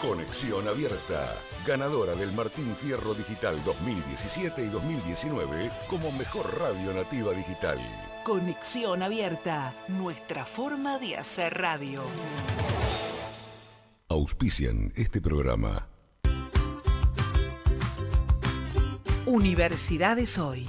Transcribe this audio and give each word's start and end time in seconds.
Conexión 0.00 0.66
Abierta, 0.66 1.36
ganadora 1.66 2.14
del 2.14 2.32
Martín 2.32 2.74
Fierro 2.74 3.12
Digital 3.12 3.62
2017 3.66 4.64
y 4.64 4.68
2019 4.68 5.70
como 5.90 6.10
mejor 6.12 6.58
radio 6.58 6.94
nativa 6.94 7.34
digital. 7.34 7.78
Conexión 8.24 9.02
Abierta, 9.02 9.74
nuestra 9.88 10.46
forma 10.46 10.98
de 10.98 11.18
hacer 11.18 11.52
radio. 11.58 12.02
Auspician 14.08 14.90
este 14.96 15.20
programa. 15.20 15.86
Universidades 19.26 20.38
Hoy 20.38 20.66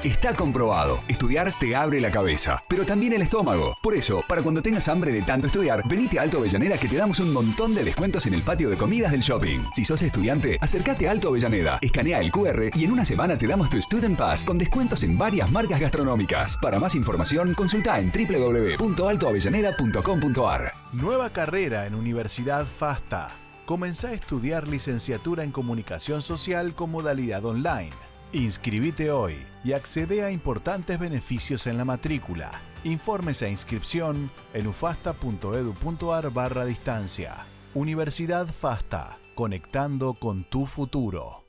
Está 0.04 0.34
comprobado. 0.34 1.02
Estudiar 1.10 1.54
te 1.60 1.76
abre 1.76 2.00
la 2.00 2.10
cabeza, 2.10 2.64
pero 2.70 2.86
también 2.86 3.12
el 3.12 3.22
estómago. 3.22 3.76
Por 3.84 3.96
eso, 3.96 4.24
para 4.30 4.42
cuando 4.42 4.62
tengas 4.62 4.88
hambre 4.88 5.12
de 5.12 5.24
tanto 5.24 5.48
estudiar, 5.48 5.86
venite 5.90 6.18
a 6.18 6.22
Alto 6.22 6.38
Avellaneda 6.38 6.78
que 6.78 6.88
te 6.88 6.96
damos 6.96 7.20
un 7.20 7.34
montón 7.34 7.76
de 7.76 7.84
descuentos 7.84 8.26
en 8.26 8.34
el 8.34 8.42
patio 8.42 8.70
de 8.70 8.78
comidas 8.78 9.12
del 9.12 9.20
shopping. 9.20 9.60
Si 9.74 9.84
sos 9.84 10.02
estudiante, 10.02 10.58
acércate 10.62 11.06
a 11.06 11.12
Alto 11.12 11.28
Avellaneda, 11.28 11.80
escanea 11.82 12.22
el 12.22 12.32
QR 12.32 12.70
y 12.74 12.86
en 12.86 12.94
una 12.94 13.04
semana 13.04 13.38
te 13.38 13.46
damos 13.46 13.70
tu 13.70 13.76
Student 13.82 14.18
Pass 14.18 14.46
con 14.46 14.58
descuentos 14.58 15.04
en 15.04 15.18
varias 15.18 15.52
marcas 15.52 15.82
gastronómicas. 15.82 16.58
Para 16.62 16.80
más 16.80 16.96
información, 16.96 17.54
consulta 17.54 18.00
en 18.00 18.10
www.altoavellaneda.com.ar. 18.10 20.74
Nueva 20.94 21.30
carrera 21.32 21.86
en 21.86 21.96
Universidad 21.96 22.66
FASTA. 22.66 23.32
Comenzá 23.66 24.08
a 24.08 24.14
estudiar 24.14 24.66
licenciatura 24.66 25.44
en 25.44 25.52
Comunicación 25.52 26.22
Social 26.22 26.74
con 26.74 26.90
modalidad 26.90 27.44
online 27.44 28.09
Inscribite 28.32 29.10
hoy 29.10 29.34
y 29.64 29.74
accede 29.74 30.24
a 30.24 30.30
importantes 30.30 31.00
beneficios 31.00 31.66
en 31.66 31.78
la 31.78 31.86
matrícula. 31.86 32.52
Informes 32.84 33.42
e 33.42 33.50
inscripción 33.50 34.32
en 34.54 34.68
ufasta.edu.ar 34.68 36.32
barra 36.32 36.66
distancia. 36.66 37.48
Universidad 37.74 38.48
FASTA, 38.48 39.18
conectando 39.34 40.14
con 40.14 40.44
tu 40.44 40.68
futuro. 40.68 41.44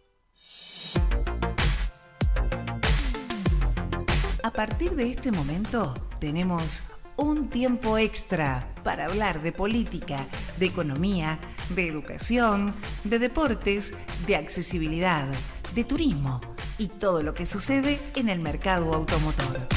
A 4.42 4.50
partir 4.50 4.92
de 4.92 5.10
este 5.10 5.32
momento 5.32 5.92
tenemos 6.18 7.02
un 7.18 7.50
tiempo 7.50 7.98
extra 7.98 8.72
para 8.82 9.04
hablar 9.04 9.42
de 9.42 9.52
política, 9.52 10.24
de 10.58 10.66
economía, 10.66 11.38
de 11.68 11.86
educación, 11.86 12.74
de 13.04 13.18
deportes, 13.18 13.94
de 14.26 14.36
accesibilidad, 14.36 15.28
de 15.74 15.84
turismo 15.84 16.40
y 16.80 16.88
todo 16.88 17.22
lo 17.22 17.34
que 17.34 17.44
sucede 17.44 18.00
en 18.16 18.30
el 18.30 18.40
mercado 18.40 18.94
automotor. 18.94 19.68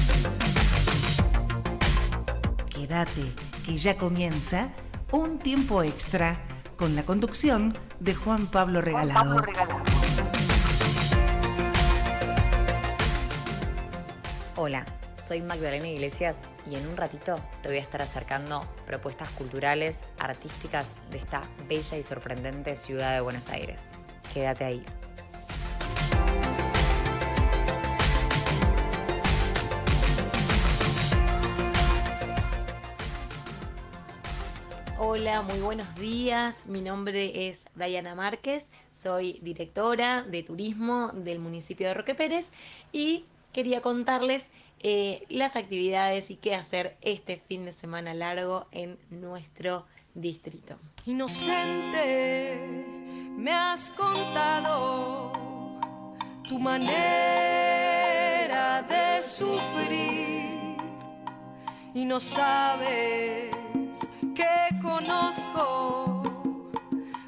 Quédate, 2.69 3.23
que 3.65 3.75
ya 3.75 3.97
comienza 3.97 4.69
un 5.11 5.37
tiempo 5.37 5.83
extra 5.83 6.37
con 6.77 6.95
la 6.95 7.03
conducción 7.03 7.77
de 7.99 8.15
Juan 8.15 8.47
Pablo 8.47 8.79
Regalado. 8.79 9.43
Hola, 14.55 14.85
soy 15.17 15.41
Magdalena 15.41 15.89
Iglesias 15.89 16.37
y 16.71 16.75
en 16.75 16.87
un 16.87 16.95
ratito 16.95 17.35
te 17.61 17.67
voy 17.67 17.79
a 17.79 17.81
estar 17.81 18.01
acercando 18.01 18.65
propuestas 18.87 19.27
culturales, 19.31 19.99
artísticas 20.19 20.85
de 21.11 21.17
esta 21.17 21.41
bella 21.67 21.97
y 21.97 22.03
sorprendente 22.03 22.77
ciudad 22.77 23.13
de 23.13 23.19
Buenos 23.19 23.49
Aires. 23.49 23.81
Quédate 24.33 24.63
ahí. 24.63 24.85
Hola, 35.05 35.41
muy 35.41 35.59
buenos 35.59 35.93
días. 35.95 36.65
Mi 36.65 36.79
nombre 36.79 37.49
es 37.49 37.61
Diana 37.75 38.15
Márquez, 38.15 38.65
soy 38.93 39.37
directora 39.41 40.23
de 40.23 40.43
turismo 40.43 41.09
del 41.09 41.39
municipio 41.39 41.89
de 41.89 41.93
Roque 41.93 42.15
Pérez 42.15 42.45
y 42.93 43.25
quería 43.51 43.81
contarles 43.81 44.45
eh, 44.79 45.25
las 45.27 45.57
actividades 45.57 46.31
y 46.31 46.37
qué 46.37 46.55
hacer 46.55 46.95
este 47.01 47.35
fin 47.35 47.65
de 47.65 47.73
semana 47.73 48.13
largo 48.13 48.65
en 48.71 48.97
nuestro 49.09 49.85
distrito. 50.15 50.77
Inocente, 51.05 52.55
me 53.35 53.51
has 53.51 53.91
contado 53.91 55.33
tu 56.47 56.59
manera 56.59 56.93
de 58.83 59.21
sufrir 59.21 60.77
y 61.93 62.05
no 62.05 62.21
sabes 62.21 63.62
conozco, 65.23 66.21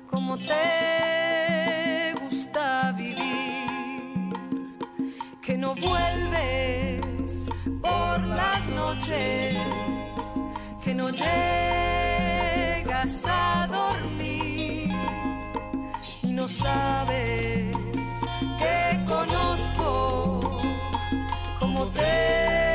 como 0.10 0.38
te 0.38 2.14
gusta 2.22 2.92
vivir, 2.92 4.30
que 5.42 5.58
no 5.58 5.76
vuelves 5.76 7.48
por 7.82 8.22
las 8.22 8.68
noches, 8.70 9.56
que 10.84 10.94
no 10.94 11.10
llegas 11.10 12.06
a 13.28 13.68
dormir 13.72 14.92
y 16.22 16.34
no 16.34 16.48
sabes 16.50 17.76
que 18.58 19.00
conozco, 19.08 20.42
como 21.60 21.86
te 21.88 22.75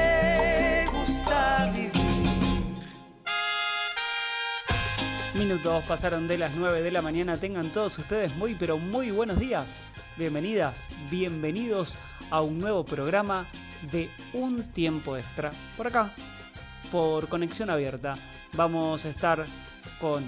Minutos 5.50 5.82
pasaron 5.88 6.28
de 6.28 6.38
las 6.38 6.54
9 6.54 6.80
de 6.80 6.92
la 6.92 7.02
mañana. 7.02 7.36
Tengan 7.36 7.70
todos 7.70 7.98
ustedes 7.98 8.36
muy, 8.36 8.54
pero 8.54 8.78
muy 8.78 9.10
buenos 9.10 9.36
días. 9.40 9.80
Bienvenidas, 10.16 10.86
bienvenidos 11.10 11.96
a 12.30 12.40
un 12.40 12.60
nuevo 12.60 12.84
programa 12.84 13.46
de 13.90 14.08
Un 14.32 14.62
Tiempo 14.62 15.16
Extra. 15.16 15.50
Por 15.76 15.88
acá, 15.88 16.12
por 16.92 17.26
conexión 17.26 17.68
abierta. 17.68 18.12
Vamos 18.52 19.04
a 19.04 19.08
estar 19.08 19.44
con 20.00 20.22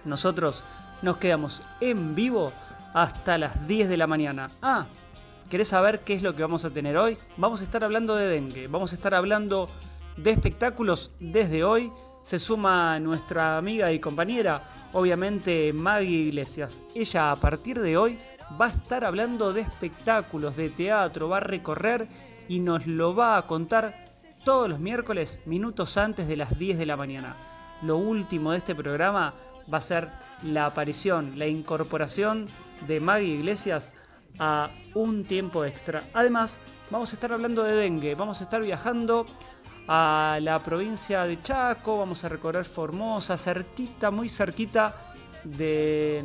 nosotros 0.06 0.64
nos 1.02 1.18
quedamos 1.18 1.64
en 1.82 2.16
vivo 2.16 2.54
hasta 2.94 3.38
las 3.38 3.68
10 3.68 3.90
de 3.90 3.98
la 3.98 4.08
mañana. 4.08 4.48
Ah, 4.62 4.88
¿querés 5.50 5.68
saber 5.70 6.02
qué 6.02 6.14
es 6.14 6.24
lo 6.24 6.36
que 6.36 6.42
vamos 6.42 6.66
a 6.66 6.70
tener 6.70 6.98
hoy? 6.98 7.18
Vamos 7.38 7.62
a 7.62 7.64
estar 7.64 7.84
hablando 7.84 8.16
de 8.16 8.28
dengue, 8.28 8.68
vamos 8.68 8.92
a 8.92 8.96
estar 8.96 9.16
hablando 9.16 9.70
de 10.18 10.32
espectáculos 10.32 11.12
desde 11.20 11.64
hoy. 11.64 11.92
Se 12.22 12.38
suma 12.38 13.00
nuestra 13.00 13.58
amiga 13.58 13.92
y 13.92 14.00
compañera, 14.00 14.62
obviamente 14.94 15.72
Maggie 15.74 16.28
Iglesias. 16.28 16.82
Ella 16.94 17.32
a 17.32 17.36
partir 17.36 17.80
de 17.80 17.98
hoy 17.98 18.18
va 18.60 18.68
a 18.68 18.70
estar 18.70 19.06
hablando 19.06 19.54
de 19.54 19.62
espectáculos, 19.62 20.56
de 20.56 20.70
teatro, 20.70 21.30
va 21.30 21.38
a 21.38 21.42
recorrer 21.42 22.08
y 22.48 22.60
nos 22.60 22.88
lo 22.88 23.16
va 23.16 23.38
a 23.38 23.48
contar 23.48 24.06
todos 24.44 24.70
los 24.70 24.80
miércoles, 24.80 25.40
minutos 25.46 25.98
antes 25.98 26.28
de 26.28 26.36
las 26.36 26.58
10 26.58 26.78
de 26.78 26.86
la 26.86 26.98
mañana. 26.98 27.36
Lo 27.82 27.98
último 27.98 28.52
de 28.52 28.58
este 28.58 28.76
programa 28.76 29.34
va 29.72 29.78
a 29.78 29.82
ser 29.82 30.10
la 30.44 30.66
aparición, 30.66 31.34
la 31.38 31.48
incorporación 31.48 32.46
de 32.88 33.00
Maggie 33.00 33.36
Iglesias 33.36 33.94
a 34.40 34.70
un 34.96 35.26
tiempo 35.26 35.66
extra. 35.66 36.04
Además, 36.14 36.60
vamos 36.90 37.12
a 37.12 37.16
estar 37.16 37.32
hablando 37.32 37.64
de 37.64 37.76
dengue, 37.76 38.16
vamos 38.16 38.42
a 38.42 38.44
estar 38.44 38.62
viajando 38.62 39.26
a 39.92 40.38
la 40.40 40.60
provincia 40.60 41.24
de 41.24 41.42
Chaco, 41.42 41.98
vamos 41.98 42.24
a 42.24 42.30
recorrer 42.30 42.64
Formosa, 42.64 43.40
cerquita, 43.40 44.12
muy 44.12 44.30
cerquita 44.30 45.14
de, 45.44 46.24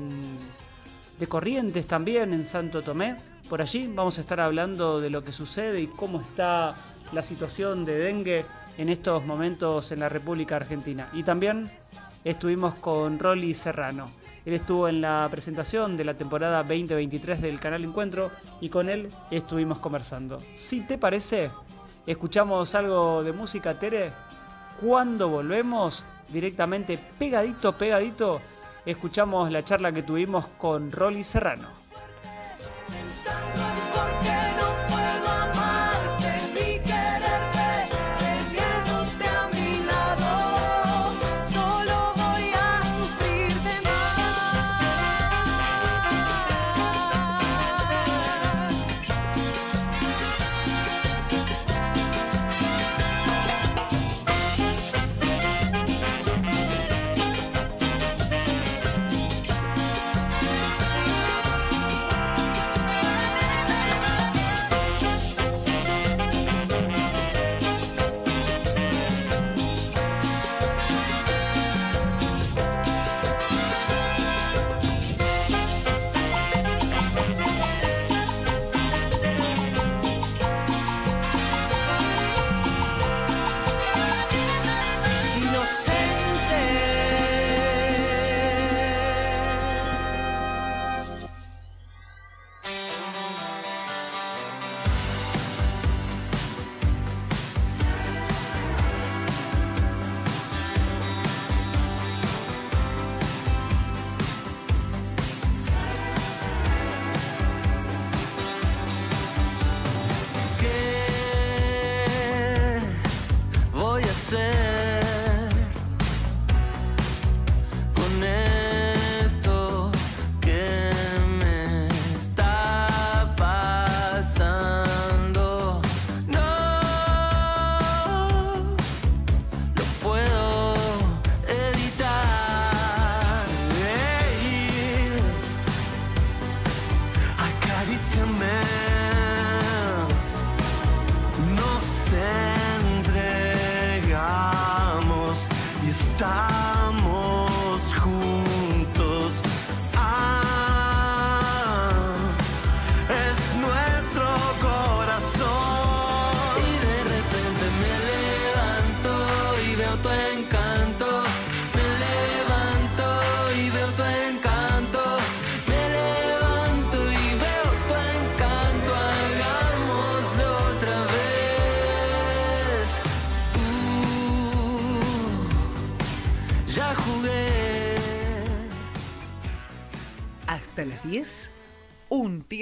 de 1.18 1.26
Corrientes 1.26 1.86
también, 1.86 2.34
en 2.34 2.44
Santo 2.44 2.82
Tomé. 2.82 3.16
Por 3.48 3.62
allí 3.62 3.90
vamos 3.94 4.18
a 4.18 4.20
estar 4.20 4.38
hablando 4.38 5.00
de 5.00 5.08
lo 5.08 5.24
que 5.24 5.32
sucede 5.32 5.80
y 5.80 5.86
cómo 5.86 6.20
está 6.20 6.74
la 7.12 7.22
situación 7.22 7.86
de 7.86 7.96
dengue 7.96 8.44
en 8.76 8.90
estos 8.90 9.24
momentos 9.24 9.92
en 9.92 10.00
la 10.00 10.10
República 10.10 10.56
Argentina. 10.56 11.08
Y 11.14 11.22
también 11.22 11.70
estuvimos 12.22 12.74
con 12.74 13.18
Rolly 13.18 13.54
Serrano. 13.54 14.10
Él 14.44 14.52
estuvo 14.52 14.88
en 14.88 15.00
la 15.00 15.26
presentación 15.30 15.96
de 15.96 16.04
la 16.04 16.18
temporada 16.18 16.62
2023 16.64 17.40
del 17.40 17.58
canal 17.58 17.82
Encuentro 17.82 18.30
y 18.60 18.68
con 18.68 18.90
él 18.90 19.08
estuvimos 19.30 19.78
conversando. 19.78 20.38
Si 20.54 20.82
te 20.82 20.98
parece, 20.98 21.50
escuchamos 22.06 22.74
algo 22.74 23.22
de 23.22 23.32
música, 23.32 23.78
Tere. 23.78 24.12
Cuando 24.80 25.28
volvemos, 25.28 26.04
directamente 26.28 26.98
pegadito, 27.18 27.72
pegadito, 27.72 28.40
escuchamos 28.84 29.50
la 29.50 29.64
charla 29.64 29.92
que 29.92 30.02
tuvimos 30.02 30.46
con 30.58 30.90
Rolly 30.90 31.24
Serrano. 31.24 31.83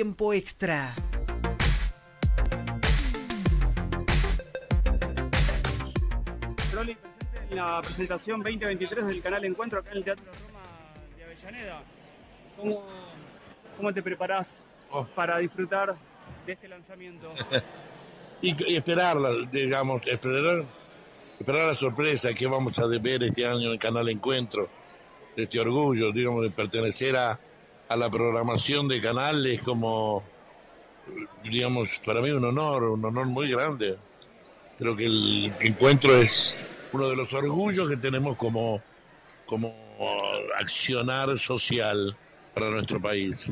Tiempo 0.02 0.32
extra. 0.32 0.90
Rolly, 6.72 6.96
presente 6.96 7.38
en 7.48 7.56
la 7.56 7.80
presentación 7.82 8.42
2023 8.42 9.06
del 9.06 9.22
canal 9.22 9.44
Encuentro 9.44 9.78
acá 9.78 9.92
en 9.92 9.98
el 9.98 10.02
Teatro 10.04 10.24
Roma 10.24 10.60
de 11.16 11.22
Avellaneda. 11.22 11.82
¿Cómo, 12.56 12.84
cómo 13.76 13.94
te 13.94 14.02
preparás 14.02 14.66
Oh. 14.90 15.06
para 15.14 15.38
disfrutar 15.38 15.94
de 16.44 16.52
este 16.52 16.66
lanzamiento? 16.66 17.32
y, 18.42 18.72
y 18.72 18.76
esperarla, 18.76 19.30
digamos, 19.52 20.04
esperar, 20.08 20.64
esperar 21.38 21.68
la 21.68 21.74
sorpresa 21.74 22.34
que 22.34 22.48
vamos 22.48 22.76
a 22.80 22.86
ver 22.86 23.22
este 23.22 23.46
año 23.46 23.66
en 23.66 23.72
el 23.74 23.78
canal 23.78 24.08
Encuentro, 24.08 24.68
este 25.36 25.60
orgullo, 25.60 26.10
digamos, 26.10 26.42
de 26.42 26.50
pertenecer 26.50 27.16
a, 27.16 27.38
a 27.92 27.96
la 27.96 28.08
programación 28.08 28.88
de 28.88 29.02
canal 29.02 29.44
es 29.46 29.60
como, 29.60 30.22
digamos, 31.44 31.90
para 32.06 32.22
mí 32.22 32.30
un 32.30 32.44
honor, 32.44 32.84
un 32.84 33.04
honor 33.04 33.26
muy 33.26 33.50
grande. 33.50 33.98
Creo 34.78 34.96
que 34.96 35.04
el 35.04 35.52
encuentro 35.60 36.16
es 36.16 36.58
uno 36.92 37.08
de 37.10 37.16
los 37.16 37.34
orgullos 37.34 37.90
que 37.90 37.98
tenemos 37.98 38.38
como, 38.38 38.80
como 39.44 39.74
accionar 40.58 41.36
social 41.38 42.16
para 42.54 42.70
nuestro 42.70 42.98
país. 43.00 43.50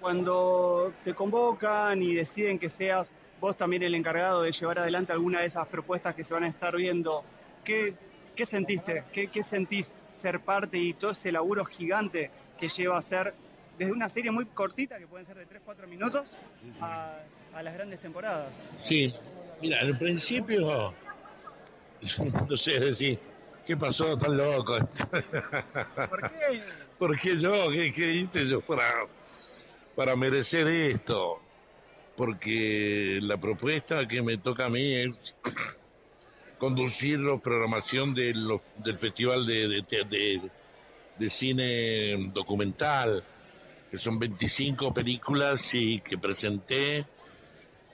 Cuando 0.00 0.92
te 1.02 1.14
convocan 1.14 2.02
y 2.02 2.14
deciden 2.14 2.58
que 2.58 2.68
seas 2.68 3.16
vos 3.40 3.56
también 3.56 3.82
el 3.82 3.94
encargado 3.94 4.42
de 4.42 4.52
llevar 4.52 4.80
adelante 4.80 5.12
alguna 5.12 5.40
de 5.40 5.46
esas 5.46 5.66
propuestas 5.66 6.14
que 6.14 6.24
se 6.24 6.34
van 6.34 6.44
a 6.44 6.48
estar 6.48 6.76
viendo, 6.76 7.24
¿qué, 7.64 7.94
qué 8.34 8.44
sentiste? 8.44 9.04
¿Qué, 9.12 9.28
¿Qué 9.28 9.42
sentís 9.42 9.94
ser 10.10 10.40
parte 10.40 10.76
y 10.76 10.92
todo 10.92 11.12
ese 11.12 11.32
laburo 11.32 11.64
gigante 11.64 12.30
que 12.58 12.68
lleva 12.68 12.98
a 12.98 13.02
ser 13.02 13.34
desde 13.78 13.92
una 13.92 14.08
serie 14.08 14.30
muy 14.30 14.46
cortita, 14.46 14.98
que 14.98 15.06
pueden 15.06 15.26
ser 15.26 15.36
de 15.36 15.46
3-4 15.46 15.86
minutos, 15.86 16.36
a, 16.80 17.18
a 17.54 17.62
las 17.62 17.74
grandes 17.74 18.00
temporadas? 18.00 18.72
Sí, 18.84 19.12
mira, 19.60 19.80
al 19.80 19.98
principio, 19.98 20.94
no 22.48 22.56
sé 22.56 22.80
decir, 22.80 23.18
¿qué 23.66 23.76
pasó 23.76 24.16
tan 24.16 24.36
loco? 24.36 24.76
¿Por 26.08 26.30
qué? 26.30 26.62
¿Por 26.98 27.18
qué 27.20 27.38
yo? 27.38 27.70
¿Qué, 27.70 27.92
qué 27.92 28.12
hice 28.12 28.48
yo 28.48 28.60
para, 28.62 28.90
para 29.94 30.16
merecer 30.16 30.66
esto? 30.66 31.40
Porque 32.16 33.18
la 33.22 33.36
propuesta 33.36 34.08
que 34.08 34.22
me 34.22 34.38
toca 34.38 34.64
a 34.66 34.68
mí 34.70 34.94
es 34.94 35.10
conducir 36.58 37.18
la 37.20 37.36
programación 37.38 38.14
de 38.14 38.32
los- 38.34 38.62
del 38.78 38.96
Festival 38.96 39.44
de, 39.44 39.68
de- 39.68 40.04
de- 40.08 40.40
de 41.18 41.30
Cine 41.30 42.30
Documental, 42.32 43.22
que 43.90 43.98
son 43.98 44.18
25 44.18 44.92
películas 44.92 45.74
y 45.74 46.00
que 46.00 46.18
presenté 46.18 47.06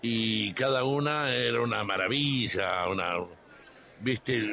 y 0.03 0.53
cada 0.55 0.83
una 0.85 1.33
era 1.33 1.61
una 1.61 1.85
maravilla, 1.85 2.89
una, 2.89 3.15
viste, 4.01 4.45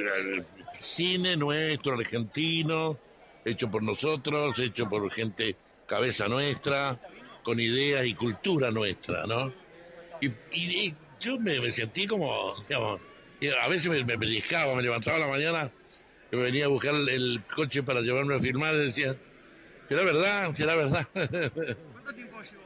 cine 0.79 1.35
nuestro, 1.35 1.93
argentino, 1.93 2.97
hecho 3.43 3.69
por 3.69 3.81
nosotros, 3.81 4.59
hecho 4.59 4.87
por 4.87 5.09
gente 5.11 5.55
cabeza 5.87 6.27
nuestra, 6.27 6.99
con 7.41 7.59
ideas 7.59 8.05
y 8.05 8.13
cultura 8.13 8.69
nuestra, 8.69 9.25
¿no? 9.25 9.51
Y, 10.21 10.93
yo 11.19 11.37
me, 11.37 11.69
sentí 11.71 12.07
como, 12.07 12.55
digamos, 12.69 13.01
a 13.61 13.67
veces 13.67 13.87
me, 13.89 14.03
me 14.05 14.17
pellizcaba, 14.17 14.73
me 14.75 14.83
levantaba 14.83 15.17
la 15.17 15.27
mañana, 15.27 15.69
me 16.31 16.37
venía 16.37 16.65
a 16.65 16.69
buscar 16.69 16.93
el, 16.95 17.09
el 17.09 17.41
coche 17.53 17.83
para 17.83 18.01
llevarme 18.01 18.35
a 18.35 18.39
filmar 18.39 18.75
y 18.75 18.85
decía, 18.85 19.17
¿será 19.89 20.03
verdad? 20.03 20.51
¿Será 20.51 20.75
verdad? 20.75 21.07
¿Cuánto 21.11 22.13
tiempo 22.13 22.41
llevó 22.41 22.63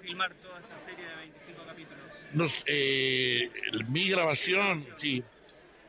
filmar 0.00 0.32
toda 0.34 0.60
esa 0.60 0.78
serie 0.78 1.04
de 1.04 1.16
25 1.16 1.62
capítulos? 1.66 2.02
Nos, 2.32 2.64
eh, 2.66 3.50
mi 3.88 4.08
grabación, 4.08 4.86
sí. 4.96 5.22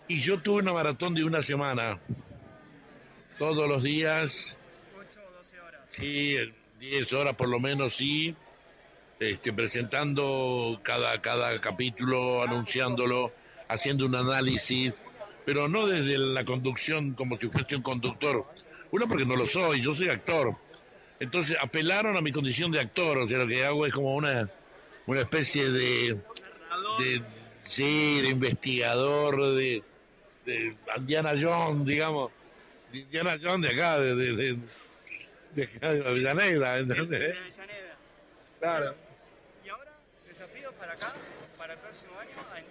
Y 0.07 0.19
yo 0.19 0.41
tuve 0.41 0.61
una 0.63 0.73
maratón 0.73 1.13
de 1.13 1.23
una 1.23 1.41
semana. 1.41 1.99
Todos 3.37 3.69
los 3.69 3.83
días. 3.83 4.57
8 4.99 5.21
o 5.25 5.37
12 5.37 5.59
horas. 5.59 5.81
Sí, 5.91 6.37
10 6.79 7.13
horas 7.13 7.35
por 7.35 7.49
lo 7.49 7.59
menos, 7.59 7.95
sí. 7.95 8.35
Este, 9.19 9.53
presentando 9.53 10.81
cada, 10.83 11.21
cada 11.21 11.61
capítulo, 11.61 12.41
anunciándolo, 12.43 13.31
haciendo 13.69 14.05
un 14.05 14.15
análisis, 14.15 14.93
pero 15.45 15.69
no 15.69 15.87
desde 15.87 16.17
la 16.17 16.43
conducción 16.43 17.13
como 17.13 17.37
si 17.37 17.47
fuese 17.47 17.75
un 17.75 17.83
conductor. 17.83 18.45
Uno, 18.93 19.07
porque 19.07 19.25
no 19.25 19.35
lo 19.35 19.47
soy, 19.47 19.81
yo 19.81 19.95
soy 19.95 20.09
actor. 20.09 20.55
Entonces 21.19 21.57
apelaron 21.59 22.15
a 22.15 22.21
mi 22.21 22.31
condición 22.31 22.71
de 22.71 22.79
actor, 22.79 23.17
o 23.17 23.27
sea, 23.27 23.39
lo 23.39 23.47
que 23.47 23.65
hago 23.65 23.87
es 23.87 23.91
como 23.91 24.13
una, 24.13 24.47
una 25.07 25.19
especie 25.19 25.71
de, 25.71 26.19
de, 26.99 27.23
sí, 27.63 28.21
de 28.21 28.27
investigador, 28.27 29.55
de, 29.55 29.81
de 30.45 30.77
Indiana 30.95 31.31
Jones, 31.31 31.87
digamos, 31.87 32.29
de 32.91 32.99
Indiana 32.99 33.39
Jones 33.41 33.67
de 33.67 33.75
acá, 33.75 33.99
de, 33.99 34.13
de, 34.13 34.35
de, 34.35 34.59
de 35.55 35.63
acá 35.63 35.91
de 35.91 36.07
Avellaneda, 36.07 36.75
De 36.75 36.81
¿entendés? 36.81 37.35
Avellaneda. 37.35 37.97
Claro. 38.59 38.95
Y 39.65 39.69
ahora, 39.69 39.91
desafíos 40.27 40.71
para 40.75 40.93
acá, 40.93 41.13
para 41.57 41.73
el 41.73 41.79
próximo 41.79 42.11
año, 42.19 42.29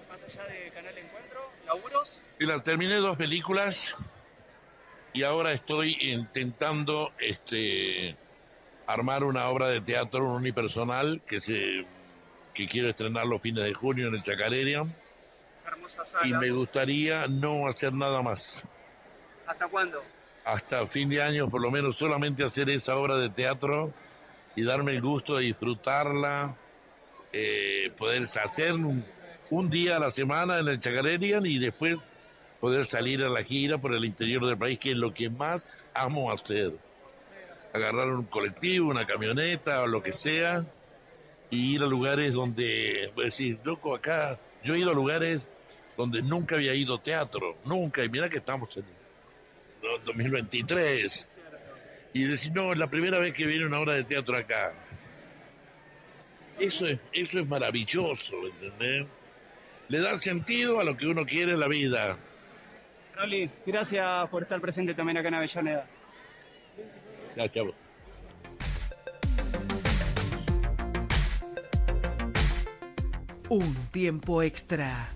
más 0.09 0.23
allá 0.23 0.45
de 0.45 0.71
Canal 0.71 0.99
Encuentro, 0.99 1.51
laburos. 1.67 2.23
Mira, 2.39 2.63
terminé 2.63 2.95
dos 2.99 3.17
películas 3.17 3.97
y 5.13 5.23
ahora 5.23 5.53
estoy 5.53 5.97
intentando 6.01 7.13
este 7.19 8.17
armar 8.87 9.25
una 9.25 9.49
obra 9.49 9.69
de 9.69 9.81
teatro 9.81 10.29
unipersonal 10.29 11.23
que 11.27 11.41
se 11.41 11.85
que 12.55 12.67
quiero 12.67 12.89
estrenar 12.91 13.27
los 13.27 13.41
fines 13.41 13.65
de 13.65 13.73
junio 13.73 14.09
en 14.09 14.15
el 14.15 14.23
Chacarera 14.23 14.85
Hermosa 15.67 16.05
sala. 16.05 16.27
y 16.27 16.33
me 16.33 16.51
gustaría 16.51 17.27
no 17.27 17.67
hacer 17.67 17.93
nada 17.95 18.21
más. 18.21 18.63
¿Hasta 19.47 19.69
cuándo? 19.69 20.03
Hasta 20.45 20.87
fin 20.87 21.09
de 21.09 21.23
año 21.23 21.49
por 21.49 21.63
lo 21.63 21.71
menos 21.71 21.97
solamente 21.97 22.45
hacer 22.45 22.69
esa 22.71 22.97
obra 22.97 23.17
de 23.17 23.31
teatro 23.31 23.93
y 24.57 24.65
darme 24.65 24.93
el 24.93 25.01
gusto 25.01 25.37
de 25.37 25.45
disfrutarla, 25.45 26.55
eh, 27.33 27.91
poder 27.97 28.25
hacer 28.25 28.73
un, 28.73 29.03
un 29.51 29.71
día 29.71 29.97
a 29.97 29.99
la 29.99 30.11
semana 30.11 30.59
en 30.59 30.69
el 30.69 30.81
Chacarerian 30.81 31.47
y 31.47 31.59
después 31.59 31.99
poder 32.63 32.87
salir 32.87 33.25
a 33.25 33.29
la 33.29 33.43
gira 33.43 33.79
por 33.79 33.93
el 33.93 34.05
interior 34.05 34.47
del 34.47 34.57
país, 34.57 34.79
que 34.79 34.93
es 34.93 34.97
lo 34.97 35.13
que 35.13 35.29
más 35.29 35.85
amo 35.95 36.31
hacer. 36.31 36.73
Agarrar 37.73 38.07
un 38.11 38.23
colectivo, 38.27 38.89
una 38.89 39.05
camioneta 39.05 39.83
o 39.83 39.89
lo 39.89 40.01
que 40.01 40.13
sea 40.13 40.65
y 41.51 41.75
ir 41.75 41.83
a 41.83 41.87
lugares 41.87 42.35
donde, 42.35 43.11
pues, 43.17 43.37
decir, 43.37 43.59
loco, 43.65 43.97
acá, 43.97 44.39
yo 44.63 44.77
he 44.77 44.79
ido 44.79 44.93
a 44.93 44.95
lugares 44.95 45.51
donde 45.97 46.23
nunca 46.23 46.55
había 46.55 46.73
ido 46.73 47.01
teatro, 47.01 47.57
nunca, 47.65 48.05
y 48.05 48.09
mira 48.09 48.29
que 48.29 48.37
estamos 48.37 48.77
en 48.77 48.85
no, 49.83 49.99
2023. 50.07 51.39
Y 52.13 52.23
decir, 52.23 52.53
no, 52.53 52.73
es 52.73 52.79
la 52.79 52.89
primera 52.89 53.19
vez 53.19 53.33
que 53.33 53.45
viene 53.45 53.67
una 53.67 53.81
obra 53.81 53.95
de 53.95 54.05
teatro 54.05 54.37
acá. 54.37 54.73
Eso 56.61 56.87
es, 56.87 57.01
eso 57.13 57.41
es 57.41 57.49
maravilloso, 57.49 58.37
¿entendés? 58.47 59.09
Le 59.89 59.99
da 59.99 60.17
sentido 60.21 60.79
a 60.79 60.85
lo 60.85 60.97
que 60.97 61.09
uno 61.09 61.27
quiere 61.27 61.55
en 61.55 61.59
la 61.59 61.67
vida. 61.67 62.17
Rolly, 63.17 63.51
gracias 63.67 64.29
por 64.31 64.43
estar 64.43 64.61
presente 64.61 64.95
también 64.95 65.19
acá 65.19 65.29
en 65.29 65.35
Avellaneda. 65.35 65.87
Ya, 67.37 67.49
chavo. 67.49 67.75
Un 73.49 73.75
tiempo 73.91 74.43
extra. 74.43 75.09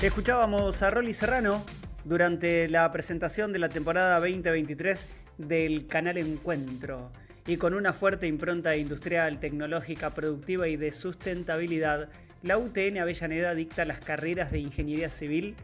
Escuchábamos 0.00 0.80
a 0.82 0.90
Rolly 0.90 1.12
Serrano 1.12 1.64
durante 2.04 2.68
la 2.68 2.90
presentación 2.92 3.52
de 3.52 3.58
la 3.58 3.68
temporada 3.68 4.20
2023 4.20 5.08
del 5.38 5.88
canal 5.88 6.16
Encuentro. 6.18 7.10
Y 7.48 7.56
con 7.56 7.72
una 7.72 7.94
fuerte 7.94 8.26
impronta 8.26 8.76
industrial, 8.76 9.40
tecnológica, 9.40 10.10
productiva 10.10 10.68
y 10.68 10.76
de 10.76 10.92
sustentabilidad, 10.92 12.10
la 12.42 12.58
UTN 12.58 12.98
Avellaneda 12.98 13.54
dicta 13.54 13.86
las 13.86 14.00
carreras 14.00 14.52
de 14.52 14.58
Ingeniería 14.58 15.08
Civil, 15.08 15.56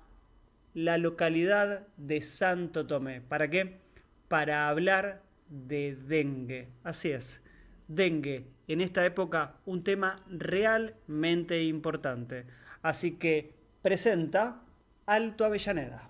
la 0.77 1.00
localidad 1.00 1.88
de 1.98 2.22
Santo 2.22 2.86
Tomé. 2.86 3.22
¿Para 3.22 3.50
qué? 3.50 3.79
Para 4.27 4.69
hablar 4.69 5.24
de 5.50 5.96
dengue. 5.96 6.67
Así 6.84 7.10
es 7.10 7.41
dengue 7.88 8.46
en 8.67 8.81
esta 8.81 9.05
época 9.05 9.55
un 9.65 9.84
tema 9.84 10.24
realmente 10.29 11.63
importante. 11.63 12.46
Así 12.81 13.13
que 13.13 13.53
presenta 13.81 14.62
Alto 15.05 15.46
Avellaneda. 15.46 16.10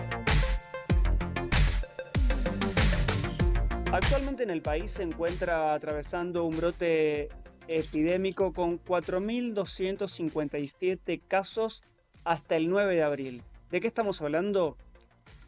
Actualmente 3.93 4.43
en 4.43 4.51
el 4.51 4.61
país 4.61 4.91
se 4.91 5.03
encuentra 5.03 5.73
atravesando 5.73 6.45
un 6.45 6.55
brote 6.55 7.27
epidémico 7.67 8.53
con 8.53 8.81
4.257 8.85 11.21
casos 11.27 11.83
hasta 12.23 12.55
el 12.55 12.69
9 12.69 12.95
de 12.95 13.03
abril. 13.03 13.43
¿De 13.69 13.81
qué 13.81 13.87
estamos 13.87 14.21
hablando? 14.21 14.77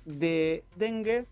De 0.04 0.66
dengue 0.76 1.26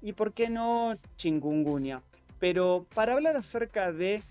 y, 0.00 0.14
por 0.14 0.32
qué 0.32 0.48
no, 0.48 0.96
chingungunya. 1.16 2.00
Pero 2.38 2.86
para 2.94 3.12
hablar 3.12 3.36
acerca 3.36 3.92
de 3.92 4.22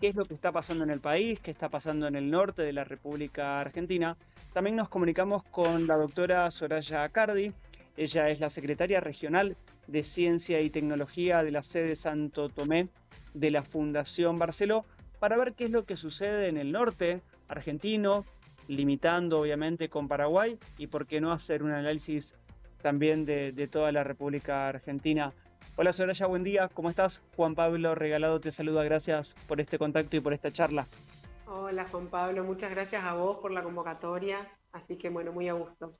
qué 0.00 0.08
es 0.08 0.14
lo 0.14 0.24
que 0.24 0.32
está 0.32 0.52
pasando 0.52 0.82
en 0.82 0.88
el 0.88 1.00
país, 1.00 1.40
qué 1.40 1.50
está 1.50 1.68
pasando 1.68 2.06
en 2.06 2.16
el 2.16 2.30
norte 2.30 2.62
de 2.62 2.72
la 2.72 2.84
República 2.84 3.60
Argentina. 3.60 4.16
También 4.54 4.76
nos 4.76 4.88
comunicamos 4.88 5.42
con 5.42 5.86
la 5.86 5.98
doctora 5.98 6.50
Soraya 6.50 7.06
Cardi. 7.10 7.52
Ella 7.98 8.30
es 8.30 8.40
la 8.40 8.48
secretaria 8.48 9.00
regional 9.00 9.58
de 9.86 10.02
Ciencia 10.02 10.60
y 10.60 10.70
Tecnología 10.70 11.42
de 11.42 11.50
la 11.50 11.62
sede 11.62 11.96
Santo 11.96 12.48
Tomé 12.48 12.88
de 13.34 13.50
la 13.50 13.62
Fundación 13.62 14.38
Barceló 14.38 14.84
para 15.18 15.36
ver 15.36 15.54
qué 15.54 15.64
es 15.64 15.70
lo 15.70 15.84
que 15.84 15.96
sucede 15.96 16.48
en 16.48 16.56
el 16.56 16.72
norte 16.72 17.22
argentino, 17.48 18.24
limitando 18.68 19.40
obviamente 19.40 19.88
con 19.88 20.08
Paraguay 20.08 20.58
y 20.78 20.88
por 20.88 21.06
qué 21.06 21.20
no 21.20 21.32
hacer 21.32 21.62
un 21.62 21.70
análisis 21.70 22.34
también 22.82 23.24
de, 23.24 23.52
de 23.52 23.68
toda 23.68 23.92
la 23.92 24.04
República 24.04 24.68
Argentina. 24.68 25.32
Hola 25.76 25.92
Soraya, 25.92 26.26
buen 26.26 26.42
día, 26.42 26.68
¿cómo 26.72 26.88
estás? 26.88 27.22
Juan 27.36 27.54
Pablo 27.54 27.94
Regalado 27.94 28.40
te 28.40 28.50
saluda, 28.50 28.82
gracias 28.82 29.34
por 29.46 29.60
este 29.60 29.78
contacto 29.78 30.16
y 30.16 30.20
por 30.20 30.32
esta 30.32 30.50
charla. 30.50 30.86
Hola 31.46 31.86
Juan 31.90 32.08
Pablo, 32.08 32.44
muchas 32.44 32.70
gracias 32.70 33.04
a 33.04 33.14
vos 33.14 33.38
por 33.38 33.52
la 33.52 33.62
convocatoria, 33.62 34.50
así 34.72 34.96
que 34.96 35.10
bueno, 35.10 35.32
muy 35.32 35.48
a 35.48 35.52
gusto. 35.52 35.94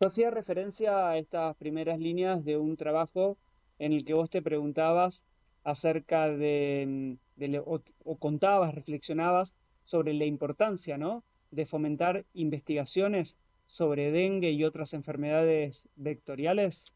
Yo 0.00 0.06
hacía 0.06 0.30
referencia 0.30 1.10
a 1.10 1.18
estas 1.18 1.54
primeras 1.56 1.98
líneas 1.98 2.42
de 2.42 2.56
un 2.56 2.78
trabajo 2.78 3.36
en 3.78 3.92
el 3.92 4.06
que 4.06 4.14
vos 4.14 4.30
te 4.30 4.40
preguntabas 4.40 5.26
acerca 5.62 6.30
de, 6.30 7.18
o, 7.66 8.18
contabas, 8.18 8.74
reflexionabas 8.74 9.58
sobre 9.84 10.14
la 10.14 10.24
importancia, 10.24 10.96
¿no? 10.96 11.22
De 11.50 11.66
fomentar 11.66 12.24
investigaciones 12.32 13.36
sobre 13.66 14.10
dengue 14.10 14.52
y 14.52 14.64
otras 14.64 14.94
enfermedades 14.94 15.86
vectoriales. 15.96 16.94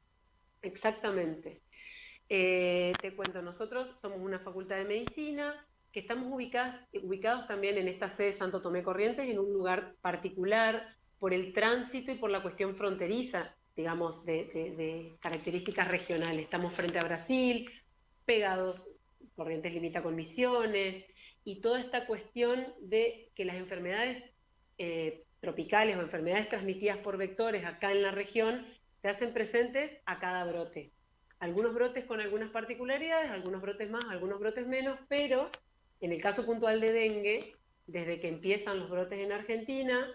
Exactamente. 0.63 1.61
Eh, 2.31 2.93
te 3.03 3.15
cuento, 3.15 3.43
nosotros 3.43 3.87
somos 4.01 4.19
una 4.19 4.39
facultad 4.39 4.77
de 4.77 4.87
medicina 4.87 5.67
que 5.93 6.01
estamos 6.01 6.33
ubicados 6.33 7.47
también 7.49 7.77
en 7.77 7.87
esta 7.87 8.09
sede 8.09 8.33
Santo 8.33 8.63
Tomé 8.63 8.83
Corrientes, 8.83 9.29
en 9.29 9.39
un 9.39 9.53
lugar 9.53 9.95
particular 10.01 10.97
por 11.19 11.33
el 11.33 11.53
tránsito 11.53 12.13
y 12.13 12.17
por 12.17 12.31
la 12.31 12.43
cuestión 12.43 12.77
fronteriza, 12.77 13.55
digamos, 13.77 14.25
de, 14.25 14.45
de, 14.47 14.77
de 14.77 15.17
características 15.21 15.89
regionales. 15.89 16.43
Estamos 16.43 16.75
frente 16.75 16.99
a 16.99 17.05
Brasil, 17.05 17.71
pegados, 18.25 18.87
Corrientes 19.37 19.73
limita 19.73 20.03
con 20.03 20.15
Misiones, 20.15 21.05
y 21.45 21.61
toda 21.61 21.81
esta 21.81 22.07
cuestión 22.07 22.67
de 22.81 23.31
que 23.35 23.45
las 23.45 23.57
enfermedades 23.57 24.23
eh, 24.79 25.25
tropicales 25.41 25.97
o 25.97 26.01
enfermedades 26.01 26.49
transmitidas 26.49 26.99
por 26.99 27.17
vectores 27.17 27.65
acá 27.65 27.93
en 27.93 28.03
la 28.03 28.13
región 28.13 28.65
se 29.03 29.09
hacen 29.09 29.33
presentes 29.35 29.91
a 30.07 30.19
cada 30.19 30.45
brote 30.45 30.93
algunos 31.45 31.75
brotes 31.75 32.07
con 32.07 32.21
algunas 32.21 32.51
particularidades, 32.51 33.31
algunos 33.31 33.61
brotes 33.61 33.91
más, 33.91 34.05
algunos 34.09 34.41
brotes 34.41 34.67
menos, 34.67 34.99
pero 35.09 35.51
en 36.01 36.13
el 36.13 36.21
caso 36.21 36.47
puntual 36.47 36.81
de 36.81 36.93
dengue, 36.93 37.53
desde 37.87 38.19
que 38.19 38.29
empiezan 38.29 38.79
los 38.79 38.89
brotes 38.89 39.19
en 39.19 39.31
Argentina, 39.31 40.11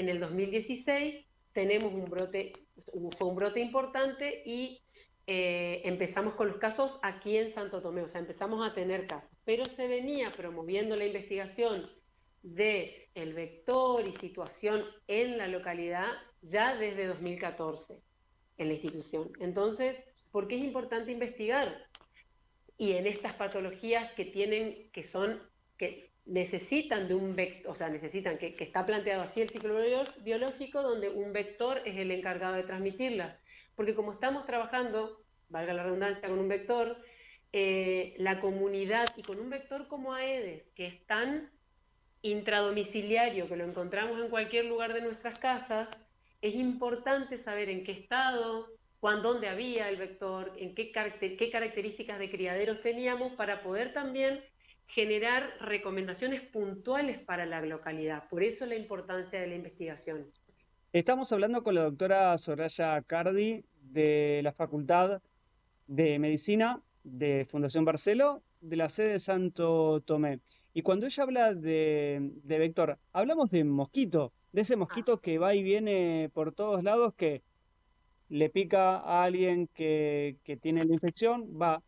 en 0.00 0.08
el 0.08 0.18
2016 0.18 1.24
tenemos 1.52 1.92
un 1.92 2.06
brote, 2.06 2.52
fue 3.18 3.28
un 3.28 3.36
brote 3.36 3.60
importante 3.60 4.42
y 4.44 4.82
eh, 5.26 5.82
empezamos 5.84 6.34
con 6.34 6.48
los 6.48 6.56
casos 6.56 6.98
aquí 7.02 7.36
en 7.36 7.52
Santo 7.52 7.82
Tomé, 7.82 8.02
o 8.02 8.08
sea, 8.08 8.20
empezamos 8.20 8.68
a 8.68 8.74
tener 8.74 9.06
casos, 9.06 9.30
pero 9.44 9.64
se 9.64 9.86
venía 9.86 10.30
promoviendo 10.30 10.96
la 10.96 11.06
investigación 11.06 11.88
de 12.42 13.10
vector 13.14 14.06
y 14.08 14.12
situación 14.12 14.82
en 15.06 15.36
la 15.36 15.48
localidad 15.48 16.08
ya 16.40 16.74
desde 16.76 17.06
2014 17.06 17.94
en 18.56 18.68
la 18.68 18.74
institución. 18.74 19.30
Entonces, 19.40 19.96
¿por 20.32 20.48
qué 20.48 20.56
es 20.56 20.64
importante 20.64 21.12
investigar? 21.12 21.86
Y 22.78 22.92
en 22.92 23.06
estas 23.06 23.34
patologías 23.34 24.12
que 24.14 24.24
tienen, 24.24 24.90
que 24.92 25.04
son, 25.04 25.42
que 25.76 26.09
necesitan 26.30 27.08
de 27.08 27.14
un 27.14 27.34
vector, 27.34 27.72
o 27.72 27.74
sea, 27.74 27.88
necesitan, 27.88 28.38
que, 28.38 28.54
está 28.60 28.86
planteado 28.86 29.22
así 29.22 29.42
el 29.42 29.50
ciclo 29.50 29.76
biológico, 30.24 30.80
donde 30.80 31.08
un 31.08 31.32
vector 31.32 31.82
es 31.84 31.96
el 31.96 32.12
encargado 32.12 32.54
de 32.54 32.62
transmitirlas. 32.62 33.36
Porque 33.74 33.94
como 33.94 34.12
estamos 34.12 34.46
trabajando, 34.46 35.20
valga 35.48 35.74
la 35.74 35.82
redundancia, 35.82 36.28
con 36.28 36.38
un 36.38 36.48
vector, 36.48 36.96
eh, 37.52 38.14
la 38.18 38.40
comunidad, 38.40 39.06
y 39.16 39.22
con 39.22 39.40
un 39.40 39.50
vector 39.50 39.88
como 39.88 40.14
Aedes, 40.14 40.62
que 40.76 40.86
es 40.86 41.04
tan 41.06 41.50
intradomiciliario, 42.22 43.48
que 43.48 43.56
lo 43.56 43.64
encontramos 43.64 44.20
en 44.20 44.30
cualquier 44.30 44.66
lugar 44.66 44.94
de 44.94 45.00
nuestras 45.00 45.36
casas, 45.40 45.90
es 46.42 46.54
importante 46.54 47.42
saber 47.42 47.68
en 47.70 47.82
qué 47.82 47.92
estado, 47.92 48.68
cuándo, 49.00 49.32
dónde 49.32 49.48
había 49.48 49.88
el 49.88 49.96
vector, 49.96 50.52
en 50.58 50.76
qué, 50.76 50.92
qué 50.92 51.50
características 51.50 52.20
de 52.20 52.30
criaderos 52.30 52.82
teníamos 52.82 53.32
para 53.32 53.62
poder 53.62 53.92
también 53.92 54.44
generar 54.94 55.54
recomendaciones 55.60 56.42
puntuales 56.42 57.18
para 57.20 57.46
la 57.46 57.60
localidad. 57.62 58.28
Por 58.28 58.42
eso 58.42 58.66
la 58.66 58.76
importancia 58.76 59.40
de 59.40 59.46
la 59.46 59.54
investigación. 59.54 60.26
Estamos 60.92 61.32
hablando 61.32 61.62
con 61.62 61.74
la 61.74 61.82
doctora 61.82 62.36
Soraya 62.38 63.00
Cardi 63.02 63.64
de 63.80 64.40
la 64.42 64.52
Facultad 64.52 65.22
de 65.86 66.18
Medicina 66.18 66.82
de 67.04 67.46
Fundación 67.48 67.84
Barceló, 67.84 68.42
de 68.60 68.76
la 68.76 68.88
sede 68.88 69.12
de 69.12 69.18
Santo 69.20 70.00
Tomé. 70.00 70.40
Y 70.74 70.82
cuando 70.82 71.06
ella 71.06 71.22
habla 71.22 71.54
de, 71.54 72.30
de 72.42 72.58
vector, 72.58 72.98
hablamos 73.12 73.50
de 73.50 73.64
mosquito, 73.64 74.32
de 74.52 74.62
ese 74.62 74.76
mosquito 74.76 75.20
que 75.20 75.38
va 75.38 75.54
y 75.54 75.62
viene 75.62 76.30
por 76.32 76.52
todos 76.52 76.82
lados, 76.82 77.14
que 77.14 77.42
le 78.30 78.48
pica 78.48 78.96
a 78.96 79.24
alguien 79.24 79.68
que, 79.68 80.38
tiene 80.62 80.84
la 80.84 80.94
infección, 80.94 81.60
va, 81.60 81.82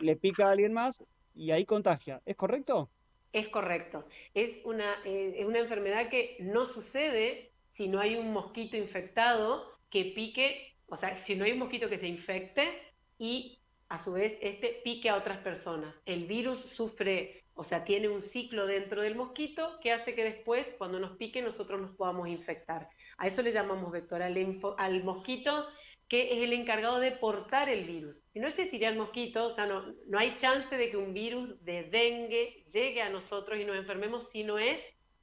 le 0.00 0.16
pica 0.16 0.48
a 0.48 0.50
alguien 0.50 0.72
más 0.72 1.04
y 1.36 1.50
ahí 1.52 1.64
contagia. 1.66 2.22
¿Es 2.24 2.36
correcto? 2.36 2.90
Es 3.32 3.48
correcto. 3.48 4.06
Es 4.34 4.64
una, 4.64 4.96
eh, 5.04 5.44
una 5.46 5.58
enfermedad 5.58 6.08
que 6.08 6.36
no 6.40 6.66
sucede 6.66 7.52
si 7.74 7.88
no 7.88 8.00
hay 8.00 8.16
un 8.16 8.32
mosquito 8.32 8.76
infectado 8.76 9.70
que 9.90 10.06
pique, 10.14 10.74
o 10.86 10.96
sea, 10.96 11.24
si 11.26 11.36
no 11.36 11.44
hay 11.44 11.52
un 11.52 11.58
mosquito 11.58 11.88
que 11.88 11.98
se 11.98 12.08
infecte 12.08 12.82
y 13.18 13.62
a 13.88 14.02
su 14.02 14.12
vez 14.12 14.38
este 14.40 14.80
pique 14.84 15.08
a 15.10 15.16
otras 15.16 15.38
personas. 15.38 15.94
El 16.06 16.26
virus 16.26 16.58
sufre, 16.76 17.44
o 17.54 17.64
sea, 17.64 17.84
tiene 17.84 18.08
un 18.08 18.22
ciclo 18.22 18.66
dentro 18.66 19.02
del 19.02 19.14
mosquito 19.14 19.78
que 19.82 19.92
hace 19.92 20.14
que 20.14 20.24
después, 20.24 20.66
cuando 20.78 20.98
nos 20.98 21.16
pique, 21.18 21.42
nosotros 21.42 21.80
nos 21.80 21.94
podamos 21.96 22.28
infectar. 22.28 22.88
A 23.18 23.26
eso 23.26 23.42
le 23.42 23.52
llamamos 23.52 23.92
vector, 23.92 24.22
al, 24.22 24.60
al 24.78 25.04
mosquito 25.04 25.66
que 26.08 26.34
es 26.34 26.42
el 26.42 26.52
encargado 26.52 27.00
de 27.00 27.12
portar 27.12 27.68
el 27.68 27.84
virus. 27.84 28.16
Si 28.32 28.38
no 28.38 28.48
existiría 28.48 28.88
el 28.88 28.98
mosquito, 28.98 29.46
o 29.46 29.54
sea, 29.54 29.66
no, 29.66 29.82
no 30.06 30.18
hay 30.18 30.36
chance 30.38 30.76
de 30.76 30.90
que 30.90 30.96
un 30.96 31.12
virus 31.12 31.62
de 31.64 31.84
dengue 31.84 32.64
llegue 32.72 33.02
a 33.02 33.10
nosotros 33.10 33.58
y 33.58 33.64
nos 33.64 33.76
enfermemos 33.76 34.28
si 34.30 34.44
no 34.44 34.58
es 34.58 34.78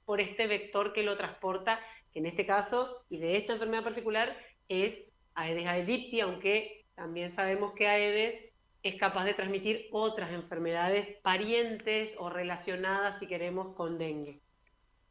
por 0.05 0.19
este 0.19 0.47
vector 0.47 0.93
que 0.93 1.03
lo 1.03 1.15
transporta, 1.15 1.79
que 2.11 2.19
en 2.19 2.25
este 2.25 2.45
caso, 2.45 3.03
y 3.09 3.17
de 3.17 3.37
esta 3.37 3.53
enfermedad 3.53 3.83
particular, 3.83 4.37
es 4.67 4.95
Aedes 5.35 5.65
aegypti, 5.65 6.19
aunque 6.19 6.85
también 6.95 7.33
sabemos 7.35 7.73
que 7.73 7.87
Aedes 7.87 8.53
es 8.83 8.95
capaz 8.95 9.23
de 9.23 9.33
transmitir 9.33 9.87
otras 9.91 10.31
enfermedades 10.31 11.17
parientes 11.21 12.11
o 12.17 12.29
relacionadas, 12.29 13.19
si 13.19 13.27
queremos, 13.27 13.75
con 13.75 13.97
dengue. 13.97 14.41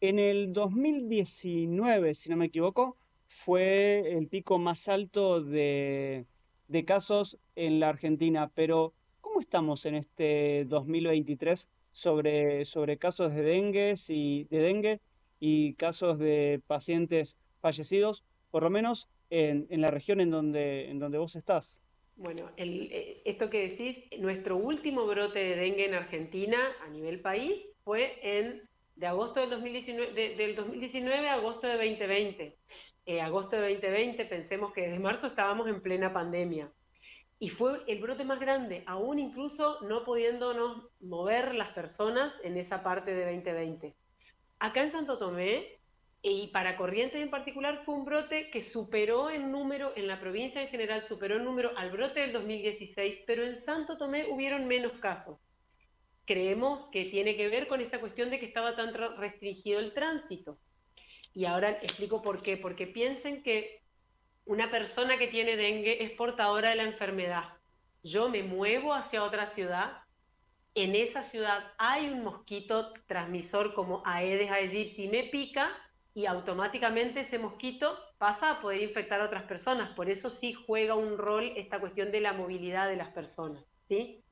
En 0.01 0.19
el 0.19 0.53
2019, 0.53 2.15
si 2.15 2.29
no 2.29 2.37
me 2.37 2.47
equivoco, 2.47 2.99
fue 3.33 4.13
el 4.13 4.29
pico 4.29 4.59
más 4.59 4.89
alto 4.89 5.41
de, 5.41 6.27
casos 6.87 7.39
en 7.57 7.81
la 7.81 7.89
Argentina, 7.89 8.51
pero 8.55 8.93
¿cómo 9.23 9.41
estamos 9.41 9.87
en 9.87 9.95
este 9.95 10.67
2023 10.67 11.69
sobre, 11.93 12.65
sobre 12.67 12.99
casos 12.99 13.35
de 13.35 13.43
dengue, 13.43 13.95
y, 14.09 14.45
de 14.45 14.59
dengue 14.59 15.01
y 15.41 15.73
casos 15.75 16.19
de 16.19 16.61
pacientes 16.67 17.39
fallecidos, 17.61 18.23
por 18.51 18.65
lo 18.65 18.71
menos 18.71 19.09
en, 19.31 19.67
en 19.71 19.81
la 19.81 19.89
región 19.89 20.21
en 20.21 20.31
donde, 20.31 20.91
en 20.91 20.99
donde 20.99 21.17
vos 21.17 21.35
estás? 21.35 21.81
Bueno, 22.17 22.51
eh, 22.59 23.23
esto 23.25 23.49
que 23.49 23.71
decís, 23.71 23.97
nuestro 24.21 24.59
último 24.59 25.07
brote 25.07 25.39
de 25.39 25.57
dengue 25.57 25.87
en 25.87 25.95
Argentina 25.95 26.59
a 26.85 26.89
nivel 26.91 27.21
país 27.21 27.65
fue 27.83 28.19
en 28.23 28.69
de 28.97 29.07
agosto 29.07 29.41
del 29.41 29.51
2019, 29.51 30.37
del 30.37 30.55
2019 30.55 31.29
a 31.29 31.35
agosto 31.35 31.67
de 31.67 31.73
2020. 31.75 32.57
Eh, 33.05 33.21
agosto 33.21 33.57
de 33.57 33.73
2020, 33.75 34.25
pensemos 34.27 34.73
que 34.73 34.83
desde 34.83 34.99
marzo 35.01 35.27
estábamos 35.27 35.67
en 35.67 35.83
plena 35.83 36.13
pandemia. 36.13 36.71
Y 37.41 37.49
fue 37.49 37.81
el 37.89 38.01
brote 38.01 38.25
más 38.25 38.39
grande, 38.39 38.85
aún 38.87 39.19
incluso 39.19 39.81
no 39.81 40.05
pudiéndonos 40.05 40.89
mover 41.01 41.57
las 41.57 41.71
personas 41.71 42.33
en 42.45 42.57
esa 42.57 42.85
parte 42.85 43.13
de 43.13 43.25
2020. 43.25 43.95
Acá 44.61 44.83
en 44.83 44.93
Santo 44.93 45.19
Tomé, 45.19 45.81
y 46.23 46.47
para 46.53 46.77
Corrientes 46.77 47.21
en 47.21 47.31
particular, 47.31 47.83
fue 47.85 47.97
un 47.97 48.05
brote 48.05 48.49
que 48.51 48.63
superó 48.63 49.29
en 49.29 49.51
número, 49.51 49.93
en 49.97 50.07
la 50.07 50.21
provincia 50.21 50.63
en 50.63 50.69
general, 50.69 51.03
superó 51.03 51.39
en 51.39 51.45
número 51.45 51.77
al 51.77 51.91
brote 51.91 52.21
del 52.21 52.33
2016, 52.33 53.25
pero 53.27 53.43
en 53.43 53.65
Santo 53.65 53.99
Tomé 53.99 54.29
hubieron 54.31 54.69
menos 54.69 54.93
casos. 55.01 55.41
Creemos 56.25 56.89
que 56.93 57.07
tiene 57.07 57.37
que 57.37 57.49
ver 57.49 57.67
con 57.67 57.81
esta 57.81 57.99
cuestión 57.99 58.31
de 58.31 58.39
que 58.39 58.47
estaba 58.47 58.77
tan 58.77 58.95
restringido 58.95 59.81
el 59.81 59.93
tránsito. 59.93 60.59
Y 61.35 61.45
ahora 61.45 61.71
explico 61.71 62.23
por 62.23 62.43
qué. 62.43 62.57
Porque 62.57 62.87
piensen 62.87 63.43
que 63.43 63.81
una 64.45 64.71
persona 64.71 65.19
que 65.19 65.29
tiene 65.29 65.57
dengue 65.57 66.05
es 66.05 66.11
portadora 66.13 66.71
de 66.71 66.77
la 66.77 66.85
enfermedad. 66.85 67.45
Yo 68.03 68.29
me 68.29 68.43
muevo 68.43 68.95
hacia 68.95 69.23
otra 69.23 69.47
ciudad, 69.47 70.03
en 70.75 70.95
esa 70.95 71.23
ciudad 71.25 71.73
hay 71.77 72.09
un 72.09 72.25
mosquito 72.25 72.93
transmisor 73.07 73.75
como 73.75 74.03
Aedes 74.07 74.51
aegypti, 74.51 75.09
me 75.09 75.25
pica 75.25 75.71
y 76.15 76.27
automáticamente 76.27 77.21
ese 77.21 77.39
mosquito 77.39 77.99
pasa 78.19 78.51
a 78.51 78.61
poder 78.61 78.83
infectar 78.83 79.21
a 79.21 79.27
otras 79.27 79.45
personas. 79.45 79.91
Por 79.95 80.09
eso 80.09 80.31
sí 80.31 80.55
juega 80.55 80.95
un 80.95 81.19
rol 81.19 81.53
esta 81.57 81.79
cuestión 81.79 82.11
de 82.11 82.21
la 82.21 82.33
movilidad 82.33 82.89
de 82.89 82.97
las 82.97 83.09
personas. 83.09 83.63
¿sí? 83.89 84.23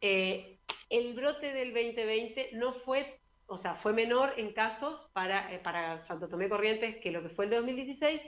Eh, 0.00 0.58
el 0.90 1.14
brote 1.14 1.52
del 1.52 1.72
2020 1.72 2.50
no 2.54 2.72
fue 2.72 3.17
o 3.48 3.56
sea, 3.56 3.76
fue 3.76 3.92
menor 3.92 4.34
en 4.36 4.52
casos 4.52 5.00
para, 5.12 5.52
eh, 5.52 5.58
para 5.58 6.06
Santo 6.06 6.28
Tomé 6.28 6.48
Corrientes 6.48 6.96
que 6.96 7.10
lo 7.10 7.22
que 7.22 7.30
fue 7.30 7.46
el 7.46 7.50
de 7.50 7.56
2016 7.56 8.20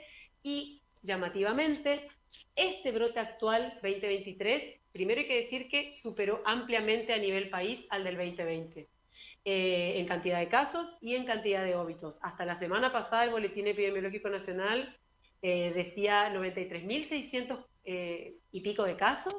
y 0.43 0.81
llamativamente 1.03 2.07
este 2.55 2.91
brote 2.91 3.19
actual 3.19 3.73
2023, 3.83 4.79
primero 4.91 5.21
hay 5.21 5.27
que 5.27 5.43
decir 5.43 5.69
que 5.69 5.93
superó 6.01 6.41
ampliamente 6.45 7.13
a 7.13 7.17
nivel 7.17 7.49
país 7.49 7.85
al 7.89 8.03
del 8.03 8.17
2020. 8.17 8.87
Eh, 9.43 9.93
en 9.97 10.05
cantidad 10.05 10.39
de 10.39 10.49
casos 10.49 10.87
y 11.01 11.15
en 11.15 11.25
cantidad 11.25 11.63
de 11.63 11.75
óbitos. 11.75 12.15
Hasta 12.21 12.45
la 12.45 12.59
semana 12.59 12.91
pasada 12.91 13.23
el 13.23 13.31
Boletín 13.31 13.67
Epidemiológico 13.67 14.29
Nacional 14.29 14.95
eh, 15.41 15.71
decía 15.73 16.31
93.600 16.31 17.65
y 18.51 18.61
pico 18.61 18.83
de 18.83 18.95
casos 18.95 19.35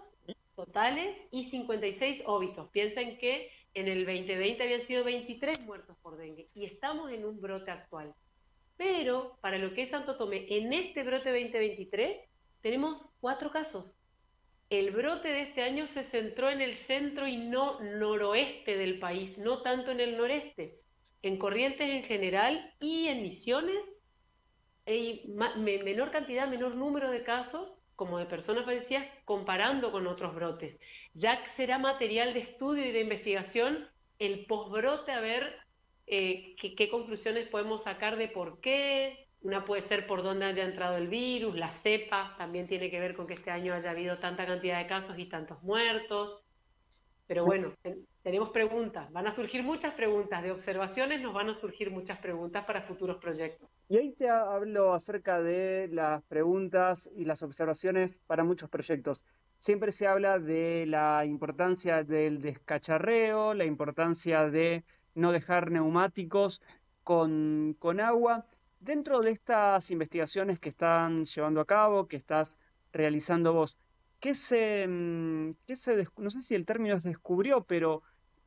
totales 0.57 1.17
y 1.31 1.51
56 1.51 2.23
óbitos. 2.27 2.69
Piensen 2.71 3.19
que 3.19 3.51
en 3.75 3.89
el 3.89 4.05
2020 4.05 4.63
habían 4.63 4.87
sido 4.87 5.05
23 5.05 5.65
muertos 5.65 5.97
por 6.03 6.17
dengue 6.17 6.49
y 6.55 6.65
estamos 6.65 7.11
en 7.11 7.25
un 7.25 7.41
brote 7.41 7.71
actual. 7.71 8.15
Pero 8.77 9.39
para 9.41 9.59
lo 9.59 9.75
que 9.75 9.83
es 9.83 9.91
Santo 9.91 10.17
Tomé, 10.17 10.47
en 10.49 10.73
este 10.73 11.03
brote 11.03 11.31
2023 11.31 12.19
tenemos 12.61 13.05
cuatro 13.21 13.51
casos. 13.51 13.93
El 14.71 14.91
brote 14.91 15.29
de 15.29 15.43
este 15.43 15.63
año 15.63 15.87
se 15.87 16.05
centró 16.05 16.51
en 16.51 16.63
el 16.63 16.77
centro 16.77 17.27
y 17.29 17.37
no 17.37 17.81
noroeste 17.81 18.77
del 18.77 18.99
país, 18.99 19.37
no 19.37 19.63
tanto 19.63 19.91
en 19.91 20.01
el 20.01 20.17
noreste. 20.17 20.81
En 21.23 21.39
Corrientes 21.39 21.89
en 21.89 22.05
general 22.05 22.75
y 22.81 23.09
en 23.09 23.23
Misiones 23.23 23.85
hay 24.87 25.25
menor 25.57 26.11
cantidad, 26.11 26.49
menor 26.49 26.75
número 26.75 27.11
de 27.11 27.23
casos, 27.23 27.71
como 28.03 28.19
de 28.19 28.27
personas 28.27 28.65
fallecidas 28.65 29.07
comparando 29.25 29.93
con 29.93 30.09
otros 30.09 30.35
brotes. 30.35 30.77
Ya 31.15 31.41
será 31.57 31.79
material 31.79 32.35
de 32.35 32.41
estudio 32.41 32.85
y 32.85 32.91
de 32.91 33.03
investigación 33.03 33.89
el 34.19 34.45
posbrote 34.47 35.13
a 35.13 35.21
ver 35.21 35.57
eh, 36.09 36.57
qué, 36.61 36.89
conclusiones 36.91 37.47
podemos 37.47 37.85
sacar 37.85 38.17
de 38.17 38.27
por 38.27 38.61
qué. 38.61 39.29
Una 39.43 39.65
puede 39.65 39.87
ser 39.87 40.09
por 40.09 40.25
dónde 40.25 40.47
haya 40.47 40.65
entrado 40.65 40.97
el 40.97 41.07
virus, 41.07 41.55
la 41.55 41.71
cepa, 41.85 42.35
también 42.39 42.67
tiene 42.67 42.91
que 42.91 42.99
ver 42.99 43.15
con 43.15 43.29
que 43.29 43.35
este 43.35 43.53
año 43.53 43.73
haya 43.73 43.93
habido 43.93 44.19
tanta 44.19 44.47
cantidad 44.47 44.79
de 44.79 44.89
casos 44.89 45.17
y 45.17 45.27
tantos 45.27 45.63
muertos. 45.63 46.43
Pero 47.29 47.45
bueno, 47.45 47.73
tenemos 48.23 48.51
preguntas, 48.51 49.11
van 49.13 49.27
a 49.27 49.35
surgir 49.35 49.63
muchas 49.65 49.95
preguntas, 49.95 50.43
de 50.43 50.53
observaciones 50.53 51.21
nos 51.21 51.35
van 51.35 51.51
a 51.51 51.61
surgir 51.61 51.91
muchas 51.91 52.19
preguntas 52.19 52.65
para 52.65 52.83
futuros 52.83 53.17
proyectos. 53.17 53.69
Y 53.89 53.97
ahí 53.97 54.13
te 54.13 54.29
hablo 54.29 54.95
acerca 54.95 55.43
de 55.43 55.89
las 55.91 56.23
preguntas 56.25 57.11
y 57.17 57.25
las 57.25 57.43
observaciones 57.43 58.19
para 58.27 58.45
muchos 58.45 58.71
proyectos. 58.71 59.25
Siempre 59.59 59.91
se 59.91 60.07
habla 60.07 60.39
de 60.39 60.87
la 60.87 61.25
importancia 61.25 62.05
del 62.05 62.41
descacharreo, 62.41 63.55
la 63.55 63.65
importancia 63.65 64.49
de 64.49 64.85
no 65.15 65.33
dejar 65.33 65.71
neumáticos 65.71 66.63
con, 67.03 67.77
con 67.79 68.01
agua. 68.01 68.47
Dentro 68.81 69.21
de 69.21 69.31
estas 69.33 69.91
investigaciones 69.91 70.59
que 70.61 70.69
están 70.69 71.25
llevando 71.25 71.61
a 71.61 71.67
cabo, 71.67 72.07
que 72.07 72.17
estás 72.17 72.57
realizando 72.93 73.53
vos, 73.53 73.77
¿qué 74.21 74.35
se, 74.35 74.87
mm, 74.89 75.55
qué 75.67 75.77
se 75.77 76.07
no 76.17 76.31
sé 76.31 76.43
si 76.43 76.55
el 76.55 76.65
término 76.65 76.95
es 76.97 77.03
descubrió, 77.03 77.65
pero 77.65 78.03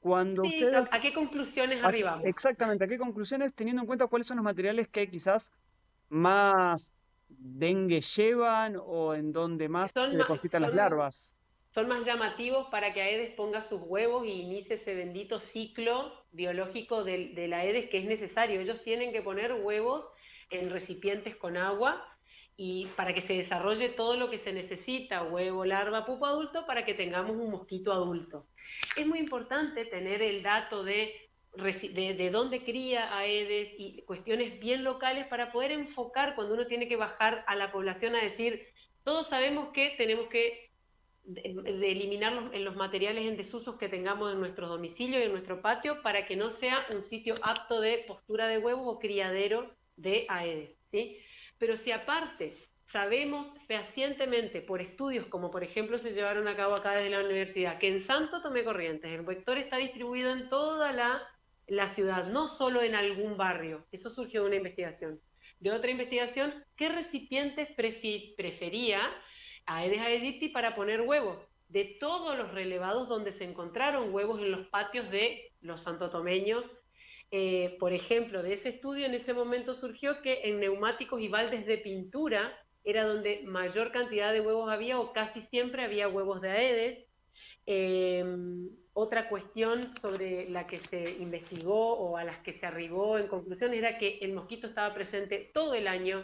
cuando 0.05 0.43
sí, 0.43 0.63
¿A 0.91 1.01
qué 1.01 1.11
conclusiones 1.11 1.83
arribamos? 1.83 2.25
Exactamente, 2.25 2.85
¿a 2.85 2.87
qué 2.87 2.99
conclusiones 2.99 3.55
teniendo 3.55 3.81
en 3.81 3.87
cuenta 3.87 4.05
cuáles 4.05 4.27
son 4.27 4.37
los 4.37 4.43
materiales 4.43 4.87
que 4.87 5.09
quizás 5.09 5.51
más 6.09 6.91
dengue 7.27 8.01
llevan 8.01 8.77
o 8.79 9.15
en 9.15 9.31
donde 9.31 9.67
más 9.67 9.93
se 9.93 10.15
depositan 10.15 10.61
las 10.61 10.75
larvas? 10.75 11.33
Son 11.73 11.87
más 11.87 12.05
llamativos 12.05 12.67
para 12.69 12.93
que 12.93 13.01
Aedes 13.01 13.33
ponga 13.33 13.63
sus 13.63 13.81
huevos 13.81 14.27
y 14.27 14.41
inicie 14.43 14.75
ese 14.75 14.93
bendito 14.93 15.39
ciclo 15.39 16.13
biológico 16.31 17.03
de, 17.03 17.29
de 17.29 17.47
la 17.47 17.61
Aedes 17.61 17.89
que 17.89 17.97
es 17.97 18.05
necesario. 18.05 18.61
Ellos 18.61 18.83
tienen 18.83 19.11
que 19.11 19.23
poner 19.23 19.53
huevos 19.53 20.05
en 20.51 20.69
recipientes 20.69 21.35
con 21.35 21.57
agua 21.57 22.14
y 22.57 22.87
para 22.95 23.13
que 23.13 23.21
se 23.21 23.33
desarrolle 23.33 23.89
todo 23.89 24.15
lo 24.15 24.29
que 24.29 24.39
se 24.39 24.53
necesita, 24.53 25.23
huevo, 25.23 25.65
larva, 25.65 26.05
pupo 26.05 26.25
adulto, 26.25 26.65
para 26.65 26.85
que 26.85 26.93
tengamos 26.93 27.35
un 27.35 27.51
mosquito 27.51 27.91
adulto. 27.91 28.47
Es 28.95 29.05
muy 29.05 29.19
importante 29.19 29.85
tener 29.85 30.21
el 30.21 30.41
dato 30.41 30.83
de, 30.83 31.29
de, 31.53 32.29
dónde 32.31 32.63
cría 32.63 33.17
Aedes 33.17 33.73
y 33.77 34.01
cuestiones 34.03 34.59
bien 34.59 34.83
locales 34.83 35.27
para 35.27 35.51
poder 35.51 35.71
enfocar 35.71 36.35
cuando 36.35 36.53
uno 36.53 36.65
tiene 36.65 36.87
que 36.87 36.95
bajar 36.95 37.43
a 37.47 37.55
la 37.55 37.71
población 37.71 38.15
a 38.15 38.23
decir, 38.23 38.67
todos 39.03 39.27
sabemos 39.27 39.69
que 39.73 39.93
tenemos 39.97 40.27
que 40.27 40.71
de, 41.23 41.91
eliminar 41.91 42.51
en 42.53 42.63
los 42.63 42.75
materiales 42.75 43.25
en 43.25 43.35
desusos 43.35 43.75
que 43.75 43.89
tengamos 43.89 44.31
en 44.31 44.39
nuestro 44.39 44.67
domicilio 44.67 45.19
y 45.19 45.23
en 45.23 45.31
nuestro 45.31 45.61
patio 45.61 46.01
para 46.01 46.25
que 46.25 46.35
no 46.35 46.51
sea 46.51 46.85
un 46.93 47.01
sitio 47.01 47.35
apto 47.41 47.81
de 47.81 48.05
postura 48.07 48.47
de 48.47 48.59
huevos 48.59 48.85
o 48.87 48.99
criadero 48.99 49.71
de 49.97 50.25
Aedes. 50.29 50.77
¿sí? 50.91 51.17
Pero 51.57 51.77
si 51.77 51.91
aparte 51.91 52.57
sabemos 52.91 53.47
fehacientemente 53.67 54.61
por 54.61 54.81
estudios 54.81 55.25
como 55.27 55.51
por 55.51 55.63
ejemplo 55.63 55.97
se 55.97 56.13
llevaron 56.13 56.47
a 56.47 56.55
cabo 56.55 56.75
acá 56.75 56.91
desde 56.93 57.09
la 57.09 57.25
universidad, 57.25 57.77
que 57.77 57.87
en 57.87 58.05
Santo 58.05 58.41
Tomé 58.41 58.63
Corrientes 58.63 59.11
el 59.11 59.25
vector 59.25 59.57
está 59.57 59.77
distribuido 59.77 60.31
en 60.31 60.49
toda 60.49 60.91
la 60.91 61.21
la 61.67 61.89
ciudad, 61.89 62.27
no 62.27 62.47
solo 62.47 62.81
en 62.81 62.95
algún 62.95 63.37
barrio. 63.37 63.85
Eso 63.91 64.09
surgió 64.09 64.41
de 64.41 64.47
una 64.47 64.55
investigación. 64.57 65.19
De 65.59 65.71
otra 65.71 65.89
investigación, 65.89 66.53
¿qué 66.75 66.89
recipientes 66.89 67.69
prefería 67.75 69.01
Aedes 69.65 70.01
aegypti 70.01 70.49
para 70.49 70.75
poner 70.75 71.01
huevos? 71.01 71.39
De 71.69 71.97
todos 71.99 72.37
los 72.37 72.51
relevados 72.53 73.09
donde 73.09 73.33
se 73.33 73.45
encontraron 73.45 74.13
huevos 74.13 74.39
en 74.39 74.51
los 74.51 74.67
patios 74.67 75.09
de 75.09 75.51
los 75.61 75.81
santotomeños, 75.81 76.63
eh, 77.31 77.75
por 77.79 77.93
ejemplo, 77.93 78.43
de 78.43 78.53
ese 78.53 78.69
estudio 78.69 79.05
en 79.05 79.13
ese 79.13 79.33
momento 79.33 79.75
surgió 79.75 80.21
que 80.21 80.41
en 80.43 80.59
neumáticos 80.59 81.21
y 81.21 81.27
baldes 81.27 81.65
de 81.65 81.77
pintura 81.77 82.57
era 82.83 83.03
donde 83.03 83.41
mayor 83.45 83.91
cantidad 83.91 84.31
de 84.31 84.41
huevos 84.41 84.71
había 84.71 84.99
o 84.99 85.11
casi 85.11 85.41
siempre 85.41 85.83
había 85.83 86.07
huevos 86.07 86.41
de 86.41 86.51
Aedes. 86.51 87.05
Em, 87.65 88.69
otra 88.93 89.27
cuestión 89.27 89.91
sobre 89.99 90.49
la 90.49 90.67
que 90.67 90.79
se 90.79 91.17
investigó 91.19 91.93
o 91.93 92.15
a 92.15 92.23
las 92.23 92.37
que 92.39 92.53
se 92.53 92.65
arribó 92.65 93.17
en 93.17 93.27
conclusión 93.27 93.73
era 93.73 93.97
que 93.97 94.19
el 94.21 94.33
mosquito 94.33 94.67
estaba 94.67 94.93
presente 94.93 95.51
todo 95.53 95.73
el 95.73 95.87
año. 95.87 96.23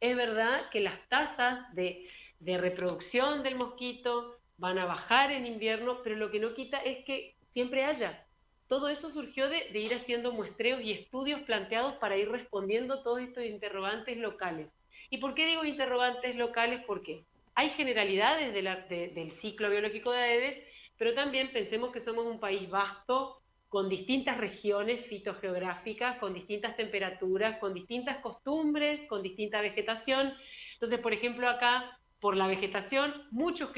Es 0.00 0.16
verdad 0.16 0.70
que 0.70 0.80
las 0.80 1.08
tasas 1.08 1.74
de, 1.74 2.08
de 2.38 2.56
reproducción 2.56 3.42
del 3.42 3.56
mosquito 3.56 4.38
van 4.58 4.78
a 4.78 4.86
bajar 4.86 5.32
en 5.32 5.46
invierno, 5.46 6.02
pero 6.02 6.16
lo 6.16 6.30
que 6.30 6.40
no 6.40 6.54
quita 6.54 6.78
es 6.78 7.04
que 7.04 7.34
siempre 7.52 7.84
haya. 7.84 8.25
Todo 8.68 8.88
eso 8.88 9.10
surgió 9.12 9.48
de, 9.48 9.68
ir 9.78 9.94
haciendo 9.94 10.32
muestreos 10.32 10.80
y 10.82 10.92
estudios 10.92 11.40
planteados 11.42 11.94
para 11.96 12.16
ir 12.16 12.28
respondiendo 12.28 13.02
todos 13.02 13.20
estos 13.20 13.44
interrogantes 13.44 14.16
locales. 14.16 14.68
¿Y 15.10 15.18
por 15.18 15.34
qué 15.34 15.46
digo 15.46 15.64
interrogantes 15.64 16.34
locales? 16.34 16.82
Porque 16.86 17.24
hay 17.54 17.70
generalidades 17.70 18.52
del 18.52 19.32
ciclo 19.40 19.70
biológico 19.70 20.10
de 20.10 20.18
Aedes, 20.18 20.64
pero 20.98 21.14
también 21.14 21.52
pensemos 21.52 21.92
que 21.92 22.04
somos 22.04 22.26
un 22.26 22.40
país 22.40 22.68
vasto, 22.68 23.40
con 23.68 23.88
distintas 23.88 24.38
regiones 24.38 25.06
fitogeográficas, 25.06 26.18
con 26.18 26.34
distintas 26.34 26.76
temperaturas, 26.76 27.58
con 27.58 27.74
distintas 27.74 28.18
costumbres, 28.18 29.08
con 29.08 29.22
distinta 29.22 29.60
vegetación. 29.60 30.32
Entonces, 30.74 31.00
por 31.00 31.12
ejemplo, 31.12 31.48
acá, 31.48 31.98
por 32.20 32.36
la 32.36 32.46
vegetación, 32.46 33.26
muchos 33.30 33.70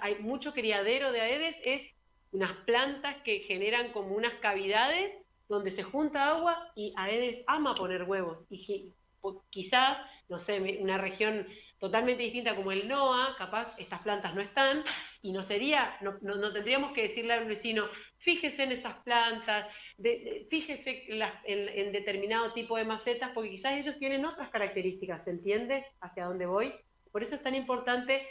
hay 0.00 0.16
mucho 0.16 0.52
criadero 0.52 1.12
de 1.12 1.20
Aedes, 1.20 1.56
es 1.64 1.97
unas 2.32 2.52
plantas 2.64 3.16
que 3.22 3.40
generan 3.40 3.92
como 3.92 4.14
unas 4.14 4.34
cavidades 4.34 5.12
donde 5.48 5.70
se 5.70 5.82
junta 5.82 6.28
agua 6.28 6.70
y 6.74 6.92
Aedes 6.96 7.42
ama 7.46 7.74
poner 7.74 8.04
huevos. 8.04 8.46
Y 8.50 8.92
quizás 9.50 9.98
no 10.28 10.38
sé, 10.38 10.78
una 10.80 10.98
región 10.98 11.46
totalmente 11.78 12.22
distinta 12.22 12.54
como 12.54 12.70
el 12.70 12.86
NOA, 12.86 13.36
capaz 13.38 13.74
estas 13.78 14.00
plantas 14.02 14.34
no 14.34 14.40
están, 14.40 14.84
y 15.22 15.32
no 15.32 15.42
sería, 15.42 15.96
no, 16.00 16.18
no, 16.20 16.52
tendríamos 16.52 16.92
que 16.92 17.02
decirle 17.02 17.32
al 17.32 17.46
vecino, 17.46 17.86
fíjese 18.18 18.64
en 18.64 18.72
esas 18.72 18.96
plantas, 19.04 19.66
fíjese 20.50 21.06
en, 21.44 21.92
determinado 21.92 22.52
tipo 22.52 22.76
de 22.76 22.84
macetas, 22.84 23.30
porque 23.32 23.50
quizás 23.50 23.78
ellos 23.78 23.98
tienen 23.98 24.24
otras 24.24 24.50
características, 24.50 25.24
¿se 25.24 25.30
entiende 25.30 25.86
hacia 26.00 26.26
dónde 26.26 26.46
voy? 26.46 26.74
Por 27.10 27.22
eso 27.22 27.34
es 27.34 27.42
tan 27.42 27.54
importante 27.54 28.26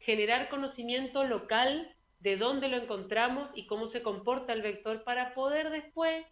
generar 0.00 0.48
conocimiento 0.48 1.24
local 1.24 1.94
de 2.20 2.36
dónde 2.36 2.68
lo 2.68 2.76
encontramos 2.76 3.50
y 3.54 3.66
cómo 3.66 3.88
se 3.88 4.02
comporta 4.02 4.52
el 4.52 4.62
vector 4.62 5.04
para 5.04 5.34
poder 5.34 5.70
después 5.70 6.24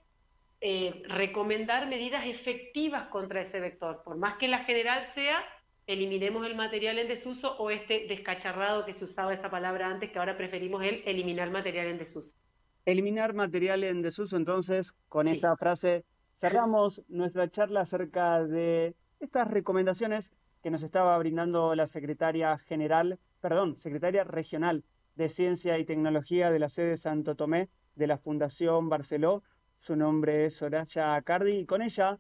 eh, 0.61 1.03
recomendar 1.07 1.87
medidas 1.87 2.27
efectivas 2.27 3.09
contra 3.09 3.43
ese 3.43 3.61
vector. 3.61 4.03
Por 4.05 4.17
más 4.17 4.39
que 4.39 4.49
la 4.49 4.65
general 4.65 5.07
sea, 5.15 5.39
eliminemos 5.87 6.45
el 6.47 6.57
material 6.57 6.99
en 6.99 7.09
desuso 7.09 7.57
o 7.59 7.71
este 7.71 8.07
descacharrado 8.09 8.85
que 8.85 8.95
se 8.95 9.05
usaba 9.05 9.35
esa 9.35 9.51
palabra 9.51 9.89
antes, 9.89 10.11
que 10.11 10.19
ahora 10.19 10.37
preferimos 10.37 10.83
el 10.83 11.03
eliminar 11.07 11.51
material 11.51 11.87
en 11.87 11.99
desuso. 11.99 12.35
Eliminar 12.85 13.35
material 13.35 13.85
en 13.85 14.03
desuso, 14.03 14.37
entonces, 14.37 14.93
con 15.09 15.29
esta 15.29 15.57
frase 15.57 16.05
cerramos 16.35 17.03
nuestra 17.09 17.49
charla 17.49 17.81
acerca 17.81 18.45
de 18.45 18.95
estas 19.21 19.49
recomendaciones 19.49 20.33
que 20.63 20.71
nos 20.71 20.83
estaba 20.83 21.17
brindando 21.19 21.75
la 21.75 21.87
secretaria 21.87 22.57
general, 22.59 23.19
perdón, 23.41 23.77
secretaria 23.77 24.25
regional 24.25 24.85
de 25.17 25.29
Ciencia 25.29 25.79
y 25.79 25.85
Tecnología 25.85 26.51
de 26.51 26.59
la 26.59 26.69
sede 26.69 26.97
Santo 26.97 27.35
Tomé 27.35 27.69
de 27.95 28.07
la 28.07 28.19
Fundación 28.19 28.89
Barceló, 28.89 29.43
su 29.79 29.97
nombre 29.97 30.45
es 30.45 30.57
Soraya 30.57 31.21
Cardi 31.23 31.59
y 31.59 31.67
con 31.67 31.83
ella 31.83 32.19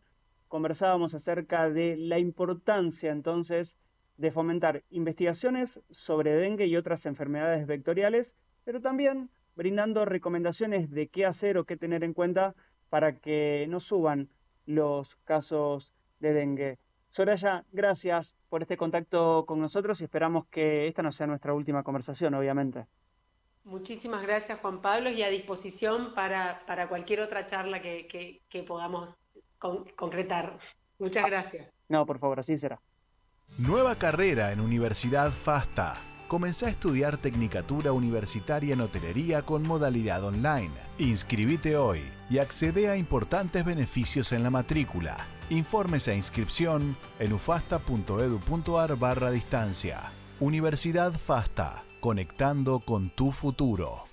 conversábamos 0.48 1.14
acerca 1.14 1.70
de 1.70 1.96
la 1.96 2.18
importancia 2.18 3.12
entonces 3.12 3.76
de 4.16 4.30
fomentar 4.30 4.82
investigaciones 4.90 5.80
sobre 5.90 6.34
dengue 6.34 6.66
y 6.66 6.76
otras 6.76 7.04
enfermedades 7.06 7.66
vectoriales, 7.66 8.34
pero 8.64 8.80
también 8.80 9.30
brindando 9.54 10.04
recomendaciones 10.04 10.90
de 10.90 11.08
qué 11.08 11.26
hacer 11.26 11.58
o 11.58 11.64
qué 11.64 11.76
tener 11.76 12.02
en 12.04 12.14
cuenta 12.14 12.54
para 12.88 13.16
que 13.16 13.66
no 13.68 13.80
suban 13.80 14.30
los 14.64 15.16
casos 15.16 15.92
de 16.20 16.32
dengue. 16.32 16.78
Soraya, 17.10 17.64
gracias 17.72 18.36
por 18.48 18.62
este 18.62 18.76
contacto 18.76 19.44
con 19.46 19.60
nosotros 19.60 20.00
y 20.00 20.04
esperamos 20.04 20.46
que 20.48 20.86
esta 20.86 21.02
no 21.02 21.12
sea 21.12 21.26
nuestra 21.26 21.54
última 21.54 21.82
conversación, 21.82 22.34
obviamente. 22.34 22.86
Muchísimas 23.64 24.22
gracias, 24.22 24.60
Juan 24.60 24.80
Pablo, 24.80 25.10
y 25.10 25.22
a 25.22 25.28
disposición 25.28 26.14
para, 26.14 26.62
cualquier 26.88 27.20
otra 27.20 27.48
charla 27.48 27.82
que, 27.82 28.64
podamos 28.66 29.14
concretar. 29.58 30.58
Muchas 30.98 31.24
ah, 31.24 31.28
gracias. 31.28 31.68
No, 31.88 32.06
por 32.06 32.18
favor, 32.18 32.38
así 32.38 32.56
será. 32.56 32.80
Nueva 33.58 33.96
carrera 33.96 34.52
en 34.52 34.60
Universidad 34.60 35.30
FASTA. 35.30 35.94
Comenzá 36.28 36.66
a 36.66 36.70
estudiar 36.70 37.16
Tecnicatura 37.16 37.92
Universitaria 37.92 38.74
en 38.74 38.80
Hotelería 38.80 39.42
con 39.42 39.62
modalidad 39.62 40.24
online. 40.24 40.74
Inscribite 40.98 41.76
hoy 41.76 42.00
y 42.28 42.38
accede 42.38 42.88
a 42.88 42.96
importantes 42.96 43.64
beneficios 43.64 44.32
en 44.32 44.42
la 44.42 44.50
matrícula. 44.50 45.16
Informes 45.50 46.08
e 46.08 46.16
inscripción 46.16 46.96
en 47.18 47.32
ufasta.edu.ar 47.32 48.96
barra 48.96 49.30
distancia. 49.30 50.10
Universidad 50.40 51.12
FASTA 51.12 51.86
conectando 52.06 52.78
con 52.78 53.10
tu 53.10 53.32
futuro. 53.32 54.04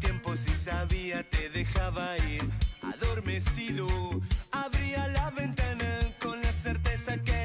Tiempo 0.00 0.34
si 0.36 0.50
sabía 0.50 1.22
te 1.28 1.48
dejaba 1.50 2.16
ir. 2.18 2.42
Adormecido, 2.82 3.86
abría 4.52 5.08
la 5.08 5.30
ventana 5.30 6.00
con 6.20 6.40
la 6.42 6.52
certeza 6.52 7.16
que 7.22 7.43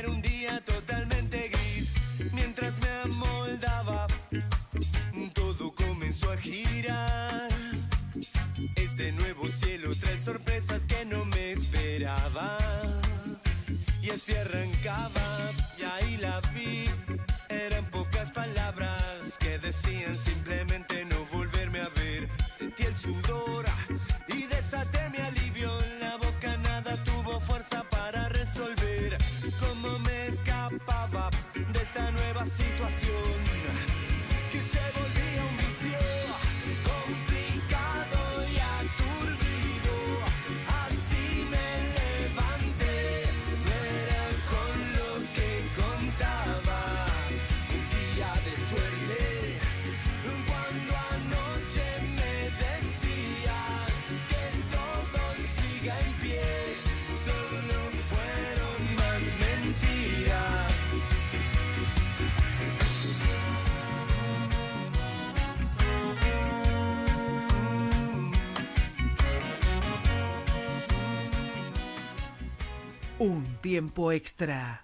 tiempo 73.69 74.12
extra. 74.12 74.84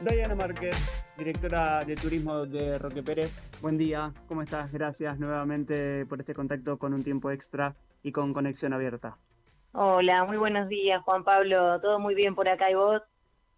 Diana 0.00 0.34
Márquez, 0.34 0.76
directora 1.18 1.84
de 1.84 1.96
turismo 1.96 2.46
de 2.46 2.78
Roque 2.78 3.02
Pérez. 3.02 3.36
Buen 3.60 3.76
día, 3.76 4.14
¿cómo 4.28 4.40
estás? 4.40 4.72
Gracias 4.72 5.18
nuevamente 5.18 6.06
por 6.06 6.20
este 6.20 6.32
contacto 6.32 6.78
con 6.78 6.94
un 6.94 7.02
tiempo 7.02 7.30
extra 7.32 7.76
y 8.02 8.12
con 8.12 8.32
conexión 8.32 8.72
abierta. 8.72 9.18
Hola, 9.72 10.24
muy 10.24 10.38
buenos 10.38 10.70
días, 10.70 11.02
Juan 11.04 11.22
Pablo. 11.22 11.82
Todo 11.82 11.98
muy 11.98 12.14
bien 12.14 12.34
por 12.34 12.48
acá 12.48 12.70
y 12.70 12.76
vos. 12.76 13.02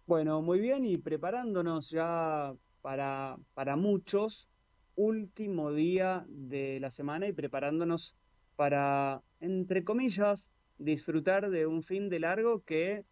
Bueno, 0.05 0.41
muy 0.41 0.59
bien 0.59 0.83
y 0.85 0.97
preparándonos 0.97 1.91
ya 1.91 2.53
para, 2.81 3.37
para 3.53 3.77
muchos, 3.77 4.49
último 4.95 5.71
día 5.71 6.25
de 6.27 6.81
la 6.81 6.91
semana 6.91 7.25
y 7.27 7.31
preparándonos 7.31 8.17
para, 8.55 9.21
entre 9.39 9.83
comillas, 9.83 10.51
disfrutar 10.77 11.49
de 11.49 11.65
un 11.65 11.83
fin 11.83 12.09
de 12.09 12.19
largo 12.19 12.63
que 12.63 13.05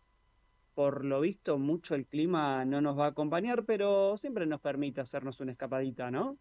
por 0.73 1.03
lo 1.03 1.21
visto 1.21 1.57
mucho 1.57 1.95
el 1.95 2.05
clima 2.07 2.63
no 2.65 2.81
nos 2.81 2.97
va 2.97 3.05
a 3.05 3.09
acompañar, 3.09 3.65
pero 3.65 4.15
siempre 4.17 4.45
nos 4.45 4.61
permite 4.61 5.01
hacernos 5.01 5.39
una 5.41 5.51
escapadita, 5.51 6.09
¿no? 6.09 6.37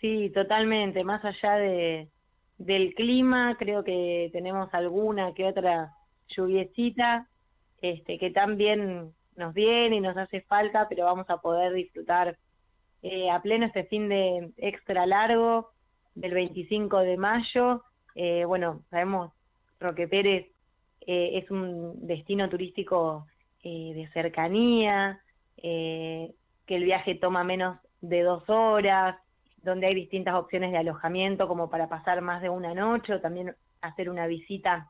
Sí, 0.00 0.30
totalmente. 0.30 1.02
Más 1.02 1.24
allá 1.24 1.56
de, 1.56 2.08
del 2.58 2.94
clima, 2.94 3.56
creo 3.58 3.82
que 3.82 4.28
tenemos 4.32 4.72
alguna 4.72 5.32
que 5.34 5.46
otra 5.46 5.94
lluviecita 6.28 7.28
este, 7.80 8.18
que 8.18 8.30
también 8.30 9.14
nos 9.36 9.54
viene 9.54 9.96
y 9.96 10.00
nos 10.00 10.16
hace 10.16 10.42
falta, 10.42 10.88
pero 10.88 11.04
vamos 11.04 11.26
a 11.28 11.38
poder 11.38 11.72
disfrutar 11.72 12.38
eh, 13.02 13.30
a 13.30 13.40
pleno 13.42 13.66
este 13.66 13.84
fin 13.84 14.08
de 14.08 14.52
extra 14.56 15.06
largo 15.06 15.70
del 16.16 16.34
25 16.34 16.98
de 17.00 17.16
mayo. 17.16 17.82
Eh, 18.16 18.44
bueno, 18.44 18.82
sabemos, 18.90 19.32
Roque 19.78 20.08
Pérez 20.08 20.46
eh, 21.06 21.38
es 21.38 21.50
un 21.50 22.06
destino 22.06 22.48
turístico 22.48 23.26
de 23.62 24.08
cercanía, 24.12 25.20
que 25.56 26.32
el 26.68 26.84
viaje 26.84 27.16
toma 27.16 27.42
menos 27.42 27.78
de 28.00 28.22
dos 28.22 28.48
horas, 28.48 29.16
donde 29.60 29.88
hay 29.88 29.94
distintas 29.94 30.36
opciones 30.36 30.70
de 30.70 30.78
alojamiento 30.78 31.48
como 31.48 31.68
para 31.68 31.88
pasar 31.88 32.20
más 32.22 32.40
de 32.40 32.48
una 32.48 32.74
noche 32.74 33.14
o 33.14 33.20
también 33.20 33.56
hacer 33.80 34.08
una 34.08 34.28
visita 34.28 34.88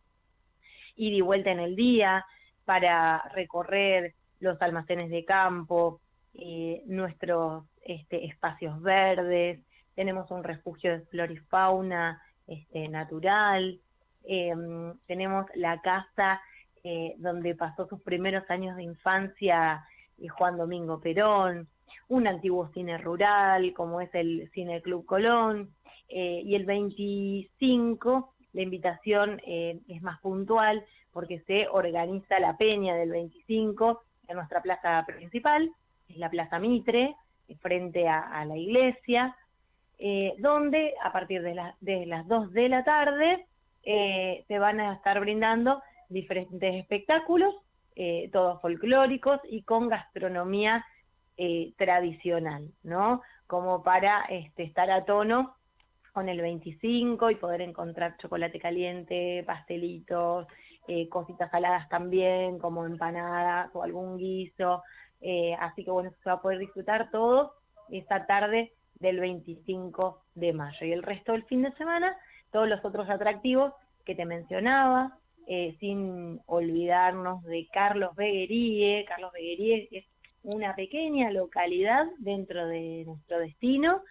ida 0.97 1.17
y 1.17 1.21
vuelta 1.23 1.51
en 1.51 1.61
el 1.61 1.75
día 1.77 2.25
para 2.67 3.23
recorrer 3.35 4.15
los 4.41 4.61
almacenes 4.61 5.11
de 5.11 5.25
campo, 5.25 6.01
eh, 6.35 6.83
nuestros 6.87 7.65
este, 7.83 8.27
espacios 8.27 8.81
verdes, 8.83 9.61
tenemos 9.97 10.31
un 10.31 10.45
refugio 10.45 10.93
de 10.93 11.01
flora 11.07 11.33
y 11.33 11.37
fauna 11.37 12.23
este, 12.47 12.89
natural, 12.89 13.81
em, 14.23 14.97
tenemos 15.07 15.47
la 15.57 15.81
casa 15.81 16.41
eh, 16.85 17.15
donde 17.19 17.57
pasó 17.57 17.89
sus 17.89 18.01
primeros 18.03 18.49
años 18.49 18.77
de 18.77 18.85
infancia 18.85 19.85
eh, 20.19 20.29
Juan 20.29 20.57
Domingo 20.57 21.01
Perón, 21.01 21.67
un 22.09 22.29
antiguo 22.29 22.69
cine 22.73 22.99
rural 22.99 23.73
como 23.73 24.01
es 24.01 24.15
el 24.15 24.49
Cine 24.53 24.81
Club 24.83 25.05
Colón, 25.05 25.75
y 26.09 26.55
el 26.55 26.65
25 26.65 28.33
la 28.53 28.63
invitación 28.63 29.41
es 29.45 30.03
más 30.03 30.21
puntual 30.21 30.85
porque 31.11 31.41
se 31.49 31.67
organiza 31.67 32.39
la 32.39 32.57
peña 32.57 32.95
del 32.95 33.11
25 33.11 34.03
en 34.29 34.37
nuestra 34.37 34.63
plaza 34.63 35.05
principal, 35.05 35.73
es 36.09 36.17
la 36.17 36.31
Plaza 36.31 36.61
Mitre, 36.61 37.17
frente 37.61 38.09
a, 38.09 38.45
la 38.45 38.57
iglesia, 38.57 39.37
eh, 39.99 40.35
donde 40.39 40.95
a 41.03 41.13
partir 41.13 41.43
de, 41.43 41.61
de, 41.81 42.07
las 42.07 42.27
2 42.29 42.53
de 42.53 42.69
la 42.69 42.85
tarde 42.85 43.47
eh, 43.83 44.45
se 44.49 44.59
van 44.59 44.81
a 44.81 44.95
estar 44.95 45.19
brindando 45.21 45.83
diferentes 46.09 46.75
espectáculos, 46.75 47.55
eh, 47.95 48.29
todos 48.33 48.61
folclóricos 48.61 49.41
y 49.49 49.63
con 49.63 49.89
gastronomía 49.89 50.85
tradicional, 51.77 52.73
¿no? 52.83 53.21
Como 53.47 53.83
para 53.83 54.25
este, 54.31 54.63
estar 54.63 54.91
a 54.91 55.05
tono 55.05 55.55
con 56.17 56.31
el 56.31 56.41
25 56.41 57.31
y 57.31 57.35
poder 57.35 57.61
encontrar 57.61 58.17
chocolate 58.17 58.59
caliente, 58.59 59.45
pastelitos, 59.47 60.47
eh, 60.89 61.11
cositas 61.11 61.51
saladas 61.51 61.89
también, 61.91 62.59
como 62.59 62.87
empanadas 62.87 63.69
o 63.75 63.83
algún 63.83 64.17
guiso. 64.17 64.83
Eh, 65.21 65.55
así 65.61 65.85
que 65.85 65.91
bueno, 65.91 66.13
se 66.23 66.31
va 66.31 66.37
a 66.37 66.41
poder 66.41 66.59
disfrutar 66.59 67.11
todo 67.11 67.53
esta 67.91 68.25
tarde 68.25 68.73
del 68.99 69.21
25 69.21 70.23
de 70.35 70.53
mayo. 70.53 70.87
Y 70.87 70.93
el 70.93 71.03
resto 71.03 71.33
del 71.33 71.45
fin 71.45 71.63
de 71.63 71.73
semana, 71.73 72.17
todos 72.51 72.69
los 72.69 72.85
otros 72.85 73.09
atractivos 73.09 73.73
que 74.05 74.15
te 74.15 74.25
mencionaba, 74.25 75.19
eh, 75.47 75.77
sin 75.79 76.41
olvidarnos 76.47 77.43
de 77.45 77.69
Carlos 77.73 78.15
Begueríe. 78.17 79.05
Carlos 79.07 79.33
Begueríe 79.33 79.89
es 79.93 80.05
una 80.43 80.75
pequeña 80.75 81.31
localidad 81.31 82.07
dentro 82.19 82.67
de 82.67 83.05
nuestro 83.07 83.39
destino, 83.39 84.03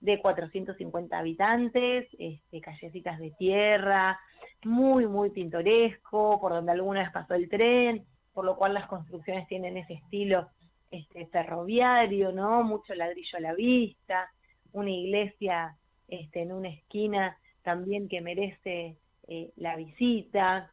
de 0.00 0.20
450 0.20 1.18
habitantes, 1.18 2.06
este, 2.18 2.60
callecitas 2.60 3.18
de 3.18 3.30
tierra, 3.32 4.20
muy, 4.64 5.06
muy 5.06 5.30
pintoresco, 5.30 6.40
por 6.40 6.52
donde 6.52 6.72
alguna 6.72 7.00
vez 7.00 7.10
pasó 7.10 7.34
el 7.34 7.48
tren, 7.48 8.04
por 8.32 8.44
lo 8.44 8.56
cual 8.56 8.74
las 8.74 8.86
construcciones 8.86 9.46
tienen 9.48 9.76
ese 9.76 9.94
estilo 9.94 10.48
este, 10.90 11.26
ferroviario, 11.26 12.32
¿no? 12.32 12.62
Mucho 12.62 12.94
ladrillo 12.94 13.38
a 13.38 13.40
la 13.40 13.54
vista, 13.54 14.30
una 14.74 14.90
iglesia 14.90 15.76
este, 16.08 16.42
en 16.42 16.52
una 16.52 16.68
esquina 16.68 17.38
también 17.62 18.08
que 18.08 18.20
merece 18.20 18.96
eh, 19.26 19.50
la 19.56 19.76
visita. 19.76 20.70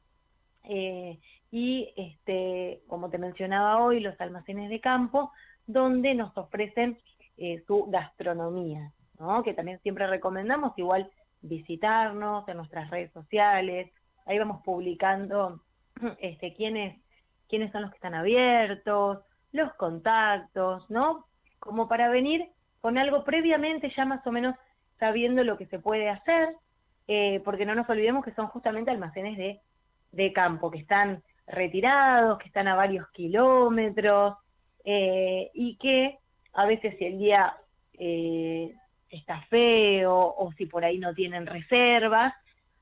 Eh, 0.64 1.20
y, 1.52 1.94
este, 1.96 2.82
como 2.88 3.10
te 3.10 3.18
mencionaba 3.18 3.84
hoy, 3.84 4.00
los 4.00 4.20
almacenes 4.20 4.70
de 4.70 4.82
campo, 4.82 5.32
donde 5.66 6.14
nos 6.14 6.36
ofrecen 6.38 7.00
eh, 7.38 7.64
su 7.68 7.86
gastronomía, 7.86 8.92
¿no? 9.20 9.44
que 9.44 9.54
también 9.54 9.80
siempre 9.82 10.08
recomendamos, 10.08 10.78
igual 10.78 11.10
visitarnos 11.42 12.48
en 12.48 12.58
nuestras 12.58 12.90
redes 12.90 13.12
sociales, 13.14 13.92
ahí 14.26 14.38
vamos 14.38 14.62
publicando 14.64 15.62
este, 16.20 16.54
quiénes, 16.54 17.00
quiénes 17.50 17.72
son 17.72 17.84
los 17.84 17.92
que 17.92 17.98
están 17.98 18.16
abiertos, 18.16 19.20
los 19.52 19.74
contactos, 19.74 20.90
¿no? 20.90 21.26
Como 21.60 21.88
para 21.88 22.10
venir 22.10 22.50
con 22.82 22.98
algo 22.98 23.24
previamente 23.24 23.92
ya 23.96 24.06
más 24.06 24.26
o 24.26 24.32
menos 24.32 24.56
sabiendo 25.00 25.44
lo 25.44 25.58
que 25.58 25.68
se 25.68 25.80
puede 25.80 26.10
hacer, 26.10 26.56
eh, 27.08 27.42
porque 27.44 27.66
no 27.66 27.76
nos 27.76 27.90
olvidemos 27.90 28.24
que 28.24 28.34
son 28.34 28.48
justamente 28.48 28.92
almacenes 28.92 29.38
de, 29.38 29.60
de 30.12 30.34
campo, 30.34 30.70
que 30.70 30.80
están 30.80 31.24
retirados, 31.48 32.38
que 32.38 32.48
están 32.48 32.68
a 32.68 32.76
varios 32.76 33.10
kilómetros, 33.12 34.36
eh, 34.84 35.50
y 35.54 35.76
que 35.78 36.18
a 36.54 36.66
veces 36.66 36.96
si 36.98 37.06
el 37.06 37.18
día 37.18 37.56
eh, 37.94 38.74
está 39.10 39.42
feo 39.50 40.14
o 40.38 40.52
si 40.54 40.66
por 40.66 40.84
ahí 40.84 40.98
no 40.98 41.14
tienen 41.14 41.46
reservas. 41.46 42.34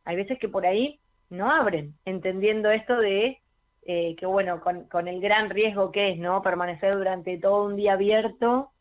Hay 0.05 0.15
veces 0.15 0.39
que 0.39 0.49
por 0.49 0.65
ahí 0.65 0.99
no 1.29 1.51
abren, 1.51 1.95
entendiendo 2.05 2.69
esto 2.69 2.97
de 2.97 3.39
eh, 3.85 4.15
que, 4.15 4.25
bueno, 4.25 4.61
con, 4.61 5.07
el 5.07 5.19
gran 5.19 5.49
riesgo 5.49 5.91
que 5.91 6.11
es, 6.11 6.17
¿no? 6.17 6.41
Permanecer 6.41 6.95
durante 6.95 7.37
todo 7.37 7.65
un 7.65 7.75
día 7.75 7.93
abierto 7.93 8.71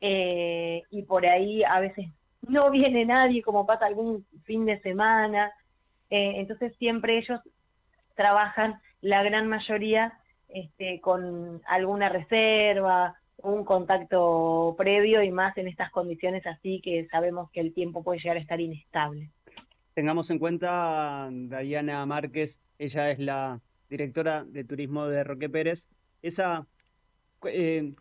eh, 0.00 0.82
y 0.90 1.02
por 1.02 1.26
ahí 1.26 1.62
a 1.64 1.80
veces 1.80 2.06
no 2.42 2.70
viene 2.70 3.04
nadie, 3.04 3.42
como 3.42 3.66
pasa 3.66 3.86
algún 3.86 4.24
fin 4.44 4.66
de 4.66 4.80
semana. 4.80 5.52
Eh, 6.10 6.34
entonces 6.36 6.74
siempre 6.78 7.18
ellos 7.18 7.40
trabajan, 8.14 8.80
la 9.00 9.22
gran 9.22 9.48
mayoría, 9.48 10.18
este, 10.48 11.00
con 11.00 11.60
alguna 11.66 12.08
reserva 12.08 13.16
un 13.38 13.64
contacto 13.64 14.74
previo 14.78 15.22
y 15.22 15.30
más 15.30 15.56
en 15.58 15.68
estas 15.68 15.90
condiciones 15.90 16.46
así 16.46 16.80
que 16.82 17.06
sabemos 17.10 17.50
que 17.50 17.60
el 17.60 17.74
tiempo 17.74 18.02
puede 18.02 18.20
llegar 18.20 18.36
a 18.36 18.40
estar 18.40 18.60
inestable. 18.60 19.30
Tengamos 19.94 20.30
en 20.30 20.38
cuenta, 20.38 21.28
Diana 21.30 22.04
Márquez, 22.04 22.60
ella 22.78 23.10
es 23.10 23.18
la 23.18 23.60
directora 23.88 24.44
de 24.44 24.64
turismo 24.64 25.06
de 25.06 25.24
Roque 25.24 25.48
Pérez. 25.48 25.88
Esa, 26.22 26.66
eh, 27.44 27.94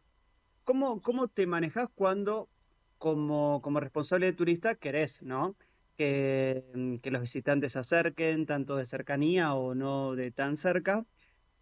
¿cómo, 0.65 1.01
¿Cómo 1.01 1.27
te 1.29 1.47
manejas 1.47 1.87
cuando, 1.95 2.49
como, 2.97 3.61
como 3.61 3.79
responsable 3.79 4.25
de 4.25 4.33
turista, 4.33 4.75
querés, 4.75 5.23
¿no? 5.23 5.55
Que, 5.97 6.99
que 7.01 7.11
los 7.11 7.21
visitantes 7.21 7.71
se 7.71 7.79
acerquen, 7.79 8.45
tanto 8.45 8.75
de 8.75 8.85
cercanía 8.85 9.53
o 9.53 9.75
no 9.75 10.15
de 10.15 10.31
tan 10.31 10.57
cerca, 10.57 11.05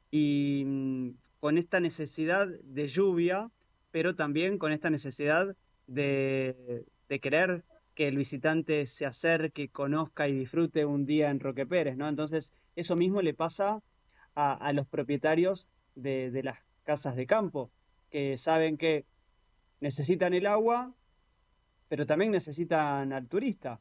y 0.10 0.64
mm, 0.66 1.10
con 1.40 1.58
esta 1.58 1.80
necesidad 1.80 2.48
de 2.48 2.88
lluvia, 2.88 3.52
pero 3.92 4.16
también 4.16 4.58
con 4.58 4.72
esta 4.72 4.90
necesidad 4.90 5.56
de, 5.88 6.86
querer 7.22 7.64
que 7.94 8.08
el 8.08 8.18
visitante 8.18 8.86
se 8.86 9.06
acerque, 9.06 9.70
conozca 9.70 10.28
y 10.28 10.34
disfrute 10.34 10.86
un 10.86 11.06
día 11.06 11.30
en 11.30 11.40
Roque 11.40 11.66
Pérez, 11.66 11.96
¿no? 11.96 12.08
Entonces, 12.08 12.52
eso 12.76 12.96
mismo 12.96 13.22
le 13.22 13.34
pasa 13.34 13.82
a, 14.36 14.74
los 14.74 14.88
propietarios 14.88 15.68
de, 15.96 16.42
las 16.44 16.60
casas 16.84 17.16
de 17.16 17.28
campo, 17.28 17.70
que 18.14 18.38
saben 18.38 18.78
que 18.78 19.06
necesitan 19.82 20.36
el 20.36 20.46
agua, 20.46 20.94
pero 21.88 22.06
también 22.06 22.30
necesitan 22.32 23.12
al 23.12 23.28
turista. 23.28 23.80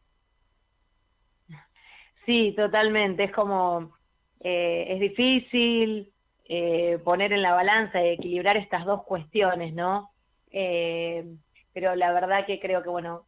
Sí, 2.25 2.55
totalmente. 2.57 3.25
Es 3.25 3.33
como, 3.33 3.93
eh, 4.41 4.87
es 4.89 5.01
difícil, 5.01 6.11
eh, 6.47 6.99
poner 7.05 7.35
en 7.35 7.43
la 7.43 7.53
balanza 7.53 8.03
y 8.03 8.09
equilibrar 8.09 8.57
estas 8.57 8.87
dos 8.87 9.05
cuestiones, 9.05 9.75
¿no? 9.75 10.11
Eh, 10.51 11.37
pero 11.75 11.95
la 11.95 12.11
verdad 12.15 12.47
que 12.47 12.59
creo 12.59 12.83
que, 12.83 12.89
bueno, 12.89 13.27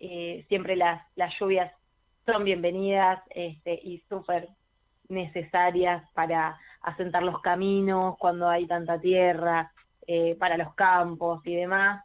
eh, 0.00 0.46
siempre 0.48 0.76
las, 0.76 1.02
las 1.14 1.38
lluvias 1.38 1.70
son 2.24 2.44
bienvenidas 2.44 3.20
este, 3.30 3.78
y 3.82 3.98
súper 4.08 4.48
necesarias 5.10 6.02
para 6.14 6.58
asentar 6.80 7.22
los 7.22 7.42
caminos 7.42 8.16
cuando 8.18 8.48
hay 8.48 8.66
tanta 8.66 8.98
tierra, 8.98 9.72
para 10.38 10.56
los 10.56 10.74
campos 10.74 11.40
y 11.44 11.54
demás. 11.54 12.04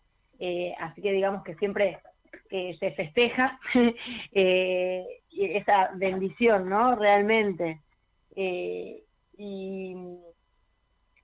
así 0.80 1.02
que 1.02 1.12
digamos 1.12 1.44
que 1.44 1.56
siempre 1.56 2.00
se 2.50 2.92
festeja 2.96 3.60
esa 4.32 5.92
bendición, 5.96 6.70
¿no? 6.70 6.96
Realmente. 6.96 7.80
y 8.36 9.96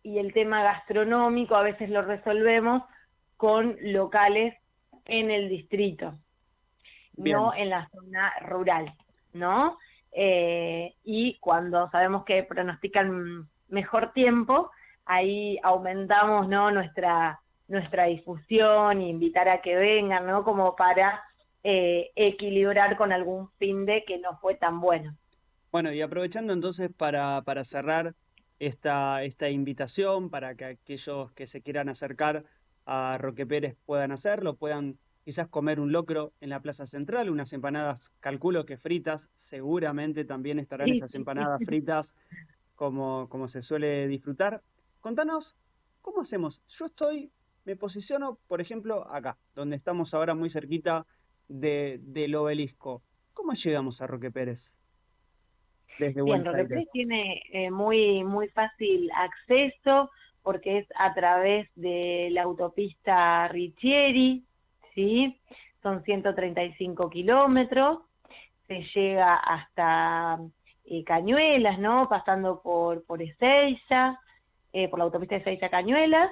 y 0.04 0.18
el 0.18 0.34
tema 0.34 0.64
gastronómico 0.64 1.56
a 1.56 1.64
veces 1.64 1.90
lo 1.90 2.02
resolvemos 2.02 2.84
con 3.38 3.78
locales 3.82 4.56
en 5.06 5.32
el 5.32 5.50
distrito, 5.50 6.16
no 7.16 7.54
en 7.54 7.70
la 7.70 7.88
zona 7.90 8.34
rural, 8.42 8.94
¿no? 9.34 9.78
Eh, 10.12 10.96
y 11.04 11.38
cuando 11.40 11.90
sabemos 11.92 12.26
que 12.26 12.44
pronostican 12.44 13.48
mejor 13.68 14.14
tiempo, 14.14 14.72
ahí 15.10 15.60
aumentamos, 15.64 16.48
¿no? 16.48 16.72
Nuestra 16.72 17.42
nuestra 17.68 18.06
difusión 18.06 19.00
e 19.00 19.10
invitar 19.10 19.48
a 19.48 19.62
que 19.62 19.76
vengan, 19.76 20.26
¿no? 20.26 20.44
Como 20.44 20.76
para 20.76 21.24
eh, 21.64 22.10
equilibrar 22.16 22.98
con 22.98 23.12
algún 23.12 23.50
fin 23.60 23.86
de 23.86 24.04
que 24.06 24.18
no 24.18 24.38
fue 24.40 24.56
tan 24.56 24.82
bueno. 24.82 25.16
Bueno, 25.72 25.94
y 25.94 26.02
aprovechando 26.02 26.52
entonces 26.52 26.90
para, 26.92 27.44
para 27.44 27.64
cerrar, 27.64 28.16
esta, 28.60 29.24
esta 29.24 29.50
invitación 29.50 30.30
para 30.30 30.56
que 30.56 30.66
aquellos 30.66 31.32
que 31.32 31.48
se 31.48 31.62
quieran 31.62 31.90
acercar 31.90 32.44
a 32.86 33.18
Roque 33.18 33.46
Pérez 33.46 33.78
puedan 33.86 34.12
hacerlo, 34.12 34.56
puedan 34.56 34.98
quizás 35.24 35.48
comer 35.48 35.80
un 35.80 35.92
locro 35.92 36.34
en 36.42 36.50
la 36.50 36.60
Plaza 36.60 36.86
Central, 36.86 37.30
unas 37.30 37.54
empanadas, 37.54 38.12
calculo 38.20 38.66
que 38.66 38.78
fritas, 38.78 39.30
seguramente 39.36 40.26
también 40.26 40.60
estarán 40.60 40.90
esas 40.90 41.14
empanadas 41.16 41.62
fritas 41.66 42.16
como, 42.76 43.30
como 43.30 43.48
se 43.48 43.62
suele 43.62 44.08
disfrutar. 44.08 44.62
Contanos, 45.02 45.56
¿cómo 46.02 46.22
hacemos? 46.22 46.62
Yo 46.68 46.86
estoy, 46.86 47.32
me 47.66 47.76
posiciono, 47.76 48.38
por 48.48 48.62
ejemplo, 48.62 49.08
acá, 49.12 49.38
donde 49.56 49.76
estamos 49.76 50.14
ahora 50.14 50.36
muy 50.36 50.50
cerquita 50.50 51.06
de, 51.48 52.00
del 52.02 52.36
obelisco. 52.36 53.02
¿Cómo 53.34 53.54
llegamos 53.54 54.02
a 54.02 54.08
Roque 54.08 54.32
Pérez? 54.32 54.80
desde 56.00 56.24
Bien, 56.24 56.42
tiene 56.92 57.44
eh, 57.52 57.70
muy, 57.70 58.24
muy 58.24 58.48
fácil 58.50 59.10
acceso 59.14 60.10
porque 60.42 60.80
es 60.80 60.88
a 60.98 61.14
través 61.14 61.70
de 61.76 62.30
la 62.32 62.44
autopista 62.44 63.48
Richieri, 63.50 64.44
¿sí? 64.96 65.38
Son 65.84 66.04
135 66.04 67.10
kilómetros, 67.10 68.00
se 68.68 68.86
llega 68.96 69.34
hasta 69.36 70.40
eh, 70.86 71.04
Cañuelas, 71.04 71.80
¿no? 71.80 72.04
Pasando 72.04 72.62
por, 72.62 73.04
por 73.04 73.22
Ezeiza, 73.22 74.20
eh, 74.74 74.88
por 74.90 75.00
la 75.00 75.06
autopista 75.06 75.36
de 75.36 75.42
Ezeiza 75.42 75.70
Cañuelas, 75.70 76.32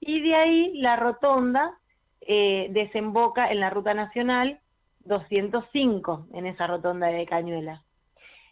y 0.00 0.20
de 0.20 0.34
ahí 0.34 0.72
la 0.78 0.96
rotonda 0.96 1.78
desemboca 2.70 3.50
en 3.50 3.58
la 3.58 3.68
ruta 3.68 3.94
nacional 3.94 4.60
205, 5.04 6.28
en 6.34 6.46
esa 6.46 6.66
rotonda 6.66 7.08
de 7.08 7.26
Cañuelas. 7.26 7.82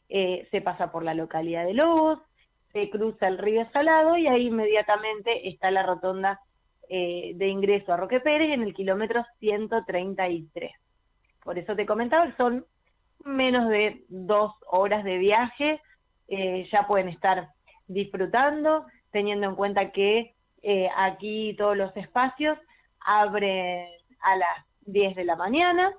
Eh, 0.09 0.49
se 0.51 0.61
pasa 0.61 0.91
por 0.91 1.05
la 1.05 1.15
localidad 1.15 1.65
de 1.65 1.75
Lobos, 1.75 2.19
se 2.73 2.91
cruza 2.91 3.29
el 3.29 3.39
río 3.39 3.69
Salado 3.73 4.17
y 4.17 4.27
ahí 4.27 4.49
inmediatamente 4.49 5.49
está 5.49 5.71
la 5.71 5.85
rotonda 5.85 6.41
eh, 6.89 7.33
de 7.37 7.47
ingreso 7.47 7.93
a 7.93 7.97
Roque 7.97 8.19
Pérez 8.19 8.53
en 8.53 8.63
el 8.63 8.75
kilómetro 8.75 9.25
133. 9.39 10.73
Por 11.45 11.59
eso 11.59 11.77
te 11.77 11.87
comentaba 11.87 12.27
que 12.27 12.37
son 12.37 12.67
menos 13.25 13.69
de 13.69 14.05
dos 14.09 14.53
horas 14.67 15.05
de 15.05 15.19
viaje, 15.19 15.81
eh, 16.27 16.69
ya 16.73 16.89
pueden 16.89 17.09
estar 17.09 17.51
disfrutando, 17.87 18.87
teniendo 19.11 19.47
en 19.47 19.55
cuenta 19.55 19.91
que 19.93 20.35
aquí 20.97 21.55
todos 21.57 21.77
los 21.77 21.97
espacios 21.97 22.59
abren 23.01 23.89
a 24.21 24.37
las 24.37 24.67
10 24.83 25.17
de 25.17 25.25
la 25.25 25.37
mañana, 25.37 25.93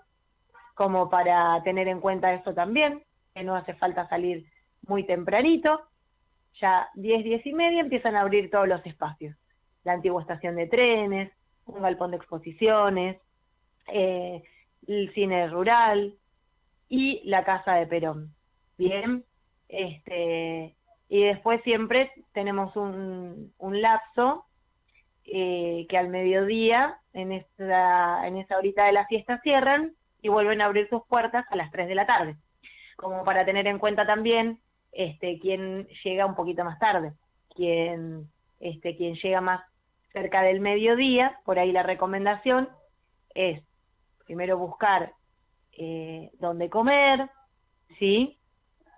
como 0.75 1.09
para 1.09 1.61
tener 1.63 1.87
en 1.87 1.99
cuenta 1.99 2.33
eso 2.33 2.53
también 2.53 3.03
que 3.33 3.43
no 3.43 3.55
hace 3.55 3.73
falta 3.73 4.07
salir 4.09 4.45
muy 4.87 5.05
tempranito. 5.05 5.81
Ya 6.59 6.89
10, 6.95 7.23
10 7.23 7.45
y 7.45 7.53
media 7.53 7.81
empiezan 7.81 8.15
a 8.15 8.21
abrir 8.21 8.49
todos 8.49 8.67
los 8.67 8.85
espacios. 8.85 9.35
La 9.83 9.93
antigua 9.93 10.21
estación 10.21 10.55
de 10.55 10.67
trenes, 10.67 11.31
un 11.65 11.81
galpón 11.81 12.11
de 12.11 12.17
exposiciones, 12.17 13.17
eh, 13.87 14.43
el 14.87 15.13
cine 15.13 15.47
rural 15.47 16.15
y 16.89 17.21
la 17.23 17.43
casa 17.43 17.75
de 17.75 17.87
Perón. 17.87 18.33
Bien, 18.77 19.23
este, 19.69 20.75
y 21.11 21.25
después 21.25 21.61
siempre 21.63 22.13
tenemos 22.31 22.73
un, 22.77 23.53
un 23.57 23.81
lapso 23.81 24.45
eh, 25.25 25.85
que 25.89 25.97
al 25.97 26.07
mediodía, 26.07 26.99
en 27.11 27.33
esa, 27.33 28.25
en 28.25 28.37
esa 28.37 28.57
horita 28.57 28.85
de 28.85 28.93
la 28.93 29.05
fiesta, 29.07 29.41
cierran 29.43 29.93
y 30.21 30.29
vuelven 30.29 30.61
a 30.61 30.65
abrir 30.67 30.87
sus 30.89 31.05
puertas 31.07 31.45
a 31.49 31.57
las 31.57 31.69
3 31.69 31.89
de 31.89 31.95
la 31.95 32.05
tarde 32.05 32.37
como 32.95 33.25
para 33.25 33.43
tener 33.43 33.67
en 33.67 33.77
cuenta 33.77 34.05
también 34.05 34.61
este, 34.93 35.37
quién 35.39 35.85
llega 36.05 36.25
un 36.25 36.35
poquito 36.35 36.63
más 36.63 36.79
tarde, 36.79 37.11
quién, 37.53 38.29
este, 38.61 38.95
quien 38.95 39.15
llega 39.15 39.41
más 39.41 39.61
cerca 40.13 40.43
del 40.43 40.61
mediodía, 40.61 41.39
por 41.43 41.59
ahí 41.59 41.73
la 41.73 41.83
recomendación 41.83 42.69
es 43.33 43.61
primero 44.25 44.57
buscar 44.57 45.13
eh, 45.73 46.31
dónde 46.39 46.69
comer, 46.69 47.29
¿sí? 47.99 48.37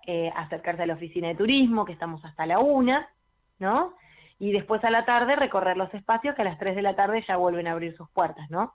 Eh, 0.05 0.29
acercarse 0.35 0.83
a 0.83 0.85
la 0.85 0.95
oficina 0.95 1.29
de 1.29 1.35
turismo, 1.35 1.85
que 1.85 1.93
estamos 1.93 2.25
hasta 2.25 2.45
la 2.45 2.59
una, 2.59 3.07
¿no? 3.59 3.93
Y 4.37 4.51
después 4.51 4.83
a 4.83 4.89
la 4.89 5.05
tarde 5.05 5.37
recorrer 5.37 5.77
los 5.77 5.93
espacios 5.93 6.35
que 6.35 6.41
a 6.41 6.45
las 6.45 6.59
3 6.59 6.75
de 6.75 6.81
la 6.81 6.97
tarde 6.97 7.23
ya 7.25 7.37
vuelven 7.37 7.67
a 7.67 7.71
abrir 7.71 7.95
sus 7.95 8.09
puertas, 8.09 8.49
¿no? 8.49 8.73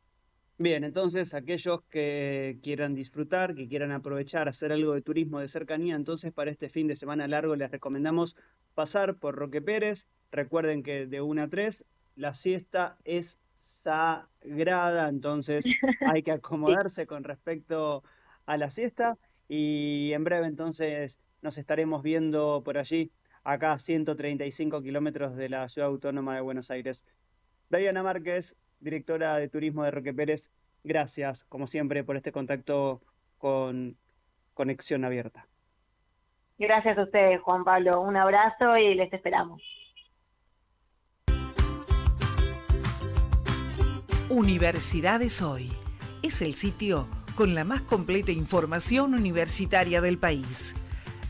Bien, 0.57 0.85
entonces 0.85 1.35
aquellos 1.35 1.83
que 1.91 2.59
quieran 2.63 2.95
disfrutar, 2.95 3.55
que 3.55 3.69
quieran 3.69 3.93
aprovechar, 3.93 4.49
hacer 4.49 4.73
algo 4.73 4.95
de 4.95 5.03
turismo 5.03 5.39
de 5.39 5.49
cercanía, 5.49 5.97
entonces 5.97 6.33
para 6.33 6.51
este 6.51 6.71
fin 6.71 6.89
de 6.89 6.97
semana 6.97 7.29
largo 7.29 7.55
les 7.57 7.71
recomendamos 7.71 8.35
pasar 8.75 9.17
por 9.17 9.35
Roque 9.35 9.61
Pérez. 9.61 10.09
Recuerden 10.33 10.83
que 10.83 11.07
de 11.07 11.21
1 11.21 11.43
a 11.43 11.49
3 11.49 11.85
la 12.17 12.33
siesta 12.33 12.97
es 13.05 13.39
sagrada, 13.59 15.11
entonces 15.11 15.65
hay 16.11 16.23
que 16.23 16.33
acomodarse 16.33 17.07
con 17.07 17.23
respecto 17.23 18.03
a 18.47 18.57
la 18.57 18.71
siesta 18.71 19.19
y 19.49 20.13
en 20.13 20.25
breve 20.25 20.47
entonces 20.47 21.21
nos 21.41 21.59
estaremos 21.59 22.03
viendo 22.03 22.63
por 22.65 22.79
allí, 22.79 23.11
acá 23.45 23.73
a 23.73 23.79
135 23.79 24.83
kilómetros 24.83 25.37
de 25.37 25.49
la 25.49 25.69
ciudad 25.69 25.89
autónoma 25.89 26.35
de 26.35 26.43
Buenos 26.43 26.71
Aires. 26.71 27.07
Diana 27.71 28.03
Márquez, 28.03 28.57
directora 28.81 29.37
de 29.37 29.49
turismo 29.49 29.85
de 29.85 29.91
Roque 29.91 30.13
Pérez, 30.13 30.51
gracias, 30.85 31.45
como 31.45 31.67
siempre, 31.67 32.05
por 32.05 32.17
este 32.17 32.33
contacto 32.33 33.01
con 33.39 33.97
Conexión 34.55 35.05
Abierta. 35.05 35.47
Gracias 36.59 36.99
a 36.99 37.05
ustedes, 37.05 37.41
Juan 37.43 37.65
Pablo. 37.65 38.01
Un 38.01 38.17
abrazo 38.17 38.77
y 38.77 38.95
les 38.95 39.13
esperamos. 39.13 39.63
Universidades 44.29 45.41
Hoy 45.41 45.71
es 46.23 46.43
el 46.43 46.55
sitio 46.55 47.09
con 47.39 47.55
la 47.55 47.63
más 47.63 47.83
completa 47.83 48.33
información 48.33 49.15
universitaria 49.15 50.01
del 50.01 50.19
país. 50.19 50.75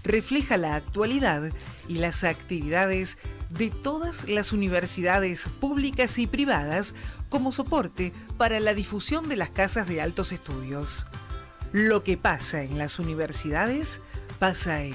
Refleja 0.05 0.57
la 0.57 0.75
actualidad 0.75 1.53
y 1.87 1.99
las 1.99 2.25
actividades 2.25 3.19
de 3.51 3.69
todas 3.69 4.27
las 4.27 4.55
universidades 4.55 5.45
públicas 5.61 6.19
y 6.19 6.27
privadas 6.27 6.95
como 7.29 7.53
soporte 7.53 8.15
para 8.39 8.59
la 8.59 8.73
difusión 8.73 9.29
de 9.29 9.37
las 9.37 9.51
casas 9.51 9.87
de 9.87 10.01
altos 10.01 10.33
estudios. 10.33 11.07
Lo 11.73 12.03
que 12.05 12.17
pasa 12.17 12.63
en 12.63 12.79
las 12.79 12.99
universidades 12.99 14.01
pasa 14.39 14.83
en 14.83 14.95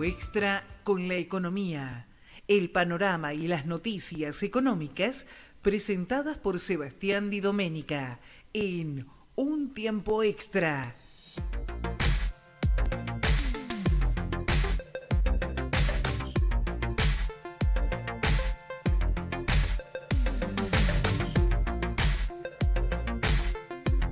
Extra 0.03 0.63
con 0.83 1.07
la 1.07 1.15
economía, 1.15 2.07
el 2.47 2.71
panorama 2.71 3.33
y 3.33 3.47
las 3.47 3.65
noticias 3.65 4.41
económicas 4.41 5.27
presentadas 5.61 6.37
por 6.37 6.59
Sebastián 6.59 7.29
Di 7.29 7.39
Domenica 7.39 8.19
en 8.53 9.05
Un 9.35 9.73
Tiempo 9.73 10.23
Extra. 10.23 10.95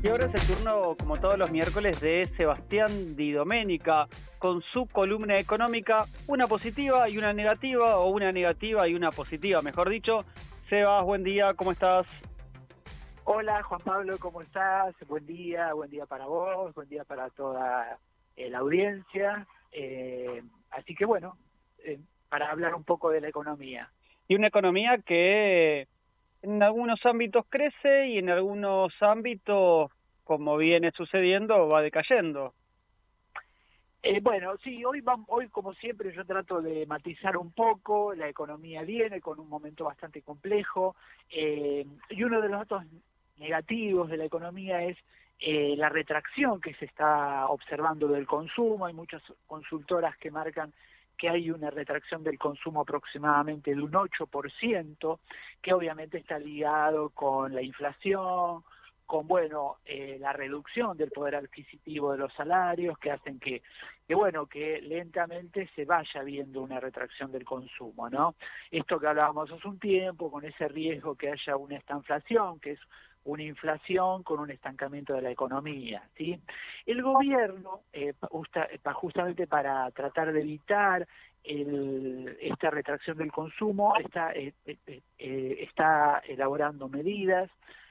Y 0.02 0.08
ahora 0.08 0.28
es 0.28 0.42
el 0.42 0.56
turno, 0.56 0.96
como 0.98 1.20
todos 1.20 1.38
los 1.38 1.52
miércoles, 1.52 2.00
de 2.00 2.30
Sebastián 2.38 3.16
Di 3.16 3.32
Domenica, 3.32 4.08
con 4.40 4.62
su 4.74 4.88
columna 4.88 5.38
económica, 5.38 6.06
una 6.28 6.48
positiva 6.48 7.10
y 7.10 7.18
una 7.18 7.34
negativa, 7.34 8.00
o 8.00 8.10
una 8.10 8.32
negativa 8.32 8.88
y 8.88 8.96
una 8.96 9.12
positiva, 9.12 9.62
mejor 9.62 9.90
dicho. 9.90 10.24
Sebas, 10.70 11.04
buen 11.04 11.24
día, 11.24 11.54
¿cómo 11.56 11.74
estás? 11.74 12.08
Hola 13.26 13.62
Juan 13.62 13.82
Pablo, 13.82 14.18
¿cómo 14.18 14.42
estás? 14.42 14.96
Buen 15.08 15.26
día, 15.28 15.74
buen 15.74 15.92
día 15.92 16.06
para 16.08 16.26
vos, 16.26 16.74
buen 16.74 16.90
día 16.90 17.04
para 17.04 17.30
toda 17.30 18.00
eh, 18.36 18.50
la 18.50 18.60
audiencia. 18.60 19.46
Eh, 19.72 20.42
así 20.72 20.96
que 20.96 21.06
bueno, 21.06 21.38
eh, 21.84 22.00
para 22.30 22.50
hablar 22.50 22.74
un 22.74 22.84
poco 22.84 23.12
de 23.12 23.22
la 23.22 23.28
economía. 23.28 23.92
Y 24.28 24.36
una 24.36 24.48
economía 24.48 25.00
que 25.06 25.88
en 26.42 26.64
algunos 26.64 27.06
ámbitos 27.06 27.46
crece 27.50 28.08
y 28.08 28.18
en 28.18 28.30
algunos 28.30 28.94
ámbitos, 29.02 29.92
como 30.24 30.58
viene 30.58 30.92
sucediendo, 30.92 31.68
va 31.68 31.82
decayendo. 31.82 32.54
Eh, 34.02 34.22
bueno, 34.22 34.56
sí, 34.64 34.84
hoy, 34.86 35.04
hoy 35.28 35.50
como 35.50 35.74
siempre 35.74 36.14
yo 36.14 36.24
trato 36.26 36.62
de 36.62 36.86
matizar 36.86 37.36
un 37.36 37.52
poco, 37.52 38.14
la 38.16 38.30
economía 38.30 38.84
viene 38.84 39.20
con 39.20 39.40
un 39.40 39.50
momento 39.50 39.84
bastante 39.84 40.22
complejo 40.22 40.96
eh, 41.30 41.86
y 42.10 42.24
uno 42.24 42.40
de 42.40 42.48
los 42.48 42.60
datos 42.60 42.86
negativos 43.38 44.10
de 44.10 44.18
la 44.18 44.24
economía 44.24 44.84
es 44.84 44.98
eh, 45.40 45.76
la 45.78 45.90
retracción 45.90 46.62
que 46.62 46.74
se 46.76 46.86
está 46.86 47.48
observando 47.48 48.08
del 48.08 48.26
consumo, 48.26 48.86
hay 48.86 48.94
muchas 48.94 49.22
consultoras 49.48 50.16
que 50.18 50.32
marcan 50.32 50.74
que 51.18 51.30
hay 51.30 51.52
una 51.52 51.70
retracción 51.70 52.24
del 52.24 52.40
consumo 52.40 52.82
aproximadamente 52.82 53.76
de 53.76 53.82
un 53.82 53.92
8%, 53.92 55.20
que 55.62 55.74
obviamente 55.74 56.18
está 56.18 56.40
ligado 56.40 57.10
con 57.10 57.54
la 57.54 57.62
inflación, 57.62 58.64
con 59.10 59.26
bueno 59.26 59.78
eh, 59.88 60.18
la 60.20 60.34
reducción 60.34 60.96
del 60.96 61.10
poder 61.10 61.38
adquisitivo 61.38 62.12
de 62.12 62.20
los 62.20 62.32
salarios 62.34 62.96
que 63.00 63.10
hacen 63.10 63.40
que, 63.40 63.64
que 64.08 64.14
bueno 64.14 64.46
que 64.46 64.80
lentamente 64.84 65.68
se 65.76 65.84
vaya 65.84 66.22
viendo 66.22 66.62
una 66.62 66.80
retracción 66.80 67.32
del 67.32 67.44
consumo 67.44 68.08
no 68.08 68.36
esto 68.70 69.00
que 69.00 69.08
hablábamos 69.08 69.52
hace 69.52 69.68
un 69.68 69.80
tiempo 69.80 70.30
con 70.30 70.46
ese 70.46 70.68
riesgo 70.68 71.16
que 71.16 71.32
haya 71.32 71.58
una 71.58 71.78
estanflación 71.78 72.60
que 72.60 72.74
es 72.74 72.80
una 73.24 73.42
inflación 73.42 74.22
con 74.22 74.42
un 74.42 74.52
estancamiento 74.52 75.16
de 75.16 75.24
la 75.24 75.32
economía 75.32 76.04
sí 76.16 76.40
el 76.86 77.02
gobierno 77.02 77.82
eh, 77.92 78.14
justamente 78.94 79.48
para 79.48 79.90
tratar 79.90 80.32
de 80.32 80.42
evitar 80.42 81.08
el, 81.44 82.38
esta 82.40 82.70
retracción 82.70 83.18
del 83.18 83.32
consumo 83.32 83.96
está 83.98 84.34
eh, 84.36 84.54
está 85.18 86.22
elaborando 86.28 86.88
medidas 86.88 87.50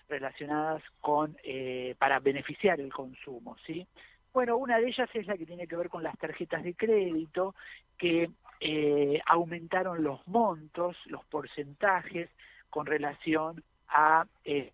relacionadas 0.09 0.83
con 1.01 1.37
eh, 1.43 1.95
para 1.99 2.21
beneficiar 2.21 2.81
el 2.81 2.93
consumo, 2.93 3.57
¿sí? 3.67 3.87
Bueno, 4.33 4.57
una 4.57 4.79
de 4.79 4.89
ellas 4.89 5.09
es 5.15 5.27
la 5.27 5.37
que 5.37 5.47
tiene 5.47 5.67
que 5.67 5.77
ver 5.77 5.89
con 5.89 6.03
las 6.03 6.17
tarjetas 6.19 6.63
de 6.63 6.75
crédito 6.75 7.55
que 7.97 8.31
eh, 8.61 9.21
aumentaron 9.27 10.03
los 10.03 10.27
montos, 10.29 10.97
los 11.07 11.25
porcentajes 11.27 12.29
con 12.71 12.87
relación 12.87 13.63
a 13.89 14.27
eh, 14.45 14.73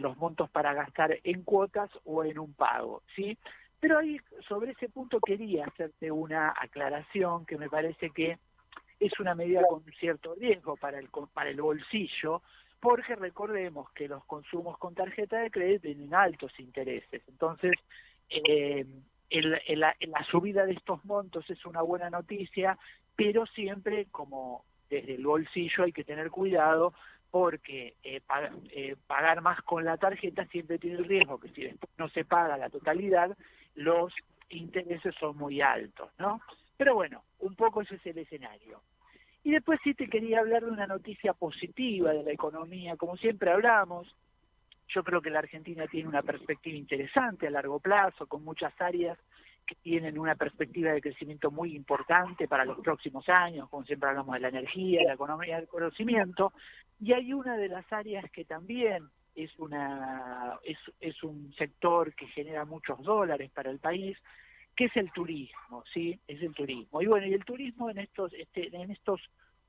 los 0.00 0.16
montos 0.16 0.48
para 0.50 0.72
gastar 0.72 1.18
en 1.24 1.42
cuotas 1.42 1.90
o 2.04 2.24
en 2.24 2.38
un 2.38 2.54
pago, 2.54 3.02
¿sí? 3.14 3.36
Pero 3.80 3.98
ahí 3.98 4.18
sobre 4.48 4.72
ese 4.72 4.88
punto 4.88 5.20
quería 5.20 5.66
hacerte 5.66 6.10
una 6.10 6.54
aclaración 6.58 7.44
que 7.44 7.58
me 7.58 7.68
parece 7.68 8.10
que 8.10 8.38
es 8.98 9.20
una 9.20 9.34
medida 9.34 9.62
con 9.68 9.84
cierto 9.98 10.34
riesgo 10.34 10.76
para 10.76 10.98
el 10.98 11.08
para 11.32 11.50
el 11.50 11.60
bolsillo, 11.60 12.42
porque 12.80 13.16
recordemos 13.16 13.90
que 13.92 14.08
los 14.08 14.24
consumos 14.24 14.78
con 14.78 14.94
tarjeta 14.94 15.38
de 15.38 15.50
crédito 15.50 15.82
tienen 15.82 16.14
altos 16.14 16.52
intereses. 16.58 17.22
Entonces, 17.28 17.72
eh, 18.28 18.86
la, 19.30 19.94
subida 20.30 20.66
de 20.66 20.72
estos 20.72 21.04
montos 21.04 21.48
es 21.50 21.64
una 21.66 21.82
buena 21.82 22.10
noticia, 22.10 22.78
pero 23.14 23.46
siempre 23.46 24.06
como 24.10 24.64
desde 24.88 25.14
el 25.14 25.26
bolsillo 25.26 25.84
hay 25.84 25.92
que 25.92 26.04
tener 26.04 26.30
cuidado 26.30 26.94
porque 27.30 27.96
eh, 28.04 28.20
eh, 28.70 28.96
pagar 29.06 29.40
más 29.42 29.60
con 29.62 29.84
la 29.84 29.96
tarjeta 29.96 30.46
siempre 30.46 30.78
tiene 30.78 30.98
el 30.98 31.04
riesgo 31.04 31.40
que 31.40 31.48
si 31.48 31.62
después 31.62 31.90
no 31.98 32.08
se 32.08 32.24
paga 32.24 32.56
la 32.56 32.70
totalidad, 32.70 33.36
los 33.74 34.12
intereses 34.48 35.14
son 35.18 35.36
muy 35.36 35.60
altos, 35.60 36.10
¿no? 36.18 36.40
Pero 36.76 36.94
bueno, 36.94 37.24
un 37.40 37.54
poco 37.54 37.82
ese 37.82 37.96
es 37.96 38.06
el 38.06 38.18
escenario. 38.18 38.80
Y 39.46 39.52
después 39.52 39.78
sí 39.84 39.94
te 39.94 40.08
quería 40.08 40.40
hablar 40.40 40.64
de 40.64 40.72
una 40.72 40.88
noticia 40.88 41.32
positiva 41.32 42.10
de 42.10 42.24
la 42.24 42.32
economía. 42.32 42.96
Como 42.96 43.16
siempre 43.16 43.52
hablamos, 43.52 44.12
yo 44.88 45.04
creo 45.04 45.22
que 45.22 45.30
la 45.30 45.38
Argentina 45.38 45.86
tiene 45.86 46.08
una 46.08 46.22
perspectiva 46.22 46.76
interesante 46.76 47.46
a 47.46 47.50
largo 47.50 47.78
plazo, 47.78 48.26
con 48.26 48.42
muchas 48.42 48.72
áreas 48.80 49.16
que 49.64 49.76
tienen 49.76 50.18
una 50.18 50.34
perspectiva 50.34 50.90
de 50.90 51.00
crecimiento 51.00 51.52
muy 51.52 51.76
importante 51.76 52.48
para 52.48 52.64
los 52.64 52.80
próximos 52.80 53.24
años, 53.28 53.68
como 53.68 53.84
siempre 53.84 54.08
hablamos 54.08 54.34
de 54.34 54.40
la 54.40 54.48
energía, 54.48 55.02
la 55.06 55.14
economía 55.14 55.58
del 55.58 55.68
conocimiento, 55.68 56.52
y 56.98 57.12
hay 57.12 57.32
una 57.32 57.56
de 57.56 57.68
las 57.68 57.92
áreas 57.92 58.28
que 58.32 58.44
también 58.44 59.04
es 59.36 59.56
una 59.60 60.58
es, 60.64 60.78
es 60.98 61.22
un 61.22 61.54
sector 61.56 62.12
que 62.16 62.26
genera 62.26 62.64
muchos 62.64 63.00
dólares 63.00 63.52
para 63.54 63.70
el 63.70 63.78
país, 63.78 64.18
¿Qué 64.76 64.84
es 64.84 64.96
el 64.96 65.10
turismo? 65.12 65.82
¿Sí? 65.92 66.20
Es 66.28 66.42
el 66.42 66.54
turismo. 66.54 67.00
Y 67.00 67.06
bueno, 67.06 67.26
y 67.26 67.32
el 67.32 67.44
turismo 67.44 67.88
en 67.90 67.98
estos, 67.98 68.32
este, 68.34 68.68
en 68.76 68.90
estos 68.90 69.20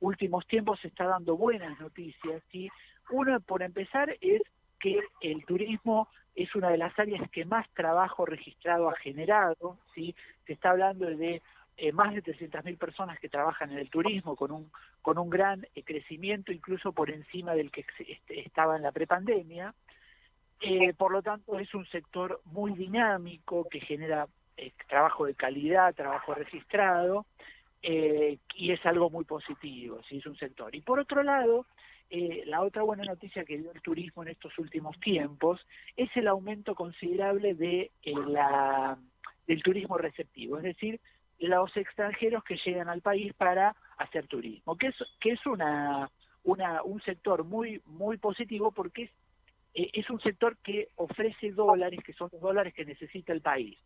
últimos 0.02 0.46
tiempos 0.48 0.80
se 0.82 0.90
está 0.90 1.06
dando 1.06 1.38
buenas 1.38 1.80
noticias. 1.80 2.44
¿sí? 2.52 2.70
Uno, 3.10 3.40
por 3.40 3.64
empezar, 3.64 4.16
es 4.20 4.42
que 4.80 5.00
el 5.22 5.46
turismo 5.46 6.10
es 6.36 6.54
una 6.56 6.70
de 6.70 6.78
las 6.78 6.98
áreas 7.00 7.28
que 7.32 7.46
más 7.46 7.68
trabajo 7.74 8.26
registrado 8.26 8.90
ha 8.90 8.96
generado. 8.98 9.80
¿sí? 9.96 10.14
Se 10.46 10.54
está 10.54 10.72
hablando 10.72 11.06
de 11.06 11.42
eh, 11.78 11.92
más 11.92 12.14
de 12.14 12.24
300.000 12.24 12.78
personas 12.78 13.20
que 13.20 13.30
trabajan 13.30 13.72
en 13.72 13.78
el 13.78 13.90
turismo 13.90 14.36
con 14.36 14.52
un, 14.52 14.72
con 15.02 15.18
un 15.18 15.30
gran 15.30 15.66
eh, 15.74 15.84
crecimiento, 15.84 16.52
incluso 16.52 16.92
por 16.92 17.12
encima 17.12 17.54
del 17.54 17.72
que 17.72 17.86
este, 18.00 18.40
estaba 18.42 18.76
en 18.76 18.82
la 18.82 18.92
prepandemia. 18.92 19.74
Eh, 20.60 20.94
por 20.96 21.12
lo 21.12 21.22
tanto, 21.22 21.60
es 21.60 21.74
un 21.76 21.86
sector 21.88 22.42
muy 22.46 22.74
dinámico 22.74 23.68
que 23.70 23.80
genera 23.80 24.28
eh, 24.58 24.74
trabajo 24.88 25.26
de 25.26 25.36
calidad, 25.36 25.94
trabajo 25.94 26.34
registrado, 26.34 27.28
eh, 27.84 28.40
y 28.56 28.72
es 28.72 28.84
algo 28.88 29.12
muy 29.12 29.24
positivo, 29.24 30.02
si 30.10 30.18
es 30.18 30.26
un 30.26 30.36
sector. 30.36 30.76
Y 30.76 30.82
por 30.82 31.00
otro 31.00 31.22
lado, 31.22 31.68
eh, 32.10 32.42
la 32.48 32.62
otra 32.62 32.82
buena 32.82 33.04
noticia 33.04 33.46
que 33.46 33.60
dio 33.60 33.72
el 33.72 33.82
turismo 33.82 34.24
en 34.24 34.30
estos 34.30 34.58
últimos 34.58 35.00
tiempos 35.00 35.64
es 35.96 36.10
el 36.16 36.28
aumento 36.28 36.74
considerable 36.74 37.54
de 37.54 37.92
la, 38.04 38.98
del 39.46 39.62
turismo 39.62 39.98
receptivo, 40.00 40.58
es 40.58 40.64
decir, 40.64 41.00
los 41.38 41.78
extranjeros 41.78 42.44
que 42.44 42.58
llegan 42.66 42.90
al 42.90 43.02
país 43.02 43.34
para 43.36 43.76
hacer 43.98 44.26
turismo, 44.26 44.76
que 44.76 44.88
es, 44.88 44.96
que 45.20 45.34
es 45.34 45.46
una, 45.46 46.10
una, 46.44 46.82
un 46.82 47.00
sector 47.02 47.44
muy, 47.44 47.80
muy 47.86 48.18
positivo 48.18 48.72
porque 48.72 49.04
es, 49.04 49.12
es 49.94 50.10
un 50.10 50.20
sector 50.22 50.58
que 50.64 50.90
ofrece 50.96 51.52
dólares, 51.52 52.00
que 52.04 52.14
son 52.14 52.30
los 52.32 52.42
dólares 52.42 52.74
que 52.74 52.86
necesita 52.86 53.34
el 53.34 53.42
país. 53.42 53.78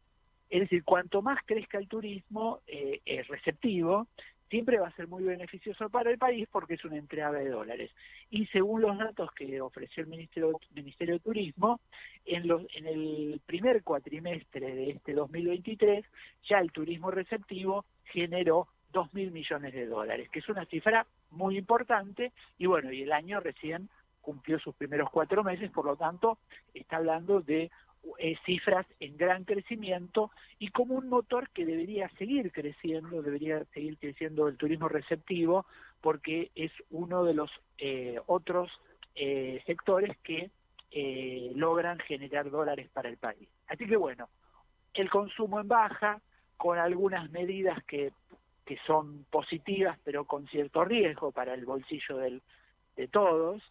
Es 0.52 0.60
decir, 0.60 0.84
cuanto 0.84 1.22
más 1.22 1.40
crezca 1.46 1.78
el 1.78 1.88
turismo 1.88 2.60
eh, 2.68 3.24
receptivo, 3.28 4.08
siempre 4.50 4.80
va 4.80 4.90
a 4.90 4.96
ser 4.98 5.08
muy 5.08 5.24
beneficioso 5.24 5.90
para 5.90 6.12
el 6.12 6.18
país 6.18 6.46
porque 6.52 6.74
es 6.74 6.84
una 6.84 6.98
entrada 6.98 7.40
de 7.40 7.50
dólares. 7.50 7.90
Y 8.30 8.46
según 8.48 8.82
los 8.82 8.98
datos 8.98 9.32
que 9.32 9.62
ofreció 9.62 10.04
el 10.04 10.10
Ministerio, 10.10 10.60
Ministerio 10.76 11.16
de 11.16 11.20
Turismo, 11.22 11.80
en, 12.26 12.50
los, 12.50 12.64
en 12.76 12.86
el 12.86 13.42
primer 13.46 13.82
cuatrimestre 13.82 14.76
de 14.76 14.90
este 14.90 15.14
2023, 15.14 16.06
ya 16.50 16.60
el 16.60 16.74
turismo 16.74 17.12
receptivo 17.12 17.86
generó 18.04 18.68
2 18.92 19.14
mil 19.14 19.32
millones 19.32 19.74
de 19.74 19.86
dólares, 19.86 20.30
que 20.30 20.40
es 20.40 20.50
una 20.50 20.66
cifra 20.66 21.08
muy 21.30 21.58
importante 21.58 22.34
y 22.58 22.66
bueno, 22.66 22.92
y 22.92 23.04
el 23.04 23.14
año 23.14 23.40
recién 23.40 23.90
cumplió 24.20 24.60
sus 24.60 24.76
primeros 24.76 25.10
cuatro 25.10 25.46
meses, 25.46 25.72
por 25.72 25.86
lo 25.86 25.96
tanto, 25.96 26.38
está 26.74 26.98
hablando 26.98 27.40
de 27.40 27.72
eh, 28.18 28.36
cifras 28.46 28.86
en 29.00 29.16
gran 29.16 29.44
crecimiento 29.44 30.32
y 30.58 30.70
como 30.70 30.96
un 30.96 31.08
motor 31.08 31.50
que 31.52 31.66
debería 31.66 32.10
seguir 32.18 32.52
creciendo, 32.52 33.22
debería 33.22 33.64
seguir 33.74 33.98
creciendo 34.00 34.48
el 34.48 34.58
turismo 34.58 34.90
receptivo 34.90 35.66
porque 36.02 36.50
es 36.56 36.72
uno 36.90 37.24
de 37.24 37.36
los 37.36 37.52
eh, 37.78 38.20
otros 38.26 38.72
eh, 39.16 39.62
sectores 39.66 40.18
que 40.20 40.50
logran 41.56 42.00
generar 42.00 42.50
dólares 42.50 42.90
para 42.92 43.08
el 43.08 43.18
país. 43.18 43.48
Así 43.68 43.88
que 43.88 43.96
bueno, 43.96 44.28
el 44.94 45.10
consumo 45.10 45.60
en 45.62 45.68
baja, 45.68 46.20
con 46.58 46.78
algunas 46.80 47.30
medidas 47.32 47.82
que, 47.86 48.12
que 48.66 48.78
son 48.86 49.26
positivas 49.30 49.98
pero 50.04 50.26
con 50.26 50.48
cierto 50.48 50.84
riesgo 50.84 51.32
para 51.32 51.54
el 51.54 51.66
bolsillo 51.66 52.18
del, 52.18 52.42
de 52.98 53.08
todos, 53.08 53.64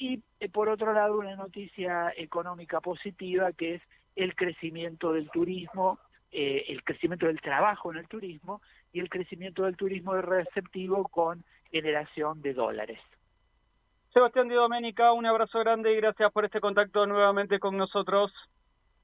y 0.00 0.22
eh, 0.40 0.48
por 0.48 0.70
otro 0.70 0.94
lado 0.94 1.18
una 1.18 1.36
noticia 1.36 2.12
económica 2.16 2.80
positiva 2.80 3.52
que 3.52 3.74
es 3.74 3.82
el 4.16 4.34
crecimiento 4.34 5.12
del 5.12 5.30
turismo, 5.30 5.98
eh, 6.32 6.64
el 6.68 6.82
crecimiento 6.82 7.26
del 7.26 7.40
trabajo 7.40 7.92
en 7.92 7.98
el 7.98 8.08
turismo 8.08 8.62
y 8.92 9.00
el 9.00 9.10
crecimiento 9.10 9.64
del 9.64 9.76
turismo 9.76 10.14
receptivo 10.14 11.06
con 11.08 11.44
generación 11.70 12.40
de 12.40 12.54
dólares. 12.54 12.98
Sebastián 14.14 14.48
Di 14.48 14.54
Domenica, 14.54 15.12
un 15.12 15.26
abrazo 15.26 15.60
grande 15.60 15.92
y 15.92 15.96
gracias 15.96 16.32
por 16.32 16.46
este 16.46 16.60
contacto 16.60 17.06
nuevamente 17.06 17.60
con 17.60 17.76
nosotros. 17.76 18.32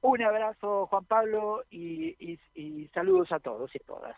Un 0.01 0.23
abrazo, 0.23 0.87
Juan 0.87 1.05
Pablo, 1.05 1.63
y, 1.71 2.17
y 2.55 2.89
saludos 2.89 3.31
a 3.33 3.39
todos 3.39 3.73
y 3.75 3.79
todas. 3.81 4.17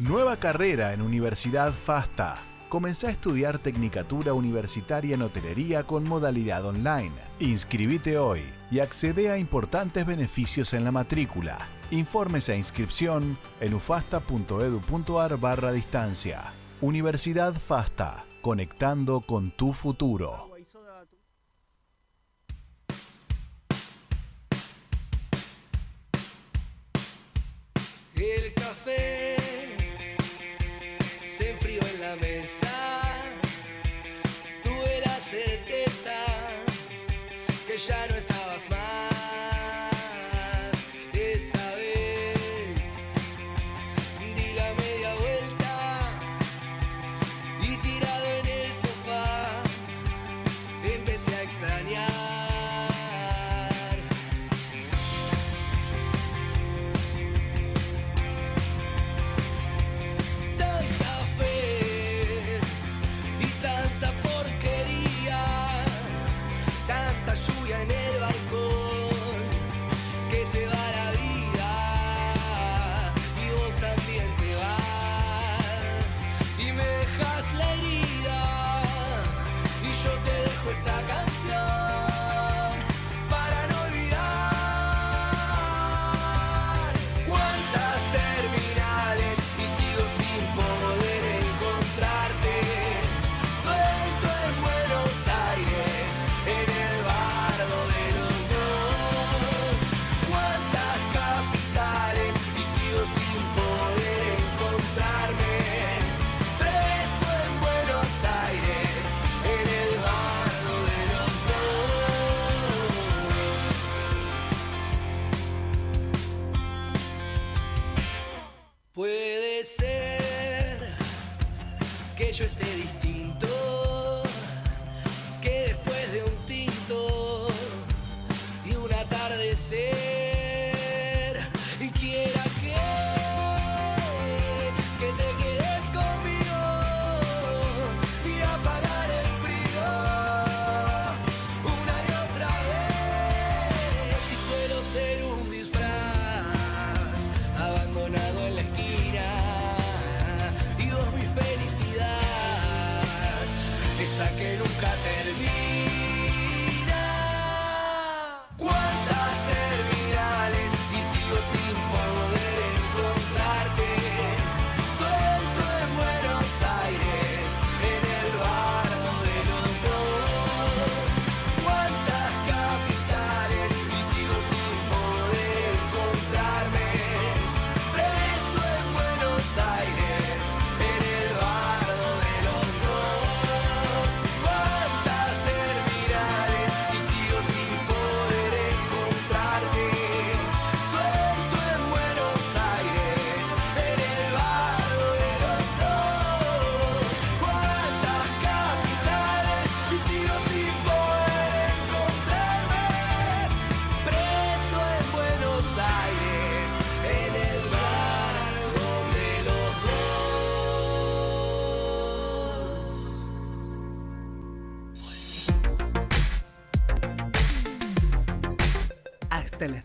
Nueva 0.00 0.38
carrera 0.38 0.92
en 0.92 1.00
Universidad 1.00 1.72
FASTA. 1.72 2.42
Comenzá 2.68 3.06
a 3.06 3.10
estudiar 3.12 3.58
Tecnicatura 3.58 4.34
Universitaria 4.34 5.14
en 5.14 5.22
Hotelería 5.22 5.84
con 5.84 6.02
modalidad 6.02 6.66
online. 6.66 7.12
Inscribite 7.38 8.18
hoy 8.18 8.42
y 8.72 8.80
accede 8.80 9.30
a 9.30 9.38
importantes 9.38 10.04
beneficios 10.04 10.74
en 10.74 10.82
la 10.82 10.90
matrícula. 10.90 11.58
Informes 11.92 12.48
e 12.48 12.56
inscripción 12.56 13.38
en 13.60 13.74
ufasta.edu.ar 13.74 15.38
barra 15.38 15.70
distancia. 15.70 16.52
Universidad 16.80 17.54
FASTA, 17.54 18.24
conectando 18.42 19.20
con 19.20 19.52
tu 19.52 19.72
futuro. 19.72 20.53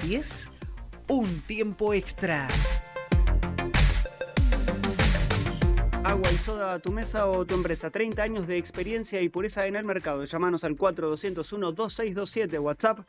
10, 0.10 0.49
un 1.10 1.41
tiempo 1.41 1.93
extra. 1.93 2.47
Agua 6.03 6.32
y 6.32 6.38
soda 6.38 6.74
a 6.74 6.80
tu 6.80 6.91
mesa 6.91 7.28
o 7.28 7.45
tu 7.45 7.53
empresa. 7.53 7.91
30 7.91 8.24
años 8.24 8.47
de 8.47 8.57
experiencia 8.57 9.22
y 9.22 9.30
pureza 9.30 9.68
en 9.68 9.76
el 9.76 9.86
mercado. 9.86 10.24
Llámanos 10.24 10.64
al 10.64 10.76
4201-2627. 10.78 12.60
WhatsApp 12.60 13.01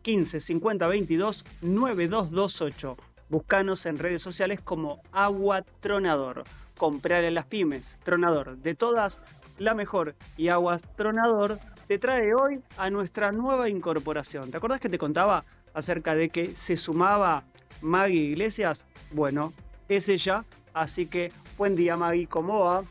15 0.00 0.40
50 0.40 0.86
22 0.86 1.44
9228. 1.60 2.96
Buscanos 3.28 3.84
en 3.84 3.98
redes 3.98 4.22
sociales 4.22 4.58
como 4.62 5.02
Agua 5.12 5.60
Tronador. 5.80 6.44
Comprar 6.78 7.22
a 7.26 7.30
las 7.30 7.44
pymes. 7.44 7.98
Tronador. 8.02 8.56
De 8.56 8.74
todas, 8.74 9.20
la 9.58 9.74
mejor. 9.74 10.14
Y 10.38 10.48
Aguas 10.48 10.80
Tronador 10.96 11.58
te 11.86 11.98
trae 11.98 12.34
hoy 12.34 12.60
a 12.78 12.88
nuestra 12.88 13.30
nueva 13.30 13.68
incorporación. 13.68 14.50
¿Te 14.50 14.56
acordás 14.56 14.80
que 14.80 14.88
te 14.88 14.96
contaba 14.96 15.44
acerca 15.76 16.14
de 16.14 16.30
que 16.30 16.56
se 16.56 16.76
sumaba 16.76 17.44
Maggie 17.82 18.30
Iglesias? 18.30 18.86
Bueno, 19.12 19.52
es 19.88 20.08
ella. 20.08 20.44
Así 20.72 21.06
que 21.06 21.30
buen 21.56 21.76
día 21.76 21.96
Maggie, 21.96 22.26
¿cómo 22.26 22.60
va? 22.60 22.82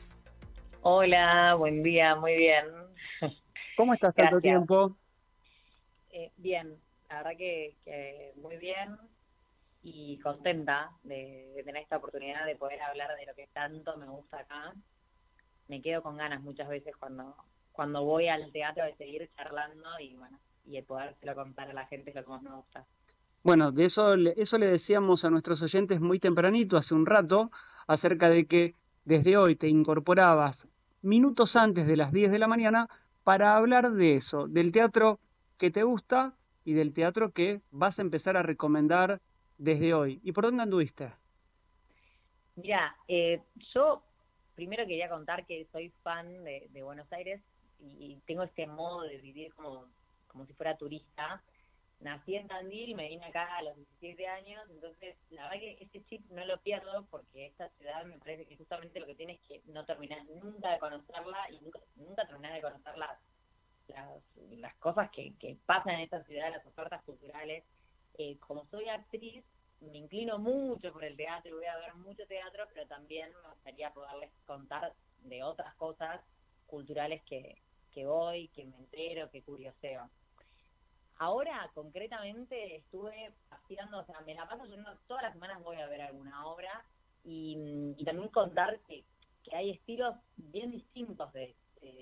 Hola, 0.82 1.56
buen 1.56 1.82
día, 1.82 2.16
muy 2.16 2.36
bien. 2.36 2.66
¿Cómo 3.76 3.94
estás 3.94 4.14
tanto 4.16 4.36
Gracias. 4.36 4.42
tiempo? 4.42 4.96
Eh, 6.12 6.32
bien, 6.38 6.80
la 7.10 7.18
verdad 7.18 7.38
que, 7.38 7.76
que 7.84 8.34
muy 8.38 8.58
bien 8.58 8.98
y 9.82 10.20
contenta 10.20 10.92
de, 11.04 11.52
de 11.56 11.64
tener 11.64 11.84
esta 11.84 11.98
oportunidad 11.98 12.46
de 12.46 12.56
poder 12.56 12.82
hablar 12.82 13.16
de 13.18 13.26
lo 13.26 13.34
que 13.36 13.48
tanto 13.48 13.98
me 13.98 14.08
gusta 14.08 14.40
acá. 14.40 14.74
Me 15.68 15.82
quedo 15.82 16.04
con 16.04 16.18
ganas 16.18 16.42
muchas 16.42 16.70
veces 16.70 16.96
cuando, 16.98 17.36
cuando 17.72 18.04
voy 18.04 18.28
al 18.28 18.52
teatro 18.52 18.86
de 18.86 18.96
seguir 18.96 19.30
charlando 19.36 20.00
y 20.00 20.16
bueno, 20.16 20.40
y 20.66 20.74
de 20.78 20.84
podérselo 20.84 21.36
contar 21.36 21.70
a 21.70 21.74
la 21.74 21.88
gente 21.88 22.10
es 22.12 22.16
lo 22.16 22.24
que 22.24 22.30
más 22.30 22.42
me 22.42 22.56
gusta. 22.56 22.88
Bueno, 23.44 23.72
de 23.72 23.86
eso, 23.86 24.16
le- 24.16 24.34
eso 24.38 24.58
le 24.58 24.66
decíamos 24.68 25.24
a 25.24 25.30
nuestros 25.30 25.62
oyentes 25.62 26.02
muy 26.02 26.20
tempranito, 26.20 26.78
hace 26.78 26.96
un 26.96 27.06
rato, 27.06 27.52
acerca 27.88 28.30
de 28.30 28.48
que 28.48 28.76
desde 29.04 29.38
hoy 29.38 29.56
te 29.56 29.68
incorporabas 29.68 30.68
minutos 31.02 31.56
antes 31.56 31.86
de 31.88 31.96
las 31.98 32.12
10 32.12 32.32
de 32.32 32.40
la 32.40 32.48
mañana 32.48 32.88
para 33.24 33.56
hablar 33.56 33.92
de 33.92 34.16
eso, 34.16 34.48
del 34.48 34.72
teatro 34.72 35.22
que 35.58 35.70
te 35.72 35.84
gusta 35.84 36.38
y 36.64 36.74
del 36.74 36.94
teatro 36.94 37.32
que 37.32 37.62
vas 37.70 38.00
a 38.00 38.02
empezar 38.02 38.36
a 38.38 38.44
recomendar 38.44 39.22
desde 39.58 39.94
hoy. 39.94 40.20
¿Y 40.24 40.32
por 40.32 40.46
dónde 40.46 40.64
anduviste? 40.64 41.14
Mira, 42.56 42.96
eh, 43.08 43.44
yo 43.74 44.06
primero 44.54 44.86
quería 44.88 45.10
contar 45.10 45.46
que 45.46 45.68
soy 45.72 45.90
fan 46.04 46.44
de, 46.44 46.68
de 46.70 46.84
Buenos 46.84 47.12
Aires 47.12 47.42
y 47.80 48.22
tengo 48.26 48.44
este 48.44 48.66
modo 48.68 49.02
de 49.04 49.18
vivir 49.18 49.54
como, 49.56 49.90
como 50.36 50.46
si 50.46 50.54
fuera 50.54 50.76
turista. 50.76 51.42
Nací 52.02 52.36
en 52.36 52.48
Tandil 52.50 52.90
y 52.90 52.94
me 52.94 53.08
vine 53.08 53.26
acá 53.26 53.56
a 53.56 53.62
los 53.62 53.76
17 53.78 54.28
años, 54.28 54.62
entonces 54.70 55.16
la 55.30 55.44
verdad 55.44 55.60
que 55.60 55.78
ese 55.80 56.04
chip 56.04 56.30
no 56.30 56.46
lo 56.46 56.60
pierdo 56.60 57.08
porque 57.10 57.46
esta 57.46 57.70
ciudad 57.70 58.04
me 58.04 58.18
parece 58.18 58.46
que 58.46 58.58
justamente 58.58 59.00
lo 59.00 59.06
que 59.06 59.16
tiene 59.16 59.34
es 59.34 59.42
que 59.48 59.62
no 59.68 59.86
terminar 59.86 60.20
nunca 60.26 60.72
de 60.72 60.80
conocerla 60.80 61.50
y 61.52 61.60
nunca, 61.62 61.80
nunca 61.96 62.28
terminar 62.28 62.54
de 62.54 62.62
conocer 62.62 62.98
las, 62.98 63.18
las, 64.58 64.76
cosas 64.76 65.10
que, 65.12 65.36
que 65.40 65.58
pasan 65.66 65.96
en 65.96 66.02
esta 66.02 66.22
ciudad, 66.26 66.52
las 66.52 66.66
ofertas 66.66 67.02
culturales. 67.04 67.64
Eh, 68.18 68.38
como 68.40 68.66
soy 68.66 68.90
actriz, 68.90 69.46
me 69.80 69.98
inclino 69.98 70.38
mucho 70.38 70.92
por 70.92 71.06
el 71.06 71.16
teatro, 71.16 71.56
voy 71.56 71.66
a 71.66 71.78
ver 71.78 71.96
mucho 71.96 72.28
teatro, 72.28 72.66
pero 72.74 72.86
también 72.88 73.30
me 73.42 73.50
gustaría 73.52 73.94
poderles 73.94 74.32
contar 74.46 74.94
de 75.20 75.44
otras 75.44 75.74
cosas 75.76 76.22
culturales 76.66 77.24
que, 77.24 77.56
que 77.96 78.06
voy, 78.06 78.50
que 78.50 78.66
me 78.66 78.76
entero, 78.76 79.32
que 79.32 79.42
curioseo. 79.42 80.10
Ahora, 81.18 81.72
concretamente, 81.74 82.76
estuve 82.78 83.34
haciendo, 83.50 84.00
o 84.00 84.06
sea, 84.06 84.20
me 84.22 84.36
la 84.36 84.48
paso 84.48 84.66
yendo, 84.66 84.98
todas 85.08 85.24
las 85.24 85.34
semanas 85.34 85.64
voy 85.64 85.78
a 85.78 85.88
ver 85.88 86.02
alguna 86.02 86.46
obra 86.46 86.84
y, 87.24 87.94
y 87.98 88.04
también 88.04 88.30
contar 88.30 88.80
que, 88.88 89.06
hay 89.54 89.72
estilos 89.72 90.16
bien 90.38 90.72
distintos 90.72 91.32
de, 91.34 91.56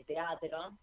teatro, 0.07 0.77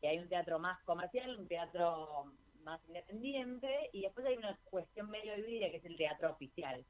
que 0.00 0.08
hay 0.08 0.18
un 0.18 0.28
teatro 0.28 0.58
más 0.58 0.82
comercial, 0.84 1.38
un 1.38 1.46
teatro 1.46 2.32
más 2.62 2.80
independiente 2.88 3.90
y 3.92 4.02
después 4.02 4.26
hay 4.26 4.36
una 4.36 4.58
cuestión 4.64 5.10
medio 5.10 5.36
híbrida 5.36 5.70
que 5.70 5.76
es 5.76 5.84
el 5.84 5.96
teatro 5.96 6.32
oficial. 6.32 6.84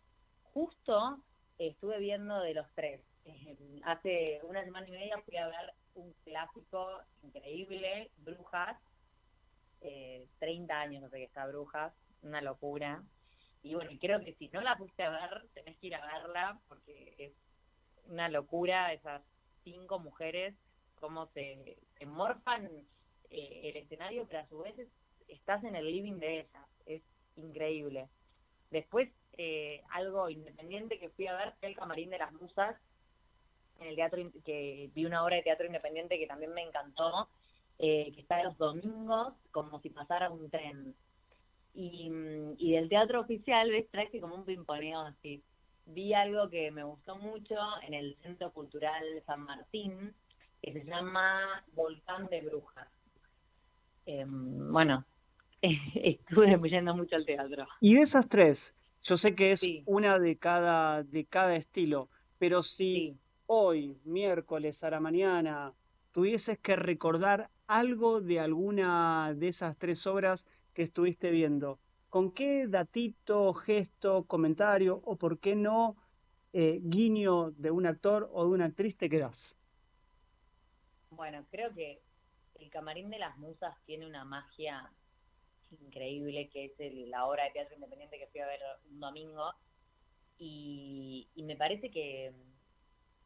Justo 0.53 1.18
estuve 1.59 1.99
viendo 1.99 2.40
de 2.40 2.55
los 2.55 2.66
tres. 2.74 3.03
Hace 3.84 4.40
una 4.44 4.64
semana 4.64 4.88
y 4.88 4.92
media 4.92 5.20
fui 5.24 5.36
a 5.36 5.49
ver 5.49 5.74
un 5.94 6.12
clásico 6.24 7.01
increíble, 7.22 8.11
Brujas. 8.18 8.78
Eh, 9.81 10.29
30 10.39 10.81
años 10.81 11.03
no 11.03 11.11
sé 11.11 11.18
que 11.18 11.24
está 11.24 11.47
Brujas, 11.47 11.95
una 12.22 12.41
locura. 12.43 13.05
Y 13.62 13.74
bueno, 13.74 13.91
creo 14.01 14.20
que 14.24 14.35
si 14.35 14.49
no 14.49 14.61
la 14.61 14.77
fuiste 14.77 15.03
a 15.03 15.11
ver, 15.11 15.49
tenés 15.55 15.79
que 15.79 15.89
ir 15.89 15.95
a 15.97 16.07
verla 16.07 16.61
porque 16.68 17.14
es 17.18 17.33
una 18.05 18.29
locura 18.29 18.93
esas 18.93 19.22
cinco 19.64 19.99
mujeres, 19.99 20.55
cómo 20.95 21.27
se, 21.33 21.79
se 21.99 22.07
morfan 22.07 22.66
eh, 23.31 23.61
el 23.70 23.77
escenario, 23.77 24.27
pero 24.29 24.41
a 24.41 24.49
su 24.49 24.59
vez 24.59 24.79
es- 24.79 24.93
estás 25.29 25.64
en 25.64 25.77
el 25.77 25.87
living 25.91 26.18
de 26.18 26.41
ellas. 26.41 26.68
Es 26.87 27.03
increíble. 27.37 28.09
Después, 28.70 29.11
eh, 29.33 29.83
algo 29.91 30.31
independiente 30.31 30.99
que 30.99 31.11
fui 31.11 31.27
a 31.27 31.37
ver 31.37 31.55
fue 31.61 31.68
el 31.70 31.77
Camarín 31.77 32.11
de 32.11 32.18
las 32.18 32.33
Musas, 32.33 32.77
en 33.79 33.89
el 33.89 33.97
teatro, 33.97 34.18
que 34.45 34.91
vi 34.95 35.05
una 35.05 35.24
obra 35.24 35.37
de 35.37 35.43
teatro 35.43 35.66
independiente 35.66 36.18
que 36.18 36.27
también 36.27 36.53
me 36.53 36.62
encantó, 36.62 37.29
eh, 37.79 38.12
que 38.14 38.20
está 38.20 38.43
los 38.43 38.57
domingos 38.59 39.35
como 39.51 39.81
si 39.81 39.91
pasara 39.91 40.31
un 40.31 40.49
tren. 40.51 40.95
Y, 41.74 42.09
mm, 42.09 42.55
y 42.59 42.72
del 42.72 42.89
teatro 42.89 43.20
oficial, 43.20 43.70
ves, 43.70 43.89
traje 43.91 44.20
como 44.20 44.35
un 44.35 44.45
pimponeo 44.45 45.01
así. 45.01 45.43
Vi 45.87 46.14
algo 46.14 46.49
que 46.49 46.70
me 46.70 46.83
gustó 46.83 47.16
mucho 47.16 47.57
en 47.87 47.95
el 47.95 48.16
Centro 48.22 48.51
Cultural 48.53 49.05
San 49.27 49.43
Martín, 49.43 50.14
que 50.62 50.72
se 50.72 50.85
llama 50.85 51.64
Volcán 51.74 52.27
de 52.29 52.43
Brujas. 52.43 52.89
Em, 54.07 54.72
bueno, 54.72 55.05
estuve 55.62 56.59
yendo 56.68 56.95
mucho 56.95 57.16
al 57.16 57.27
teatro. 57.27 57.66
Y 57.81 57.95
de 57.95 58.03
esas 58.03 58.29
tres, 58.29 58.74
yo 59.03 59.16
sé 59.16 59.35
que 59.35 59.53
es 59.53 59.62
una 59.85 60.18
de 60.18 60.37
cada, 60.37 61.03
de 61.03 61.24
cada 61.24 61.55
estilo, 61.55 62.09
pero 62.39 62.62
si 62.62 63.16
hoy, 63.47 63.97
miércoles 64.05 64.83
a 64.83 64.91
la 64.91 65.01
mañana, 65.01 65.72
tuvieses 66.12 66.59
que 66.59 66.77
recordar 66.77 67.51
algo 67.66 68.20
de 68.20 68.40
alguna 68.40 69.34
de 69.34 69.48
esas 69.48 69.76
tres 69.78 70.06
obras 70.06 70.46
que 70.72 70.82
estuviste 70.82 71.30
viendo, 71.30 71.80
¿con 72.08 72.32
qué 72.32 72.66
datito, 72.68 73.52
gesto, 73.54 74.24
comentario 74.26 75.00
o 75.04 75.16
por 75.16 75.38
qué 75.38 75.56
no 75.56 75.96
eh, 76.52 76.80
guiño 76.82 77.50
de 77.52 77.70
un 77.70 77.86
actor 77.86 78.28
o 78.32 78.44
de 78.44 78.50
una 78.50 78.66
actriz 78.66 78.96
te 78.96 79.08
quedás? 79.08 79.58
Bueno, 81.10 81.46
creo 81.50 81.72
que 81.74 82.02
el 82.54 82.70
Camarín 82.70 83.10
de 83.10 83.18
las 83.18 83.36
Musas 83.38 83.74
tiene 83.84 84.06
una 84.06 84.24
magia 84.24 84.92
increíble, 85.70 86.48
que 86.48 86.66
es 86.66 87.08
la 87.08 87.26
obra 87.26 87.44
de 87.44 87.50
teatro 87.50 87.74
independiente 87.74 88.18
que 88.18 88.28
fui 88.28 88.40
a 88.40 88.46
ver 88.46 88.60
un 88.90 89.00
domingo. 89.00 89.52
Y, 90.38 91.28
y 91.34 91.42
me 91.44 91.56
parece 91.56 91.90
que 91.90 92.34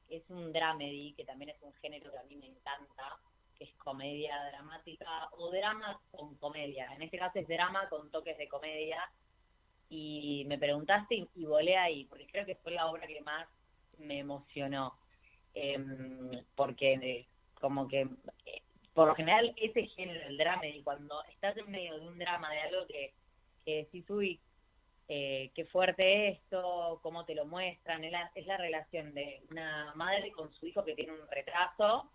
es 0.09 0.29
un 0.31 0.53
dramedy, 0.53 1.15
que 1.15 1.25
también 1.25 1.51
es 1.51 1.63
un 1.63 1.73
género 1.75 2.11
que 2.11 2.19
a 2.19 2.25
mí 2.25 2.37
me 2.37 2.47
encanta, 2.47 3.21
es 3.61 3.73
comedia 3.77 4.35
dramática 4.51 5.29
o 5.33 5.51
drama 5.51 6.01
con 6.11 6.35
comedia. 6.37 6.93
En 6.95 7.03
este 7.03 7.19
caso 7.19 7.39
es 7.39 7.47
drama 7.47 7.89
con 7.89 8.11
toques 8.11 8.37
de 8.39 8.49
comedia. 8.49 8.99
Y 9.91 10.45
me 10.47 10.59
preguntaste 10.59 11.27
y, 11.35 11.45
volé 11.45 11.77
ahí, 11.77 12.05
porque 12.05 12.27
creo 12.27 12.47
que 12.47 12.55
fue 12.57 12.73
la 12.73 12.87
obra 12.87 13.07
que 13.07 13.21
más 13.21 13.47
me 13.99 14.21
emocionó. 14.21 14.95
Em, 15.53 16.45
porque 16.55 16.95
eh, 16.95 17.27
como 17.61 17.89
que 17.89 18.03
eh, 18.47 18.63
por 18.95 19.09
lo 19.09 19.15
general 19.15 19.53
ese 19.57 19.87
género, 19.87 20.27
el 20.29 20.39
drama, 20.39 20.67
y 20.67 20.83
cuando 20.83 21.23
estás 21.25 21.57
en 21.57 21.71
medio 21.71 21.99
de 21.99 22.09
un 22.09 22.19
drama, 22.19 22.51
de 22.51 22.61
algo 22.61 22.87
que, 22.87 23.13
que 23.65 23.77
decís, 23.85 24.09
uy, 24.09 24.41
eh, 25.09 25.51
qué 25.55 25.65
fuerte 25.67 26.29
esto, 26.29 27.01
cómo 27.03 27.25
te 27.25 27.35
lo 27.35 27.45
muestran, 27.45 28.05
es 28.05 28.13
la, 28.13 28.31
es 28.35 28.47
la 28.47 28.57
relación 28.57 29.13
de 29.13 29.43
una 29.51 29.93
madre 29.97 30.31
con 30.31 30.53
su 30.55 30.67
hijo 30.67 30.85
que 30.85 30.95
tiene 30.95 31.13
un 31.13 31.29
retraso 31.29 32.09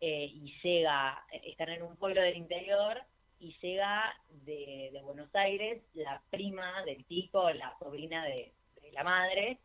eh, 0.00 0.30
y 0.32 0.54
llega, 0.62 1.24
están 1.44 1.70
en 1.70 1.82
un 1.82 1.96
pueblo 1.96 2.20
del 2.20 2.36
interior 2.36 3.02
y 3.38 3.56
llega 3.60 4.14
de, 4.28 5.00
Buenos 5.02 5.34
Aires 5.34 5.82
la 5.94 6.22
prima 6.30 6.82
del 6.84 7.04
tipo, 7.06 7.48
la 7.50 7.76
sobrina 7.78 8.24
de, 8.24 8.52
la 8.92 9.04
madre, 9.04 9.58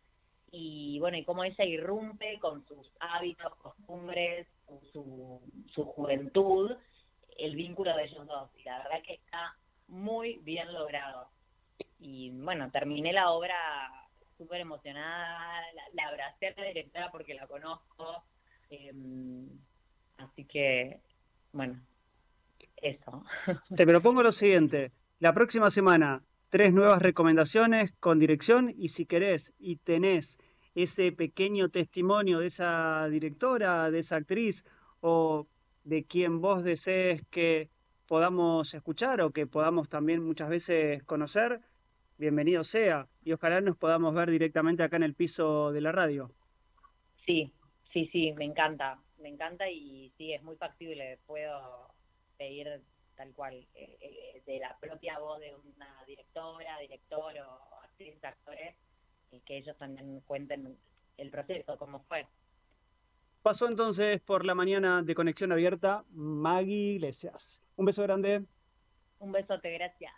y 0.52 1.00
bueno, 1.00 1.18
y 1.18 1.24
cómo 1.24 1.44
ella 1.44 1.64
irrumpe 1.64 2.38
con 2.40 2.66
sus 2.66 2.92
hábitos, 3.00 3.56
costumbres, 3.56 4.48
su, 4.92 5.42
su, 5.74 5.86
juventud, 5.86 6.76
el 7.38 7.56
vínculo 7.56 7.96
de 7.96 8.04
ellos 8.04 8.28
dos. 8.28 8.50
Y 8.58 8.64
la 8.64 8.80
verdad 8.80 9.02
que 9.04 9.14
está 9.14 9.56
muy 9.88 10.40
bien 10.44 10.74
logrado. 10.74 11.30
Y 12.00 12.32
bueno, 12.32 12.70
terminé 12.72 13.14
la 13.14 13.32
obra 13.32 13.56
súper 14.38 14.60
emocionada, 14.60 15.62
la, 15.74 15.84
la 15.94 16.10
abracé 16.10 16.48
a 16.48 16.60
la 16.60 16.68
directora 16.68 17.12
porque 17.12 17.34
la 17.34 17.48
conozco. 17.48 18.24
em, 18.70 19.48
así 20.24 20.46
que, 20.46 21.00
bueno, 21.54 21.80
eso. 22.78 23.24
Te 23.76 23.86
propongo 23.86 24.24
lo 24.24 24.32
siguiente, 24.32 24.92
la 25.20 25.34
próxima 25.34 25.70
semana 25.70 26.24
tres 26.50 26.74
nuevas 26.74 27.02
recomendaciones 27.02 27.94
con 28.00 28.20
dirección 28.20 28.74
y 28.78 28.90
si 28.90 29.06
querés 29.06 29.54
y 29.58 29.78
tenés 29.78 30.38
ese 30.76 31.12
pequeño 31.12 31.70
testimonio 31.70 32.40
de 32.40 32.48
esa 32.48 33.08
directora, 33.10 33.90
de 33.90 34.00
esa 34.00 34.18
actriz 34.18 34.66
o 35.00 35.48
de 35.84 36.04
quien 36.04 36.42
vos 36.42 36.64
desees 36.64 37.24
que 37.30 37.70
podamos 38.06 38.74
escuchar 38.74 39.22
o 39.22 39.32
que 39.32 39.48
podamos 39.48 39.88
también 39.88 40.26
muchas 40.26 40.50
veces 40.50 41.04
conocer, 41.04 41.62
bienvenido 42.18 42.66
sea 42.66 43.08
y 43.24 43.32
ojalá 43.32 43.62
nos 43.62 43.78
podamos 43.78 44.14
ver 44.14 44.30
directamente 44.30 44.84
acá 44.84 44.98
en 44.98 45.04
el 45.04 45.14
piso 45.14 45.72
de 45.72 45.80
la 45.80 45.94
radio. 45.94 46.32
Sí, 47.26 47.54
sí, 47.94 48.10
sí, 48.12 48.34
me 48.34 48.44
encanta, 48.44 49.00
me 49.22 49.30
encanta 49.30 49.70
y 49.70 50.12
sí, 50.18 50.34
es 50.34 50.44
muy 50.44 50.56
factible. 50.56 51.20
Puedo 51.26 51.94
pedir 52.38 52.82
tal 53.16 53.34
cual 53.34 53.54
eh, 53.76 53.98
eh, 54.02 54.44
de 54.46 54.60
la 54.60 54.78
propia 54.80 55.20
voz 55.20 55.40
de 55.40 55.56
una 55.56 56.04
directora, 56.06 56.80
director 56.80 57.34
o 57.38 57.76
actriz, 57.84 58.24
actores, 58.24 58.76
y 59.32 59.40
que 59.42 59.58
ellos 59.58 59.78
también 59.78 60.22
cuenten 60.22 60.78
el 61.18 61.30
proceso, 61.30 61.78
cómo 61.78 62.04
fue. 62.08 62.28
Pasó 63.42 63.68
entonces 63.68 64.22
por 64.22 64.46
la 64.46 64.56
mañana 64.56 65.02
de 65.02 65.16
conexión 65.16 65.52
abierta 65.52 66.06
Maggie 66.12 66.94
Iglesias. 66.94 67.62
Un 67.76 67.86
beso 67.86 68.04
grande. 68.04 68.46
Un 69.20 69.32
besote, 69.32 69.72
gracias. 69.72 70.14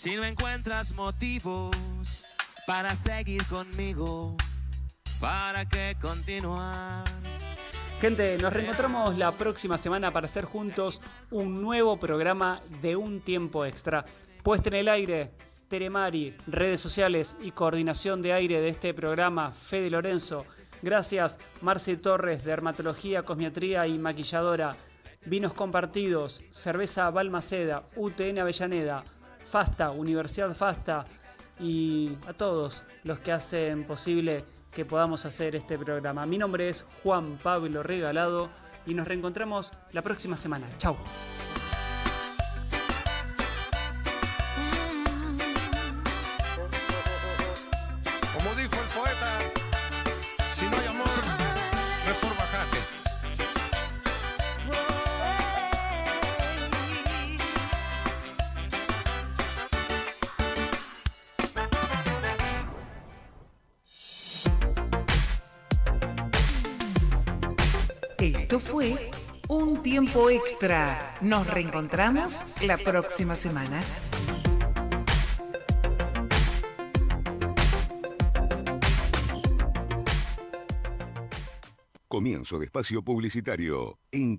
Si 0.00 0.16
no 0.16 0.24
encuentras 0.24 0.94
motivos 0.94 1.76
para 2.66 2.94
seguir 2.94 3.44
conmigo. 3.48 4.34
para 5.20 5.68
que 5.68 5.94
continuar. 6.00 7.04
Gente, 8.00 8.38
nos 8.38 8.50
reencontramos 8.50 9.18
la 9.18 9.30
próxima 9.32 9.76
semana 9.76 10.10
para 10.10 10.24
hacer 10.24 10.46
juntos 10.46 11.02
un 11.30 11.60
nuevo 11.60 11.98
programa 12.00 12.62
de 12.80 12.96
un 12.96 13.20
tiempo 13.20 13.66
extra. 13.66 14.06
Puesta 14.42 14.70
en 14.70 14.76
el 14.76 14.88
aire, 14.88 15.32
Teremari, 15.68 16.34
redes 16.46 16.80
sociales 16.80 17.36
y 17.42 17.50
coordinación 17.50 18.22
de 18.22 18.32
aire 18.32 18.62
de 18.62 18.70
este 18.70 18.94
programa, 18.94 19.52
Fede 19.52 19.90
Lorenzo. 19.90 20.46
Gracias, 20.80 21.38
Marce 21.60 21.98
Torres, 21.98 22.42
Dermatología, 22.42 23.22
Cosmiatría 23.24 23.86
y 23.86 23.98
Maquilladora. 23.98 24.76
Vinos 25.26 25.52
compartidos, 25.52 26.42
Cerveza 26.50 27.10
Balmaceda, 27.10 27.82
UTN 27.96 28.38
Avellaneda, 28.38 29.04
FASTA, 29.50 29.90
Universidad 29.90 30.54
FASTA 30.54 31.04
y 31.58 32.12
a 32.26 32.32
todos 32.32 32.82
los 33.04 33.18
que 33.18 33.32
hacen 33.32 33.84
posible 33.84 34.44
que 34.72 34.84
podamos 34.84 35.26
hacer 35.26 35.56
este 35.56 35.76
programa. 35.76 36.24
Mi 36.26 36.38
nombre 36.38 36.68
es 36.68 36.86
Juan 37.02 37.38
Pablo 37.42 37.82
Regalado 37.82 38.48
y 38.86 38.94
nos 38.94 39.06
reencontramos 39.06 39.72
la 39.92 40.02
próxima 40.02 40.36
semana. 40.36 40.66
Chao. 40.78 40.96
Extra. 70.12 71.16
Nos 71.20 71.46
reencontramos 71.46 72.60
la 72.62 72.76
próxima 72.76 73.34
semana. 73.34 73.80
Comienzo 82.08 82.58
de 82.58 82.64
espacio 82.64 83.02
publicitario 83.02 84.00
en. 84.10 84.36